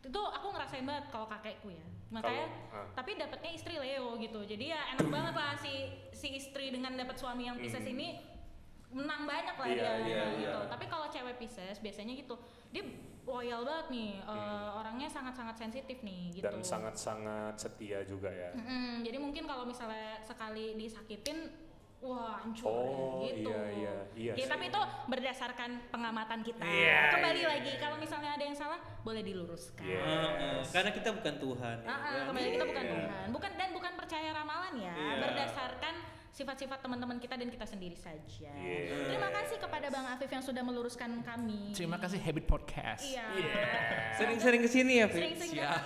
Itu 0.00 0.16
aku 0.18 0.46
ngerasain 0.50 0.82
banget 0.82 1.04
kalau 1.08 1.28
kakekku 1.28 1.68
ya. 1.68 1.84
Makanya 2.08 2.48
Kalau- 2.48 2.74
ah. 2.74 2.88
tapi 2.94 3.10
dapatnya 3.14 3.50
istri 3.52 3.76
Leo 3.76 4.16
gitu. 4.16 4.40
Jadi 4.42 4.64
ya 4.68 4.80
enak 4.90 5.08
banget 5.14 5.34
lah 5.34 5.52
si 5.54 5.72
si 6.10 6.32
istri 6.32 6.72
dengan 6.72 6.92
dapat 6.94 7.14
suami 7.14 7.44
yang 7.44 7.56
Pisces 7.56 7.76
Hmm. 7.78 7.92
ini 7.92 8.08
menang 8.88 9.24
banyak 9.24 9.52
lah 9.54 9.66
Iya, 9.66 9.76
dia 9.76 9.92
iya, 10.02 10.22
gitu. 10.34 10.40
iya. 10.40 10.56
Tapi 10.66 10.84
kalau 10.86 11.06
cewek 11.06 11.36
Pisces 11.36 11.76
biasanya 11.78 12.12
gitu. 12.14 12.40
Dia 12.72 12.84
loyal 13.22 13.62
banget 13.62 13.86
nih. 13.88 14.12
uh, 14.20 14.34
Hmm. 14.34 14.80
orangnya 14.82 15.06
sangat-sangat 15.06 15.54
sensitif 15.54 16.00
nih 16.00 16.32
gitu. 16.32 16.42
Dan 16.42 16.58
sangat-sangat 16.60 17.54
setia 17.54 18.02
juga 18.02 18.28
ya. 18.28 18.50
Mm-mm, 18.52 19.00
jadi 19.00 19.16
mungkin 19.16 19.44
kalau 19.44 19.62
misalnya 19.62 20.18
sekali 20.20 20.74
disakitin, 20.74 21.46
wah 22.00 22.34
hancur 22.36 22.66
Oh, 22.66 23.22
ya, 23.22 23.30
gitu. 23.30 23.46
iya, 23.46 23.62
iya, 23.70 23.94
iya 24.12 24.32
Ya, 24.34 24.42
sih. 24.42 24.50
tapi 24.50 24.66
itu 24.66 24.80
berdasarkan 25.06 25.70
pengamatan 25.88 26.42
kita. 26.42 26.66
Iya, 26.66 27.14
Kembali 27.14 27.40
iya, 27.40 27.48
lagi, 27.48 27.70
iya. 27.70 27.78
kalau 27.78 27.96
misalnya 27.96 28.30
ada 28.32 28.42
yang 28.42 28.58
salah, 28.58 28.80
boleh 29.00 29.22
diluruskan. 29.22 29.86
Yes. 29.86 30.02
Heeh. 30.02 30.58
Karena 30.72 30.90
kita 30.90 31.08
bukan 31.12 31.34
Tuhan. 31.38 31.76
ya 31.78 31.86
ah, 31.86 31.98
kan? 32.02 32.22
kembali 32.26 32.48
kita 32.50 32.64
bukan 32.66 32.84
Iya. 32.84 32.92
Tuhan, 32.92 33.26
bukan 33.30 33.52
dan 33.54 33.68
bukan 33.70 33.92
percaya 33.94 34.30
ramalan 34.32 34.74
ya, 34.76 34.94
Iya. 34.94 35.14
berdasarkan 35.22 35.94
sifat-sifat 36.32 36.80
teman-teman 36.80 37.20
kita 37.20 37.36
dan 37.36 37.52
kita 37.52 37.68
sendiri 37.68 37.92
saja. 37.92 38.48
Yes. 38.56 39.12
Terima 39.12 39.28
kasih 39.28 39.56
kepada 39.60 39.86
Bang 39.92 40.08
Afif 40.08 40.32
yang 40.32 40.40
sudah 40.40 40.64
meluruskan 40.64 41.20
kami. 41.20 41.76
Terima 41.76 42.00
kasih 42.00 42.16
Habit 42.24 42.48
Podcast. 42.48 43.04
Iya. 43.04 43.28
Sering-sering 44.16 44.64
ke 44.64 44.68
sini 44.72 45.04
ya, 45.04 45.06
Fit? 45.12 45.20
Sering-sering 45.20 45.60
ya. 45.60 45.76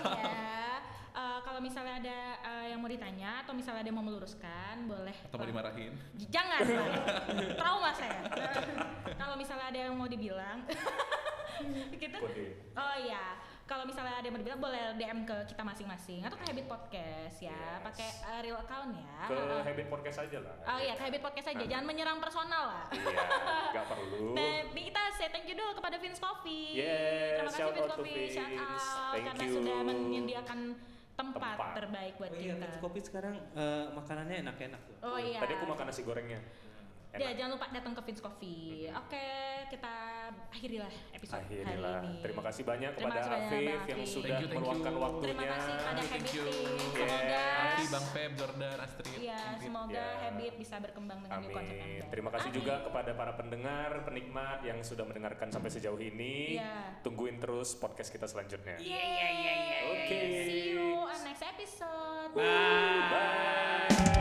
Eh, 1.17 1.39
kalau 1.43 1.65
misalnya 1.65 1.97
ada 1.97 2.19
eh, 2.45 2.65
yang 2.71 2.79
mau 2.79 2.93
ditanya 2.93 3.41
atau 3.41 3.57
misalnya 3.57 3.81
ada 3.83 3.89
yang 3.89 3.99
mau 3.99 4.07
meluruskan, 4.07 4.85
boleh. 4.85 5.17
Atau 5.27 5.41
mau 5.41 5.49
dimarahin? 5.49 5.97
Jangan, 6.29 6.61
Bang. 6.63 6.93
trauma 7.57 7.91
saya. 7.97 8.21
kalau 9.17 9.35
misalnya 9.41 9.67
ada 9.73 9.79
yang 9.89 9.97
mau 9.97 10.07
dibilang, 10.07 10.63
kita 12.05 12.21
Kode. 12.21 12.71
Oh 12.77 12.97
iya, 13.01 13.41
kalau 13.67 13.83
misalnya 13.83 14.15
ada 14.15 14.23
yang 14.23 14.31
mau 14.31 14.41
dibilang 14.41 14.63
boleh 14.63 14.95
DM 14.95 15.21
ke 15.23 15.37
kita 15.45 15.61
masing-masing 15.61 16.23
atau 16.23 16.35
ke 16.35 16.45
Habit 16.47 16.67
Podcast 16.67 17.37
ya, 17.41 17.51
Yes. 17.51 17.83
pakai 17.83 18.09
eh, 18.09 18.41
real 18.41 18.55
account 18.57 18.95
ya. 18.95 19.15
Ke 19.27 19.37
Habit 19.61 19.87
Podcast 19.87 20.19
aja 20.23 20.39
lah. 20.39 20.55
Oh 20.65 20.79
iya, 20.79 20.95
ke 20.95 21.03
Habit 21.03 21.21
Podcast 21.21 21.49
aja, 21.49 21.65
jangan 21.67 21.85
menyerang 21.85 22.19
personal 22.19 22.63
lah. 22.69 22.85
Iya, 22.89 23.27
nggak 23.75 23.87
perlu. 23.89 24.19
Nah, 24.33 24.55
di 24.71 24.81
kita 24.85 25.03
say 25.13 25.29
thank 25.29 25.45
you 25.45 25.55
dulu 25.55 25.75
kepada 25.75 25.99
Vince 25.99 26.17
Coffee. 26.17 26.79
Yes, 26.79 27.37
Terima 27.37 27.51
kasih 27.51 27.59
shout 27.61 27.75
Vince 27.75 27.91
Coffee, 27.91 28.25
shout 28.29 28.53
out 28.55 28.81
Thank 29.11 29.25
karena 29.27 29.45
you. 29.45 29.55
sudah 29.59 29.77
menyediakan 29.83 30.59
tempat, 31.17 31.57
Tempat. 31.57 31.73
terbaik 31.75 32.15
buat 32.17 32.29
Oh 32.29 32.37
iya, 32.37 32.53
kita. 32.53 32.61
Vince 32.63 32.79
Kopi 32.79 32.99
sekarang 33.03 33.35
eh, 33.53 33.85
makanannya 33.91 34.37
enak-enak 34.45 34.81
tuh. 34.85 34.97
Oh 35.03 35.19
iya. 35.19 35.41
Tadi 35.41 35.53
aku 35.55 35.67
makan 35.67 35.85
nasi 35.89 36.01
gorengnya. 36.01 36.41
Ya, 37.17 37.31
jangan 37.33 37.51
lupa 37.57 37.67
datang 37.71 37.93
ke 37.93 38.01
Vince 38.05 38.21
Coffee. 38.21 38.89
Oke, 38.93 39.27
kita 39.67 39.95
akhirilah 40.53 40.93
episode 41.11 41.41
Akhirilah. 41.41 41.97
hari 41.97 42.07
ini. 42.07 42.21
Terima 42.21 42.43
kasih 42.45 42.63
banyak 42.63 42.91
Terima 42.93 43.09
kepada 43.09 43.19
kasih 43.19 43.33
Afif 43.37 43.65
yang 43.87 44.01
Afif. 44.01 44.13
sudah 44.13 44.29
Thank 44.29 44.37
you, 44.37 44.47
thank 44.47 44.61
meluangkan 44.61 44.93
you. 44.93 45.01
waktunya. 45.01 45.25
Terima 45.27 45.45
kasih 45.47 45.73
kepada 45.73 45.97
Thank 45.97 46.13
Habit 46.13 46.31
you. 46.31 46.45
Yes. 46.47 46.95
Semoga 46.97 47.41
Afi, 47.57 47.85
Bang 47.89 48.07
Feb, 48.13 48.31
Jordan, 48.37 48.77
Astrid. 48.79 49.17
Iya, 49.17 49.41
semoga 49.59 49.95
Ya. 49.97 50.07
Habit 50.27 50.55
bisa 50.57 50.75
berkembang 50.79 51.19
dengan 51.19 51.39
new 51.39 51.51
konsep 51.51 51.73
Amin. 51.73 51.97
Anda. 51.97 52.07
Terima 52.09 52.31
kasih 52.31 52.51
Amin. 52.51 52.59
juga 52.59 52.75
kepada 52.83 53.11
para 53.13 53.33
pendengar, 53.35 53.91
penikmat 54.05 54.59
yang 54.63 54.79
sudah 54.81 55.05
mendengarkan 55.05 55.49
sampai 55.49 55.71
sejauh 55.71 55.99
ini. 55.99 56.57
Iya. 56.57 57.01
Tungguin 57.01 57.37
terus 57.37 57.75
podcast 57.75 58.11
kita 58.11 58.27
selanjutnya. 58.27 58.77
Yeay. 58.77 59.89
Oke. 59.89 60.21
See 60.45 60.73
you 60.73 60.85
on 61.01 61.19
next 61.23 61.43
episode. 61.43 62.31
Bye. 62.35 64.16